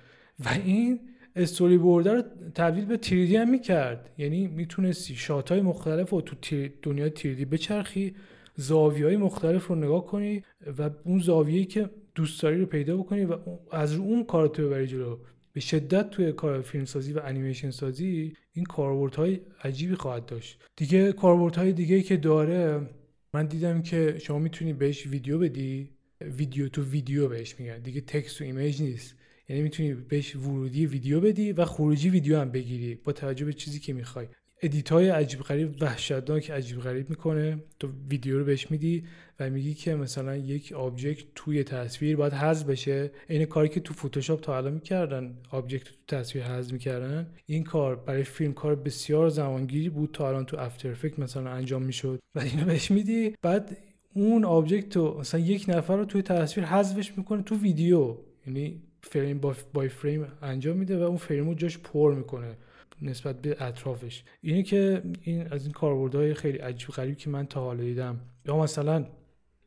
و 0.45 0.49
این 0.65 1.01
استوری 1.37 1.79
بورده 1.79 2.13
رو 2.13 2.23
تبدیل 2.55 2.85
به 2.85 2.97
3D 2.97 3.37
هم 3.37 3.51
می‌کرد. 3.51 4.11
یعنی 4.19 4.47
می‌تونستی 4.47 5.15
shot 5.15 5.53
های 5.53 5.61
مختلف 5.61 6.11
رو 6.11 6.21
تو 6.21 6.69
دنیا 6.83 7.09
3D 7.09 7.45
بچرخی 7.45 8.15
زاویه 8.57 9.07
های 9.07 9.17
مختلف 9.17 9.67
رو 9.67 9.75
نگاه 9.75 10.07
کنی 10.07 10.43
و 10.79 10.91
اون 11.05 11.19
زاویه‌ای 11.19 11.65
که 11.65 11.91
دوست 12.15 12.43
داری 12.43 12.61
رو 12.61 12.67
پیدا 12.67 12.97
بکنی 12.97 13.25
و 13.25 13.39
از 13.71 13.95
رو 13.95 14.03
اون 14.03 14.25
کارتو 14.25 14.67
ببری 14.67 14.87
جلو. 14.87 15.19
به 15.53 15.61
شدت 15.61 16.11
توی 16.11 16.33
کار 16.33 16.63
فیلم 16.63 16.85
سازی 16.85 17.13
و 17.13 17.21
انیمیشن 17.25 17.71
سازی 17.71 18.37
این 18.53 18.65
کاربردهای 18.65 19.41
عجیبی 19.65 19.95
خواهد 19.95 20.27
داشت. 20.27 20.59
دیگه 20.77 21.13
کاربردهای 21.13 21.73
دیگه 21.73 22.03
که 22.03 22.17
داره 22.17 22.89
من 23.35 23.47
دیدم 23.47 23.83
که 23.83 24.19
شما 24.19 24.39
می‌تونی 24.39 24.73
بهش 24.73 25.07
ویدیو 25.07 25.39
بدی 25.39 25.91
ویدیو 26.21 26.69
تو 26.69 26.83
ویدیو 26.83 27.29
بهش 27.29 27.61
میگن. 27.61 27.79
دیگه 27.79 28.01
text 28.01 28.41
و 28.41 28.45
image 28.45 28.83
نیست. 28.83 29.17
یعنی 29.49 29.63
می‌تونی 29.63 29.95
بهش 29.95 30.37
ورودی 30.37 30.87
ویدیو 30.87 31.21
بدی 31.21 31.53
و 31.53 31.65
خروجی 31.65 32.11
ویدیو 32.11 32.41
هم 32.41 32.51
بگیری 32.51 32.95
با 32.95 33.13
توجه 33.13 33.45
به 33.45 33.53
چیزی 33.53 33.81
که 33.81 33.93
می‌خوای. 33.93 34.29
edit 34.63 34.93
های 34.93 35.09
عجیب 35.09 35.41
غریب 35.41 35.83
وحشتناک 35.83 36.51
عجیب 36.51 36.81
غریب 36.81 37.11
می‌کنه. 37.11 37.59
تو 37.79 37.89
ویدیو 38.11 38.39
رو 38.39 38.45
بهش 38.45 38.71
میدی 38.71 39.05
و 39.41 39.51
میگی 39.51 39.75
که 39.75 39.95
مثلا 39.95 40.37
یک 40.37 40.73
object 40.73 41.25
توی 41.35 41.65
تصویر 41.65 42.17
باید 42.17 42.33
حذف 42.33 42.67
بشه. 42.67 43.11
این 43.29 43.45
کاری 43.45 43.69
که 43.69 43.81
تو 43.81 43.95
فتوشاپ 43.95 44.41
تا 44.41 44.57
الان 44.57 44.73
می‌کردن 44.73 45.39
object 45.51 45.85
تو 45.85 46.17
تصویر 46.17 46.45
حذف 46.45 46.73
می‌کردن 46.73 47.27
این 47.47 47.65
کار 47.65 47.97
برای 47.97 48.25
فیلم 48.25 48.53
کار 48.53 48.75
بسیار 48.75 49.29
زمانگیری 49.29 49.89
بود 49.89 50.11
تا 50.13 50.29
الان 50.29 50.45
تو 50.45 50.57
After 50.57 50.91
Effects 50.91 51.19
مثلا 51.19 51.51
انجام 51.51 51.83
می‌شد. 51.83 52.19
و 52.35 52.41
اینو 52.41 52.65
بهش 52.65 52.91
میدی. 52.91 53.35
بعد 53.43 53.77
اون 54.15 54.45
object 54.45 54.97
رو 54.97 55.21
مثلا 55.21 55.41
یک 55.41 55.65
نفر 55.69 55.97
رو 55.97 56.05
توی 56.05 56.23
تصویر 56.23 56.67
حذفش 56.67 57.19
می‌کنه 57.19 57.43
تو 57.43 57.57
ویدیو. 57.57 58.17
یعنی 58.47 58.83
فریم 59.03 59.39
با 59.39 59.53
فریم 59.89 60.27
انجام 60.43 60.77
میده 60.77 60.99
و 60.99 61.03
اون 61.03 61.17
فریم 61.17 61.49
رو 61.49 61.55
جاش 61.55 61.79
پر 61.79 62.15
می‌کنه. 62.15 62.57
نسبت 63.03 63.41
به 63.43 63.57
اطرافش. 63.61 64.25
اینه 64.41 64.63
که 64.63 65.03
این 65.23 65.47
از 65.53 65.63
این 65.63 65.73
کاربردهای 65.73 66.35
خیلی 66.35 66.59
عجیب 66.59 66.89
غریب 66.89 67.17
که 67.17 67.31
من 67.31 67.47
تا 67.47 67.61
حالا 67.61 67.83
دیدم. 67.83 68.21
یا 68.47 68.59
مثلا 68.59 69.07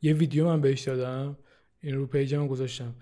یه 0.02 0.14
ویدیو 0.14 0.46
من 0.46 0.62
بهش 0.62 0.82
دادم. 0.82 1.38
این 1.82 1.96
رو 1.96 2.06
page 2.06 2.39
م 2.39 2.48
گذاشتم. 2.48 2.96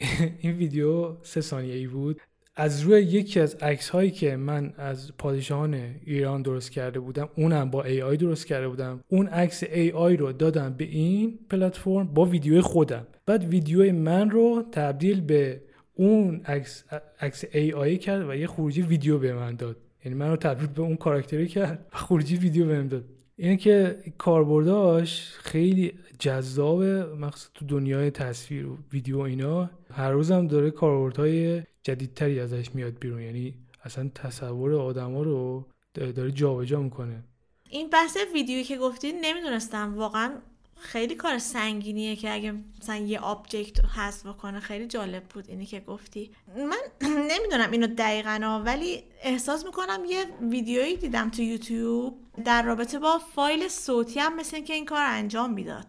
این 0.42 0.52
ویدیو 0.52 1.16
سه 1.22 1.40
ثانیه 1.40 1.74
ای 1.74 1.86
بود. 1.86 2.20
از 2.56 2.80
روی 2.80 3.02
یکی 3.02 3.40
از 3.40 3.54
عکس 3.54 3.88
هایی 3.88 4.10
که 4.10 4.36
من 4.36 4.72
از 4.76 5.12
پادشاهان 5.18 5.74
ایران 6.04 6.42
درست 6.42 6.70
کرده 6.70 7.00
بودم 7.00 7.28
اونم 7.36 7.70
با 7.70 7.82
AI 7.82 8.16
درست 8.16 8.46
کرده 8.46 8.68
بودم. 8.68 9.00
اون 9.08 9.26
عکس 9.26 9.64
AI 9.94 10.16
رو 10.16 10.32
دادم 10.32 10.72
به 10.72 10.84
این 10.84 11.38
پلتفرم 11.50 12.14
با 12.14 12.24
ویدیو 12.24 12.62
خودم. 12.62 13.06
بعد 13.26 13.44
ویدیو 13.44 13.92
من 13.92 14.30
رو 14.30 14.64
تبدیل 14.72 15.20
به 15.20 15.60
اون 15.94 16.40
عکس 16.44 16.84
عکس 17.20 17.44
AI 17.52 17.98
کرد 17.98 18.28
و 18.28 18.34
یه 18.34 18.46
خروجی 18.46 18.82
ویدیو 18.82 19.18
به 19.18 19.32
من 19.32 19.56
داد. 19.56 19.76
یعنی 20.04 20.18
من 20.18 20.30
رو 20.30 20.36
تبدیل 20.36 20.66
به 20.66 20.82
اون 20.82 20.96
character 20.96 21.43
ی 21.43 21.48
کرد 21.48 21.86
و 21.92 21.96
خروجی 21.96 22.36
ویدیو 22.36 22.66
بهم 22.66 22.88
داد. 22.88 23.04
اینه 23.36 23.56
که 23.56 24.02
کاربرداش 24.18 25.32
خیلی 25.38 25.92
جذابه 26.18 27.04
مخصوصا 27.04 27.50
تو 27.54 27.64
دنیای 27.64 28.10
تصویر 28.10 28.66
و 28.66 28.78
ویدیو 28.92 29.18
اینا 29.18 29.70
هر 29.92 30.10
روزم 30.10 30.46
داره 30.46 30.70
کاربردهای 30.70 31.62
جدیدتری 31.82 32.40
ازش 32.40 32.74
میاد 32.74 32.98
بیرون. 32.98 33.20
یعنی 33.20 33.54
اصلا 33.84 34.10
تصور 34.14 34.74
آدما 34.74 35.22
رو 35.22 35.66
داره 35.94 36.30
جابجا 36.30 36.82
می‌کنه. 36.82 37.24
این 37.70 37.90
بحث 37.90 38.16
ویدیویی 38.34 38.64
که 38.64 38.78
گفتین 38.78 39.20
نمی‌دونستم. 39.24 39.94
واقعا 39.96 40.32
خیلی 40.80 41.14
کار 41.14 41.38
سنگینیه 41.38 42.16
که 42.16 42.34
اگه 42.34 42.54
مثلا 42.82 42.96
یه 42.96 43.20
object 43.20 43.84
حذف 43.84 44.26
کنه 44.36 44.60
خیلی 44.60 44.86
جالب 44.86 45.24
بود 45.24 45.44
اینی 45.48 45.66
که 45.66 45.80
گفتی. 45.80 46.30
من 46.56 47.08
نمی‌دونم 47.30 47.70
اینو 47.70 47.86
دقیقا 47.86 48.62
ولی 48.64 49.04
احساس 49.22 49.64
می‌کنم 49.64 50.04
یه 50.08 50.24
ویدیویی 50.40 50.96
دیدم 50.96 51.30
تو 51.30 51.42
یوتیوب 51.42 52.18
در 52.44 52.62
رابطه 52.62 52.98
با 52.98 53.18
فایل 53.18 53.68
صوتی 53.68 54.20
هم 54.20 54.36
مثل 54.36 54.60
که 54.60 54.74
این 54.74 54.84
کار 54.84 55.04
انجام 55.04 55.52
می‌داد. 55.52 55.86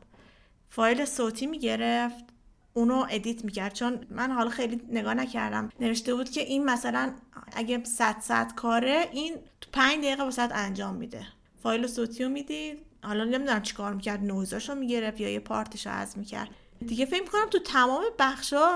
فایل 0.70 1.06
صوتی 1.06 1.48
می‌گرفت 1.48 2.26
اونو 2.74 3.06
edit 3.10 3.46
می‌کرد. 3.46 3.74
چون 3.74 4.06
من 4.10 4.32
حالا 4.32 4.50
خیلی 4.50 4.82
نگاه 4.90 5.14
نکردم. 5.14 5.70
نوشته 5.80 6.16
بود 6.16 6.30
که 6.30 6.42
این 6.42 6.66
مثلا 6.66 7.14
اگه 7.54 7.84
100 7.84 8.16
درصد 8.22 8.56
کاره 8.56 9.10
این 9.12 9.36
تو 9.62 9.70
5 9.74 9.98
دقیقه 9.98 10.24
با 10.24 10.32
انجام 10.52 10.96
میده. 10.96 11.28
فایل 11.64 11.88
صوتی 11.88 12.24
رو 12.24 12.30
می‌دید. 12.30 12.78
حالا 13.04 13.24
نمی‌دونم 13.24 13.62
چیکار 13.62 13.94
می‌کرد 13.94 14.24
نویزاشو 14.24 14.76
می‌گرفت 14.76 15.22
یا 15.22 15.30
یه 15.30 15.40
part 15.40 15.68
شو 15.68 15.90
از 15.90 16.18
می‌کرد. 16.18 16.50
دیگه 16.88 17.06
فکر 17.06 17.22
می‌کنم 17.22 17.50
تو 17.52 17.60
تمام 17.60 18.04
بخشا 18.20 18.68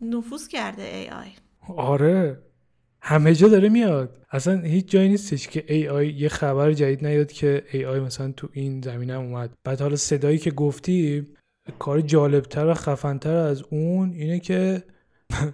نفوذ 0.00 0.48
کرده 0.48 0.82
AI 0.82 1.28
آره. 1.76 2.42
همه 3.00 3.34
جا 3.34 3.48
داره 3.48 3.68
میاد. 3.68 4.18
اصلا 4.30 4.60
هیچ 4.60 4.86
جایی 4.86 5.08
نیستش 5.08 5.48
که 5.48 5.64
AI 5.68 6.08
یه 6.08 6.28
خبر 6.28 6.72
جدید 6.72 7.06
نیاد 7.06 7.32
که 7.32 7.64
AI 7.72 8.00
مثلا 8.00 8.32
تو 8.32 8.48
این 8.52 8.80
زمینه 8.80 9.14
اومد. 9.14 9.50
بعد 9.64 9.80
حالا 9.80 9.96
صدایی 9.96 10.38
که 10.38 10.50
گفتی 10.50 11.26
کار 11.78 12.00
جالبتر 12.00 12.66
و 12.66 12.74
خفنتر 12.74 13.34
از 13.34 13.62
اون 13.62 14.12
اینه 14.12 14.40
که 14.40 14.82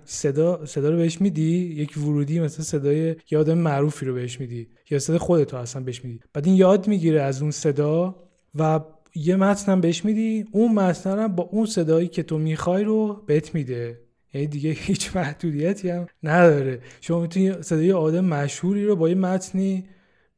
صدا 0.04 0.66
صدا 0.66 0.90
رو 0.90 0.96
بهش 0.96 1.20
میدی؟ 1.20 1.74
یک 1.76 1.98
ورودی 1.98 2.40
مثلا 2.40 2.64
صدای 2.64 3.16
یه 3.30 3.54
معروفی 3.54 4.06
رو 4.06 4.14
بهش 4.14 4.40
میدی 4.40 4.68
یا 4.90 4.98
صدا 4.98 5.18
خودتو 5.18 5.56
اصلا 5.56 5.82
بهش 5.82 6.04
میدی. 6.04 6.20
بعد 6.32 6.46
این 6.46 6.56
یاد 6.56 6.88
می‌گیره 6.88 7.22
از 7.22 7.42
اون 7.42 7.50
صدا 7.50 8.16
و 8.54 8.80
یه 9.14 9.36
متن 9.36 9.80
بهش 9.80 10.04
میدی. 10.04 10.46
اون 10.52 10.72
متن 10.72 11.28
با 11.28 11.42
اون 11.42 11.66
صدایی 11.66 12.08
که 12.08 12.22
تو 12.22 12.38
می‌خوای 12.38 12.84
رو 12.84 13.24
بهت 13.26 13.54
میده. 13.54 14.00
یعنی 14.34 14.46
دیگه 14.46 14.70
هیچ 14.70 15.16
محدودیتی 15.16 15.90
هم 15.90 16.06
نداره. 16.22 16.80
شما 17.00 17.20
می‌تونی 17.20 17.62
صدای 17.62 17.92
آدم 17.92 18.24
مشهوری 18.24 18.84
رو 18.84 18.96
با 18.96 19.08
یه 19.08 19.14
متنی 19.14 19.84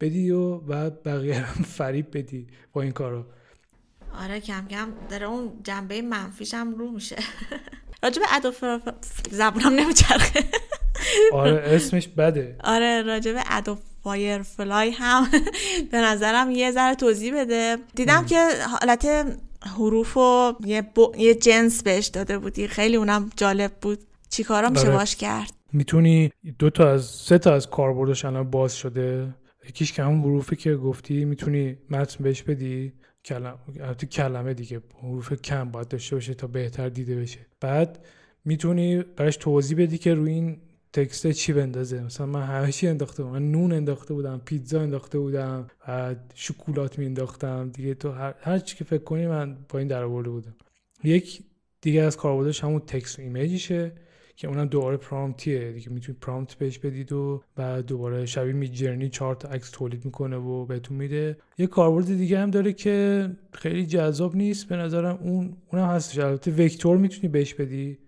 بدی 0.00 0.30
و 0.30 0.58
بعد 0.58 1.02
بقیه 1.02 1.34
هم 1.34 1.64
فریب 1.64 2.06
بدی 2.12 2.46
با 2.72 2.82
این 2.82 2.92
کارو. 2.92 3.24
آره 4.22 4.40
کم 4.40 4.66
کم 4.70 4.88
داره 5.10 5.26
اون 5.26 5.50
جنبه 5.64 6.02
منفیش 6.02 6.54
هم 6.54 6.74
رو 6.74 6.90
میشه. 6.90 7.16
راجب 8.02 8.22
ادوب 8.32 8.54
زبونم 9.30 9.72
نمیچرخه. 9.72 10.44
آره 11.32 11.62
اسمش 11.64 12.08
بده. 12.08 12.56
آره 12.64 13.02
راجب 13.02 13.34
ادوب 13.50 13.78
فایر 14.04 14.42
فلای 14.42 14.90
هم 14.90 15.28
به 15.92 15.98
نظرم 15.98 16.50
یه 16.50 16.72
ذره 16.72 16.94
توضیح 16.94 17.40
بده. 17.40 17.76
دیدم 17.94 18.26
که 18.26 18.48
حالت 18.80 19.08
حروف 19.76 20.16
و 20.16 20.54
یه, 20.64 20.86
یه 21.18 21.34
جنس 21.34 21.82
بهش 21.82 22.06
داده 22.06 22.38
بودی. 22.38 22.68
خیلی 22.68 22.96
اونم 22.96 23.30
جالب 23.36 23.72
بود. 23.80 23.98
چیکارا 24.30 24.68
میشه 24.68 24.86
آره. 24.86 24.96
باش 24.96 25.16
کرد؟ 25.16 25.52
می‌تونی 25.72 26.32
دو 26.58 26.70
تا 26.70 26.90
از 26.90 27.04
سه 27.04 27.38
تا 27.38 27.54
از 27.54 27.70
کاربردش 27.70 28.24
الان 28.24 28.50
باز 28.50 28.76
شده. 28.76 29.34
یکیش 29.68 29.92
که 29.92 30.02
همون 30.02 30.20
حروفی 30.20 30.56
که 30.56 30.74
گفتی 30.74 31.24
می‌تونی 31.24 31.76
متن 31.90 32.24
بهش 32.24 32.42
بدی؟ 32.42 32.92
کلمه 33.24 33.54
کلمه 33.94 34.54
دیگه 34.54 34.80
حروف 35.02 35.32
کم 35.32 35.70
باید 35.70 35.88
داشته 35.88 36.16
باشه 36.16 36.34
تا 36.34 36.46
بهتر 36.46 36.88
دیده 36.88 37.16
بشه. 37.16 37.38
بعد 37.60 38.04
می‌تونی 38.44 39.02
براش 39.02 39.36
توضیح 39.36 39.78
بدی 39.78 39.98
که 39.98 40.14
روی 40.14 40.32
این 40.32 40.56
تکست 40.92 41.30
چی 41.30 41.52
بندازه. 41.52 42.02
مثلا 42.02 42.26
من 42.26 42.42
همه 42.42 42.72
چی 42.72 42.88
انداخته 42.88 43.22
بودم. 43.22 43.32
من 43.34 43.50
نون 43.50 43.72
انداخته 43.72 44.14
بودم 44.14 44.40
پیتزا 44.44 44.80
انداخته 44.80 45.18
بودم 45.18 45.70
بعد 45.86 46.32
شکلات 46.34 46.98
می 46.98 47.06
انداختم 47.06 47.68
دیگه 47.68 47.94
تو 47.94 48.10
هر, 48.10 48.34
هر 48.40 48.58
چی 48.58 48.76
که 48.76 48.84
فکر 48.84 49.04
کنی 49.04 49.26
من 49.26 49.56
با 49.68 49.78
این 49.78 49.88
در 49.88 50.06
بودم. 50.06 50.54
یک 51.04 51.42
دیگه 51.80 52.02
از 52.02 52.16
کاربردش 52.16 52.64
همون 52.64 52.80
تکست 52.80 53.18
و 53.18 53.22
ایمیجشه. 53.22 53.92
که 54.36 54.48
اونم 54.48 54.64
دوباره 54.64 54.96
پرامپتیه 54.96 55.72
دیگه 55.72 55.88
می‌تونید 55.88 56.20
پرامپت 56.20 56.54
بهش 56.54 56.78
بدید 56.78 57.12
و 57.12 57.42
بعد 57.56 57.86
دوباره 57.86 58.26
شبیه 58.26 58.52
می 58.52 58.68
جرنی 58.68 59.08
چهار 59.08 59.34
تا 59.34 59.48
عکس 59.48 59.70
تولید 59.70 60.04
می‌کنه 60.04 60.36
و 60.36 60.66
بهتون 60.66 60.96
میده. 60.96 61.36
یه 61.58 61.66
کاربرد 61.66 62.06
دیگه 62.06 62.38
هم 62.38 62.50
داره 62.50 62.72
که 62.72 63.28
خیلی 63.52 63.86
جذاب 63.86 64.36
نیست. 64.36 64.68
به 64.68 64.76
نظرم 64.76 65.18
اون 65.22 65.56
اونم 65.72 65.86
هستش. 65.86 66.18
البته 66.18 66.50
وکتور 66.50 66.96
می‌تونی 66.96 67.28
بهش 67.28 67.54
بدی. 67.54 67.98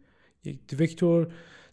یک 0.45 0.59
vector 0.79 1.29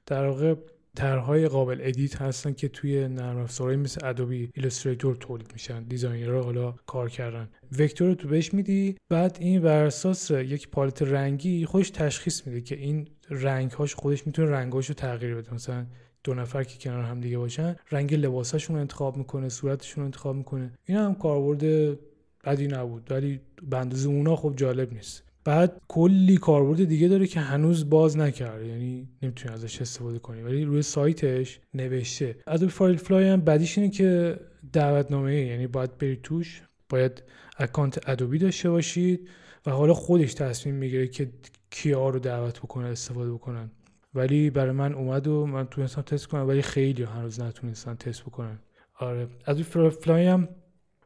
در 0.05 0.25
واقع 0.25 0.55
طرحهای 0.95 1.47
قابل 1.47 1.77
edit 1.81 2.21
هستن 2.21 2.53
که 2.53 2.67
توی 2.67 3.07
نرم 3.07 3.37
افزارهای 3.37 3.77
مثل 3.77 4.05
Adobe 4.05 4.49
Illustrator 4.55 5.15
تولید 5.15 5.53
میشن 5.53 5.83
designer 5.83 6.35
ها 6.35 6.41
حالا 6.41 6.71
کار 6.85 7.09
کردن. 7.09 7.49
vector 7.79 8.07
رو 8.07 8.15
تو 8.15 8.27
بهش 8.27 8.53
میدی 8.53 8.95
بعد 9.09 9.37
این 9.39 9.61
برای 9.61 9.91
یک 10.31 10.69
پالت 10.69 11.01
رنگی 11.01 11.65
خودش 11.65 11.89
تشخیص 11.89 12.47
میده 12.47 12.61
که 12.61 12.75
این 12.75 13.07
رنگ 13.29 13.71
هاش 13.71 13.95
خودش 13.95 14.27
می‌تونه 14.27 14.49
رنگاش 14.51 14.87
رو 14.87 14.93
تغییر 14.93 15.35
بده. 15.35 15.53
مثلا 15.53 15.85
دو 16.23 16.33
نفر 16.33 16.63
که 16.63 16.79
کنار 16.79 17.03
هم 17.03 17.21
دیگه 17.21 17.37
باشن 17.37 17.75
رنگ 17.91 18.13
لباساشون 18.13 18.75
رو 18.75 18.81
انتخاب 18.81 19.17
می‌کنه 19.17 19.49
صورتشون 19.49 20.01
رو 20.01 20.05
انتخاب 20.05 20.35
می‌کنه. 20.35 20.73
این 20.85 20.97
هم 20.97 21.15
کاربرد 21.15 21.97
بدی 22.45 22.67
نبود 22.67 23.11
ولی 23.11 23.39
به 23.69 23.77
اندازه 23.77 24.09
اونا 24.09 24.35
خب 24.35 24.53
جالب 24.55 24.93
نیست. 24.93 25.23
بعد 25.43 25.81
کلی 25.87 26.37
کاربرد 26.37 26.83
دیگه 26.83 27.07
داره 27.07 27.27
که 27.27 27.39
هنوز 27.39 27.89
باز 27.89 28.17
نکرده. 28.17 28.67
یعنی 28.67 29.09
نمی‌تونی 29.21 29.53
ازش 29.53 29.81
استفاده 29.81 30.19
کنی. 30.19 30.41
ولی 30.41 30.65
روی 30.65 30.81
سایتش 30.81 31.59
نوشته. 31.73 32.35
Adobe 32.47 32.69
Firefly 32.69 33.29
هم 33.29 33.41
بدیش 33.41 33.77
اینه 33.77 33.89
که 33.89 34.39
دعوتنامه 34.73 35.35
یعنی 35.35 35.67
باید 35.67 35.97
بری 35.97 36.15
توش. 36.23 36.61
باید 36.89 37.23
account 37.57 38.09
ادوبی 38.09 38.37
داشته 38.37 38.69
باشید 38.69 39.29
و 39.65 39.71
حالا 39.71 39.93
خودش 39.93 40.33
تصمیم 40.33 40.75
می‌گیره 40.75 41.07
که 41.07 41.31
کیا 41.69 42.09
رو 42.09 42.19
دعوت 42.19 42.59
بکنه 42.59 42.87
استفاده 42.87 43.31
بکنن. 43.31 43.71
ولی 44.13 44.49
برای 44.49 44.71
من 44.71 44.93
اومد 44.93 45.27
و 45.27 45.45
من 45.45 45.67
تونستم 45.67 46.01
تست 46.01 46.27
کنم 46.27 46.47
ولی 46.47 46.61
خیلی 46.61 47.03
هنوز 47.03 47.41
نتونستن 47.41 47.95
تست 47.95 48.21
بکنن. 48.21 48.59
آره. 48.99 49.27
فایرفلای 49.45 50.25
هم 50.25 50.47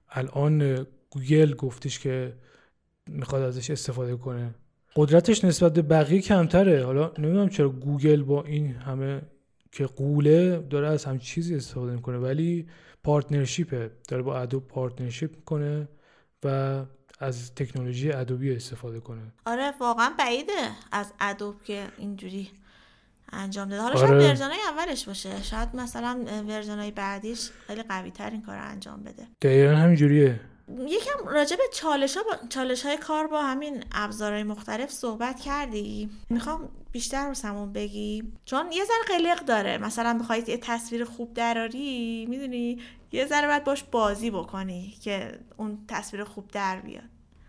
الان 0.09 0.85
گوگل 1.09 1.53
گفتش 1.53 1.99
که 1.99 2.33
می‌خواد 3.09 3.41
ازش 3.41 3.69
استفاده 3.69 4.15
کنه. 4.15 4.55
قدرتش 4.95 5.45
نسبت 5.45 5.73
به 5.73 5.81
بقیه 5.81 6.21
کمتره. 6.21 6.85
حالا 6.85 7.11
نمی‌دونم 7.17 7.49
چرا 7.49 7.69
گوگل 7.69 8.23
با 8.23 8.43
این 8.43 8.71
همه 8.75 9.21
که 9.71 9.85
غوله 9.85 10.57
داره 10.57 10.87
از 10.87 11.05
همچین 11.05 11.19
چیزی 11.19 11.55
استفاده 11.55 11.91
می‌کنه 11.91 12.17
ولی 12.17 12.67
partnership 13.03 13.84
ه 13.84 13.91
داره 14.07 14.23
با 14.23 14.39
ادوب 14.39 14.67
partnership 14.67 15.35
می‌کنه 15.35 15.87
و 16.43 16.81
از 17.19 17.55
تکنولوژی 17.55 18.11
ادوبی 18.11 18.55
استفاده 18.55 18.99
کنه. 18.99 19.21
آره 19.45 19.73
واقعا 19.79 20.11
بعیده 20.19 20.71
از 20.91 21.13
ادوب 21.19 21.55
که 21.63 21.83
اینجوری 21.97 22.49
انجام 23.31 23.69
داده. 23.69 23.81
حالا 23.81 23.99
آره. 23.99 24.07
شاید 24.07 24.23
version 24.23 24.51
اولش 24.71 25.05
باشه. 25.05 25.43
شاید 25.43 25.75
مثلا 25.75 26.25
version 26.47 26.77
های 26.79 26.91
بعدیش 26.91 27.49
خیلی 27.67 27.83
قوی 27.83 28.11
تر 28.11 28.29
این 28.29 28.41
کار 28.41 28.57
انجام 28.57 29.03
بده. 29.03 29.27
دقیقا 29.41 29.75
همینجوریه. 29.75 30.39
یکم 30.87 31.14
راجع 31.35 31.55
به 31.55 31.63
چالش, 31.73 32.17
ها 32.17 32.23
با... 32.23 32.47
چالش 32.49 32.85
های 32.85 32.97
کار 32.97 33.27
با 33.27 33.41
همین 33.41 33.83
ابزارهای 33.91 34.43
مختلف 34.43 34.91
صحبت 34.91 35.39
کردی؟ 35.39 36.09
می‌خوام 36.29 36.69
بیشتر 36.91 37.33
رو 37.43 37.65
بگی. 37.65 38.23
چون 38.45 38.71
یه 38.71 38.83
ذره 38.85 39.17
قلق 39.17 39.45
داره. 39.45 39.77
مثلا 39.77 40.17
بخوای 40.21 40.43
یه 40.47 40.57
تصویر 40.57 41.05
خوب 41.05 41.33
دراری 41.33 42.25
می‌دونی؟ 42.29 42.79
یه 43.11 43.25
ذره 43.25 43.47
باید 43.47 43.63
باش 43.63 43.83
بازی 43.83 44.31
بکنی 44.31 44.93
که 45.01 45.39
اون 45.57 45.77
تصویر 45.87 46.23
خوب 46.23 46.47
در 46.51 46.79
بیاد. 46.79 47.03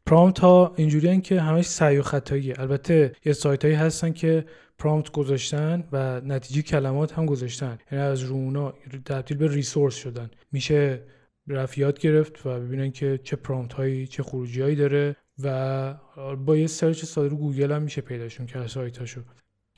prompt 0.06 0.38
ها 0.38 0.74
اینجوری 0.76 1.20
که 1.20 1.40
همش 1.40 1.66
سعی 1.66 1.98
و 1.98 2.02
خطاییه. 2.02 2.54
البته 2.58 3.12
یه 3.24 3.32
سایت 3.32 3.64
هایی 3.64 3.76
هستن 3.76 4.12
که 4.12 4.46
prompt 4.78 5.12
گذاشتن 5.12 5.88
و 5.92 6.20
نتیجه 6.20 6.62
کلمات 6.62 7.12
هم 7.12 7.26
گذاشتن. 7.26 7.78
یعنی 7.92 8.04
از 8.04 8.22
رونا 8.22 8.74
تبدیل 9.04 9.36
به 9.36 9.48
resource 9.48 9.94
شدن. 9.94 10.30
میشه 10.52 11.02
رفت 11.48 11.78
یاد 11.78 11.98
گرفت 11.98 12.46
و 12.46 12.60
ببینن 12.60 12.90
که 12.90 13.20
چه 13.24 13.36
prompt 13.36 13.72
هایی 13.72 14.06
چه 14.06 14.22
خروجی 14.22 14.60
هایی 14.62 14.76
داره 14.76 15.16
و 15.42 15.94
با 16.36 16.56
یه 16.56 16.66
search 16.66 17.04
ساده 17.04 17.28
رو 17.28 17.36
گوگل 17.36 17.72
هم 17.72 17.82
میشه 17.82 18.00
پیداشون 18.00 18.46
کرد 18.46 18.66
سایت 18.66 18.98
هاشو 18.98 19.20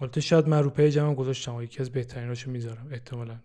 البته 0.01 0.21
شاید 0.21 0.49
من 0.49 0.63
رو 0.63 0.71
page 0.71 1.06
م 1.06 1.15
گذاشتم 1.15 1.63
یکی 1.63 1.81
از 1.81 1.91
بهتریناشو 1.91 2.51
می‌ذارم 2.51 2.89
احتمالا. 2.91 3.41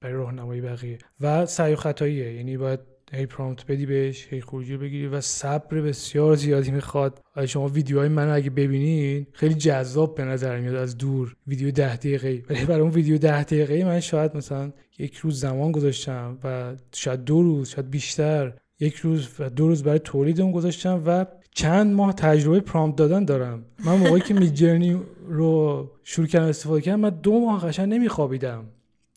برای 0.00 0.14
راهنمایی 0.14 0.60
بقیه. 0.60 0.98
و 1.20 1.46
سعی 1.46 1.72
و 1.72 1.76
خطاییه. 1.76 2.32
یعنی 2.32 2.56
باید 2.56 2.80
هی 3.12 3.26
پرامپت 3.26 3.66
بدی 3.66 3.86
بهش 3.86 4.26
هی 4.30 4.40
خروجی 4.40 4.76
بگیری 4.76 5.06
و 5.06 5.20
صبر 5.20 5.80
بسیار 5.80 6.36
زیادی 6.36 6.70
می‌خواد. 6.70 7.20
شما 7.46 7.68
ویدیوهای 7.68 8.08
منو 8.08 8.34
اگه 8.34 8.50
ببینین 8.50 9.26
خیلی 9.32 9.54
جذاب 9.54 10.14
به 10.14 10.24
نظر 10.24 10.60
میاد 10.60 10.74
از 10.74 10.98
دور. 10.98 11.36
ویدیو 11.46 11.70
ده 11.70 11.96
دقیقه 11.96 12.42
ولی 12.50 12.64
برای 12.64 12.80
اون 12.80 12.90
ویدیو 12.90 13.18
ده 13.18 13.44
دقیقه 13.44 13.84
من 13.84 14.00
شاید 14.00 14.36
مثلا 14.36 14.72
یک 14.98 15.16
روز 15.16 15.40
زمان 15.40 15.72
گذاشتم 15.72 16.38
و 16.44 16.74
شاید 16.92 17.24
دو 17.24 17.42
روز 17.42 17.68
شاید 17.68 17.90
بیشتر. 17.90 18.52
یک 18.80 18.96
روز 18.96 19.28
و 19.38 19.50
دو 19.50 19.68
روز 19.68 19.82
برای 19.82 19.98
تولید 19.98 20.40
اون 20.40 20.52
گذاشتم 20.52 21.02
و 21.06 21.26
چند 21.50 21.94
ماه 21.94 22.12
تجربه 22.12 22.60
پرامپت 22.60 22.98
دادن 22.98 23.24
دارم. 23.24 23.64
من 23.84 23.96
موقعی 23.96 24.20
که 24.20 24.34
میجرنی 24.44 25.00
رو 25.28 25.90
شروع 26.04 26.26
کردم 26.26 26.46
استفاده 26.46 26.80
کردم 26.80 27.00
من 27.00 27.10
دو 27.10 27.40
ماه 27.40 27.68
قشنگ 27.68 27.94
نمیخوابیدم. 27.94 28.64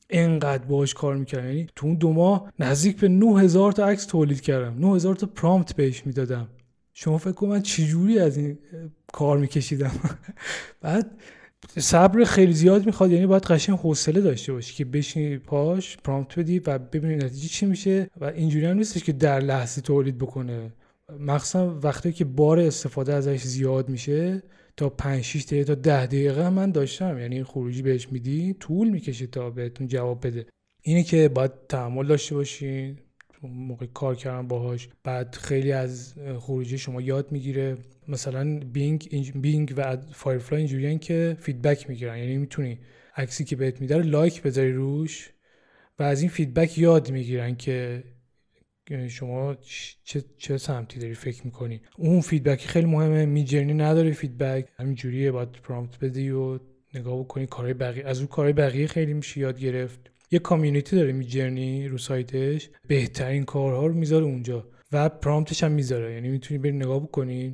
انقدر 0.09 0.65
باهاش 0.65 0.93
کار 0.93 1.15
می‌کردم. 1.15 1.47
یعنی 1.47 1.67
تو 1.75 1.87
اون 1.87 1.95
دو 1.95 2.13
ماه 2.13 2.53
نزدیک 2.59 2.99
به 2.99 3.07
9000 3.07 3.71
تا 3.71 3.85
عکس 3.85 4.05
تولید 4.05 4.41
کردم. 4.41 4.79
9000 4.79 5.15
تا 5.15 5.27
پرامپت 5.27 5.75
بهش 5.75 6.05
می‌دادم. 6.05 6.47
شما 6.93 7.17
فکر 7.17 7.31
کن 7.31 7.47
من 7.47 7.61
چجوری 7.61 8.19
از 8.19 8.37
این 8.37 8.57
کار 9.13 9.37
میکشیدم؟ 9.37 9.91
بعد 10.81 11.11
صبر 11.77 12.23
خیلی 12.23 12.53
زیاد 12.53 12.85
می‌خواد. 12.85 13.11
یعنی 13.11 13.25
باید 13.25 13.43
قشنگ 13.43 13.77
حوصله 13.77 14.21
داشته 14.21 14.53
باشی 14.53 14.75
که 14.75 14.85
بشینی 14.85 15.37
پاش 15.37 15.97
پرامپت 15.97 16.39
بدی 16.39 16.59
و 16.59 16.79
ببینی 16.79 17.15
نتیجه 17.15 17.47
چی 17.47 17.65
میشه 17.65 18.09
و 18.21 18.25
اینجوری 18.25 18.65
هم 18.65 18.77
نیستش 18.77 19.03
که 19.03 19.11
در 19.11 19.39
لحظه 19.39 19.81
تولید 19.81 20.17
بکنه. 20.17 20.73
مخصوصا 21.19 21.79
وقتی 21.83 22.11
که 22.11 22.25
بار 22.25 22.59
استفاده 22.59 23.13
ازش 23.13 23.43
زیاد 23.43 23.89
میشه 23.89 24.43
تا 24.79 24.89
5 24.89 25.23
6 25.23 25.45
دقیقه 25.45 25.63
تا 25.63 25.75
10 25.75 26.05
دقیقه 26.05 26.49
من 26.49 26.71
داشتم. 26.71 27.19
یعنی 27.19 27.43
خروجی 27.43 27.81
بهش 27.81 28.07
میدی 28.11 28.53
طول 28.53 28.89
می‌کشه 28.89 29.27
تا 29.27 29.49
بهتون 29.49 29.87
جواب 29.87 30.27
بده. 30.27 30.45
اینه 30.81 31.03
که 31.03 31.29
باید 31.29 31.51
تحمل 31.69 32.07
داشته 32.07 32.35
باشین. 32.35 32.97
موقع 33.43 33.85
کار 33.85 34.15
کردن 34.15 34.47
باهاش. 34.47 34.89
بعد 35.03 35.35
خیلی 35.35 35.71
از 35.71 36.13
خروجی 36.39 36.77
شما 36.77 37.01
یاد 37.01 37.31
می‌گیره. 37.31 37.77
مثلا 38.07 38.59
بینگ 38.59 39.09
بینگ 39.35 39.73
و 39.77 39.97
فایرفلای 40.11 40.61
اینجوریان 40.61 40.97
که 40.99 41.37
feedback 41.39 41.89
می‌گیرن. 41.89 42.17
یعنی 42.17 42.37
می‌تونی 42.37 42.79
عکسی 43.15 43.43
که 43.43 43.55
بهت 43.55 43.81
میده 43.81 43.97
like 43.97 44.41
بذاری 44.41 44.71
روش 44.71 45.29
و 45.99 46.03
از 46.03 46.21
این 46.21 46.29
feedback 46.29 46.77
یاد 46.77 47.11
می‌گیرن 47.11 47.55
که 47.55 48.03
شما 49.09 49.55
چه, 50.03 50.23
چه 50.37 50.57
سمتی 50.57 50.99
داری 50.99 51.13
فکر 51.13 51.45
می‌کنی؟ 51.45 51.81
اون 51.97 52.21
feedback 52.21 52.65
خیلی 52.65 52.87
مهمه. 52.87 53.25
میجرنی 53.25 53.73
نداره 53.73 54.11
feedback. 54.11 54.67
همینجوریه 54.79 55.31
باید 55.31 55.51
prompt 55.51 55.99
بدی 55.99 56.29
و 56.29 56.59
نگاه 56.93 57.19
بکنی. 57.19 57.47
کارهای 57.47 57.73
بقیه 57.73 58.05
از 58.05 58.17
اون 58.17 58.27
کارهای 58.27 58.53
بقیه 58.53 58.87
خیلی 58.87 59.13
میشه 59.13 59.39
یاد 59.39 59.59
گرفت. 59.59 59.99
یه 60.31 60.39
community 60.39 60.95
داره 60.95 61.11
میجرنی 61.11 61.87
رو 61.87 61.97
سایتش. 61.97 62.69
بهترین 62.87 63.43
کارها 63.43 63.87
رو 63.87 63.93
می‌ذاره 63.93 64.25
اونجا 64.25 64.67
و 64.91 65.09
prompt 65.09 65.50
ش 65.50 65.63
هم 65.63 65.71
می‌ذاره. 65.71 66.13
یعنی 66.13 66.29
می‌تونی 66.29 66.57
بری 66.57 66.71
نگاه 66.71 66.99
بکنی. 66.99 67.53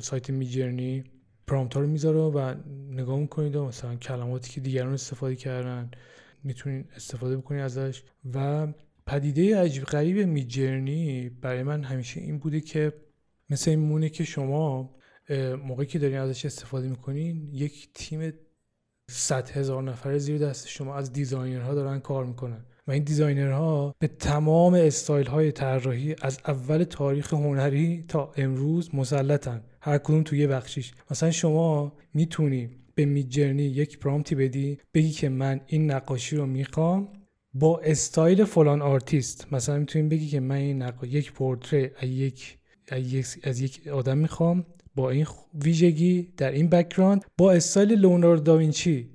سایت 0.00 0.30
میجرنی 0.30 1.04
prompt 1.46 1.74
ها 1.74 1.80
رو 1.80 1.86
می‌ذاره 1.86 2.18
و 2.18 2.54
نگاه 2.90 3.18
می‌کنید. 3.18 3.56
و 3.56 3.64
مثلا 3.64 3.96
کلماتی 3.96 4.50
که 4.50 4.60
دیگران 4.60 4.92
استفاده 4.92 5.36
کردن. 5.36 5.90
می‌تونید 6.44 6.86
استفاده 6.96 7.36
بکنید 7.36 7.60
ازش 7.60 8.02
و 8.34 8.66
پدیده 9.08 9.60
عجیب 9.60 9.84
غریب 9.84 10.18
میجرنی 10.26 11.28
برای 11.28 11.62
من 11.62 11.82
همیشه 11.82 12.20
این 12.20 12.38
بوده 12.38 12.60
که 12.60 12.92
مثل 13.50 13.70
این 13.70 13.80
مونه 13.80 14.08
که 14.08 14.24
شما 14.24 14.94
موقعی 15.64 15.86
که 15.86 15.98
دارین 15.98 16.18
ازش 16.18 16.44
استفاده 16.44 16.88
می‌کنین 16.88 17.48
یک 17.52 17.88
تیم 17.94 18.32
صد 19.10 19.50
هزار 19.50 19.82
نفره 19.82 20.18
زیر 20.18 20.38
دست 20.38 20.68
شما 20.68 20.96
از 20.96 21.12
designer 21.12 21.67
ها 21.67 21.74
دارن 21.74 22.00
کار 22.00 22.24
می‌کنن. 22.24 22.64
و 22.86 22.90
این 22.90 23.04
designer 23.04 23.84
ها 23.84 23.94
به 23.98 24.06
تمام 24.06 24.74
استایل 24.74 25.26
های 25.26 25.52
طراحی 25.52 26.16
از 26.22 26.38
اول 26.46 26.84
تاریخ 26.84 27.34
هنری 27.34 28.04
تا 28.08 28.32
امروز 28.36 28.94
مسلطن. 28.94 29.62
هر 29.80 29.98
کدوم 29.98 30.22
توی 30.22 30.46
بخشیش. 30.46 30.92
مثلا 31.10 31.30
شما 31.30 31.96
می‌تونی 32.14 32.70
به 32.94 33.04
میجرنی 33.04 33.62
یک 33.62 33.98
prompt 33.98 34.29
ی 34.29 34.34
بدی 34.34 34.78
بگی 34.94 35.10
که 35.10 35.28
من 35.28 35.60
این 35.66 35.90
نقاشی 35.90 36.36
رو 36.36 36.46
می‌خوام 36.46 37.08
با 37.58 37.78
استایل 37.78 38.44
فلان 38.44 38.82
آرتیست 38.82 39.46
مثلا 39.52 39.78
می‌تونیم 39.78 40.08
بگی 40.08 40.28
که 40.28 40.40
من 40.40 40.56
این 40.56 40.82
نقا 40.82 41.06
یک 41.06 41.32
پورتری 41.32 41.90
از 41.98 42.08
یک 42.08 43.38
از 43.42 43.60
یک 43.60 43.88
آدم 43.88 44.18
می‌خوام 44.18 44.66
با 44.94 45.10
این 45.10 45.26
ویژگی 45.64 46.32
در 46.36 46.50
این 46.50 46.68
background 46.68 47.24
با 47.38 47.52
استایل 47.52 47.92
لئوناردو 47.92 48.42
داوینچی. 48.42 49.10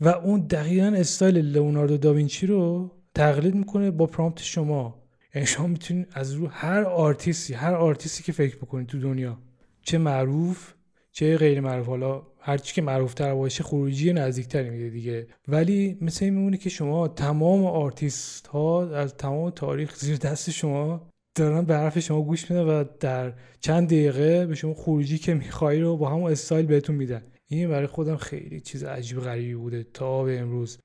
و 0.00 0.08
اون 0.08 0.40
دقیقا 0.40 0.86
استایل 0.86 1.38
لئوناردو 1.38 1.96
داوینچی 1.96 2.46
رو 2.46 2.92
تقلید 3.14 3.54
می‌کنه 3.54 3.90
با 3.90 4.06
prompt 4.06 4.42
شما. 4.42 5.02
یعنی 5.34 5.46
شما 5.46 5.66
می‌تونید 5.66 6.08
از 6.12 6.32
رو 6.32 6.46
هر 6.46 6.82
آرتیستی 6.82 7.54
هر 7.54 7.74
آرتیستی 7.74 8.22
که 8.22 8.32
فکر 8.32 8.56
بکنید 8.56 8.86
تو 8.86 9.00
دنیا 9.00 9.38
چه 9.82 9.98
معروف 9.98 10.74
چه 11.12 11.36
غیر 11.36 11.60
معروف 11.60 11.86
حالا 11.86 12.22
هر 12.46 12.58
چی 12.58 12.74
که 12.74 12.82
معروف 12.82 13.14
تر 13.14 13.34
باشه 13.34 13.62
خروجی 13.62 14.12
نزدیکتری 14.12 14.70
میده 14.70 14.90
دیگه. 14.90 15.26
ولی 15.48 15.98
مثل 16.00 16.24
این 16.24 16.34
میمونه 16.34 16.56
که 16.56 16.70
شما 16.70 17.08
تمام 17.08 17.64
آرتیست 17.64 18.46
ها 18.46 18.90
از 18.90 19.16
تمام 19.16 19.50
تاریخ 19.50 19.96
زیر 19.96 20.16
دست 20.16 20.50
شما 20.50 21.08
دارن 21.36 21.64
به 21.64 21.74
حرف 21.74 21.98
شما 21.98 22.22
گوش 22.22 22.50
میدن 22.50 22.62
و 22.62 22.84
در 23.00 23.32
چند 23.60 23.86
دقیقه 23.86 24.46
به 24.46 24.54
شما 24.54 24.74
خروجی 24.74 25.18
که 25.18 25.34
میخوایی 25.34 25.80
رو 25.80 25.96
با 25.96 26.08
همون 26.10 26.32
استایل 26.32 26.66
بهتون 26.66 26.96
میدن. 26.96 27.22
این 27.50 27.68
برای 27.68 27.86
خودم 27.86 28.16
خیلی 28.16 28.60
چیز 28.60 28.84
عجیب 28.84 29.20
غریبی 29.20 29.54
بوده 29.54 29.86
تا 29.94 30.24
به 30.24 30.38
امروز. 30.38 30.78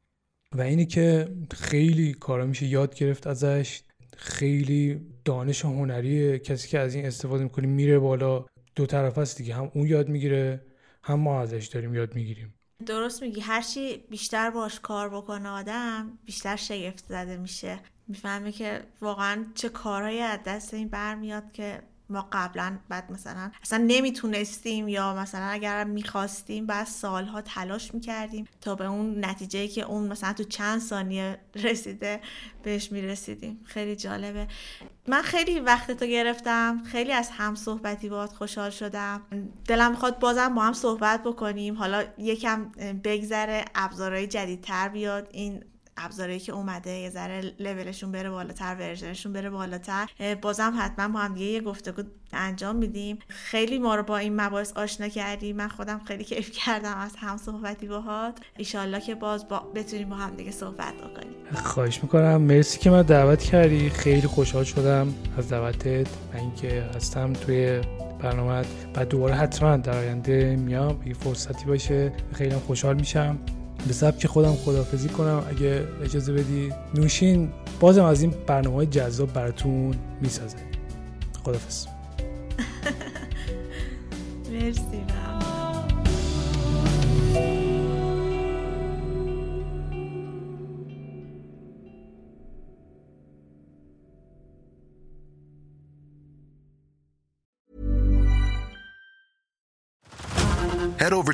و 0.56 0.62
اینی 0.62 0.86
که 0.86 1.28
خیلی 1.52 2.14
کارا 2.14 2.46
میشه 2.46 2.66
یاد 2.66 2.96
گرفت 2.96 3.28
ازش. 3.28 3.82
خیلی 4.18 5.02
دانش 5.26 5.66
هنری 5.66 6.40
کسی 6.40 6.68
که 6.68 6.80
از 6.80 6.96
این 6.96 7.06
استفاده 7.06 7.44
می‌کنه 7.44 7.68
میره 7.68 8.00
بالا. 8.00 8.46
دو 8.76 8.86
طرف 8.86 9.18
است 9.18 9.38
دیگه 9.38 9.54
هم 9.54 9.72
اون 9.74 9.88
یاد 9.88 10.10
می‌گیره. 10.10 10.62
هم 11.04 11.20
ما 11.20 11.42
ازش 11.42 11.68
داریم 11.68 11.94
یاد 11.96 12.16
می‌گیریم. 12.16 12.54
درست 12.86 13.22
میگی. 13.22 13.42
هرچی 13.42 13.98
بیشتر 13.98 14.50
باش 14.50 14.80
کار 14.80 15.10
بکنه 15.10 15.50
آدم 15.50 16.20
بیشتر 16.26 16.56
شگفت 16.56 17.06
زده 17.06 17.38
میشه. 17.38 17.80
می‌فهمه 18.08 18.52
که 18.52 18.84
واقعا 19.02 19.46
چه 19.56 19.70
کارهایی 19.70 20.20
از 20.20 20.40
دست 20.46 20.74
این 20.74 20.88
برمیاد 20.88 21.52
که 21.52 21.82
ما 22.10 22.28
قبلا 22.32 22.78
بعد 22.90 23.12
مثلا 23.12 23.52
اصلا 23.62 23.84
نمی‌تونستیم 23.88 24.88
یا 24.88 25.16
مثلا 25.16 25.46
اگر 25.46 25.84
می‌خواستیم 25.84 26.66
بعد 26.66 26.88
سالها 26.88 27.42
تلاش 27.42 27.94
می‌کردیم 27.94 28.48
تا 28.62 28.76
به 28.76 28.86
اون 28.86 29.26
نتیجه 29.26 29.68
که 29.68 29.82
اون 29.82 30.08
مثلا 30.08 30.34
تو 30.34 30.44
چند 30.44 30.82
ثانیه 30.82 31.40
رسیده 31.64 32.22
بهش 32.64 32.92
می‌رسیدیم. 32.92 33.60
خیلی 33.66 33.96
جالبه. 33.96 34.48
من 35.08 35.22
خیلی 35.22 35.60
وقت 35.60 35.92
تو 35.92 36.06
گرفتم 36.06 36.84
خیلی 36.84 37.12
از 37.12 37.30
هم 37.32 37.56
صحبتی 37.56 38.10
باهات 38.10 38.34
خوشحال 38.34 38.70
شدم. 38.70 39.22
دلم 39.68 39.92
می‌خواد 39.92 40.20
بازم 40.20 40.56
با 40.56 40.62
هم 40.62 40.74
صحبت 40.74 41.24
بکنیم. 41.24 41.76
حالا 41.76 42.04
یکم 42.18 42.66
بگذره 43.04 43.66
ابزارهای 43.76 44.28
جدیدتر 44.28 44.90
بیاد. 44.90 45.28
این 45.32 45.64
ابزاری 46.06 46.40
که 46.40 46.52
اومده 46.52 46.92
یه 46.92 47.10
ذره 47.10 47.54
لولشون 47.60 48.12
بره 48.12 48.30
بالاتر 48.30 48.76
ورژنشون 48.80 49.34
بره 49.34 49.50
بالاتر. 49.50 50.08
بازم 50.42 50.74
حتما 50.80 51.08
با 51.08 51.20
هم 51.20 51.38
یه 51.38 51.62
گفتگو 51.62 52.04
انجام 52.34 52.76
میدیم. 52.76 53.20
خیلی 53.28 53.80
ما 53.80 53.96
رو 53.96 54.04
با 54.04 54.18
این 54.18 54.42
مباحث 54.42 54.74
آشنا 54.74 55.08
کردی. 55.08 55.54
من 55.54 55.68
خودم 55.68 56.02
خیلی 56.08 56.24
کیف 56.24 56.52
کردم 56.52 56.98
از 56.98 57.12
هم 57.18 57.38
صحبتی 57.38 57.88
باهات. 57.88 58.40
ایشالله 58.58 59.00
که 59.02 59.16
باز 59.16 59.48
با 59.48 59.60
بتونیم 59.60 60.10
با 60.10 60.16
هم 60.16 60.36
دیگه 60.36 60.52
صحبت 60.52 60.94
بکنیم. 60.94 61.36
خواهش 61.64 62.04
می‌کنم. 62.04 62.42
مرسی 62.42 62.80
که 62.80 62.90
من 62.90 63.02
دعوت 63.02 63.44
کردی. 63.44 63.90
خیلی 63.90 64.28
خوشحال 64.28 64.64
شدم 64.64 65.14
از 65.38 65.50
دعوتت 65.50 66.08
و 66.34 66.38
اینکه 66.38 66.84
هستم 66.96 67.34
توی 67.34 67.82
برنامه. 68.20 68.66
بعد 68.94 69.10
دوباره 69.10 69.36
حتما 69.36 69.78
در 69.78 69.98
آینده 69.98 70.56
میام. 70.56 71.08
یه 71.08 71.14
فرصتی 71.14 71.66
باشه. 71.66 72.14
خیلی 72.34 72.56
خوشحال 72.56 72.96
میشم. 72.96 73.40
به 73.90 73.96
سبک 73.96 74.28
خودم 74.28 74.56
خدافزی 74.56 75.10
کنم. 75.10 75.44
اگه 75.50 75.88
اجازه 76.04 76.34
بدی 76.34 76.74
نوشین 76.96 77.50
بازم 77.80 78.04
از 78.04 78.22
این 78.22 78.34
برنامه 78.48 78.86
جذاب 78.86 79.34
براتون 79.34 79.96
می‌سازه 80.22 80.58
خدافز 81.44 81.88
مرسی. 84.52 85.09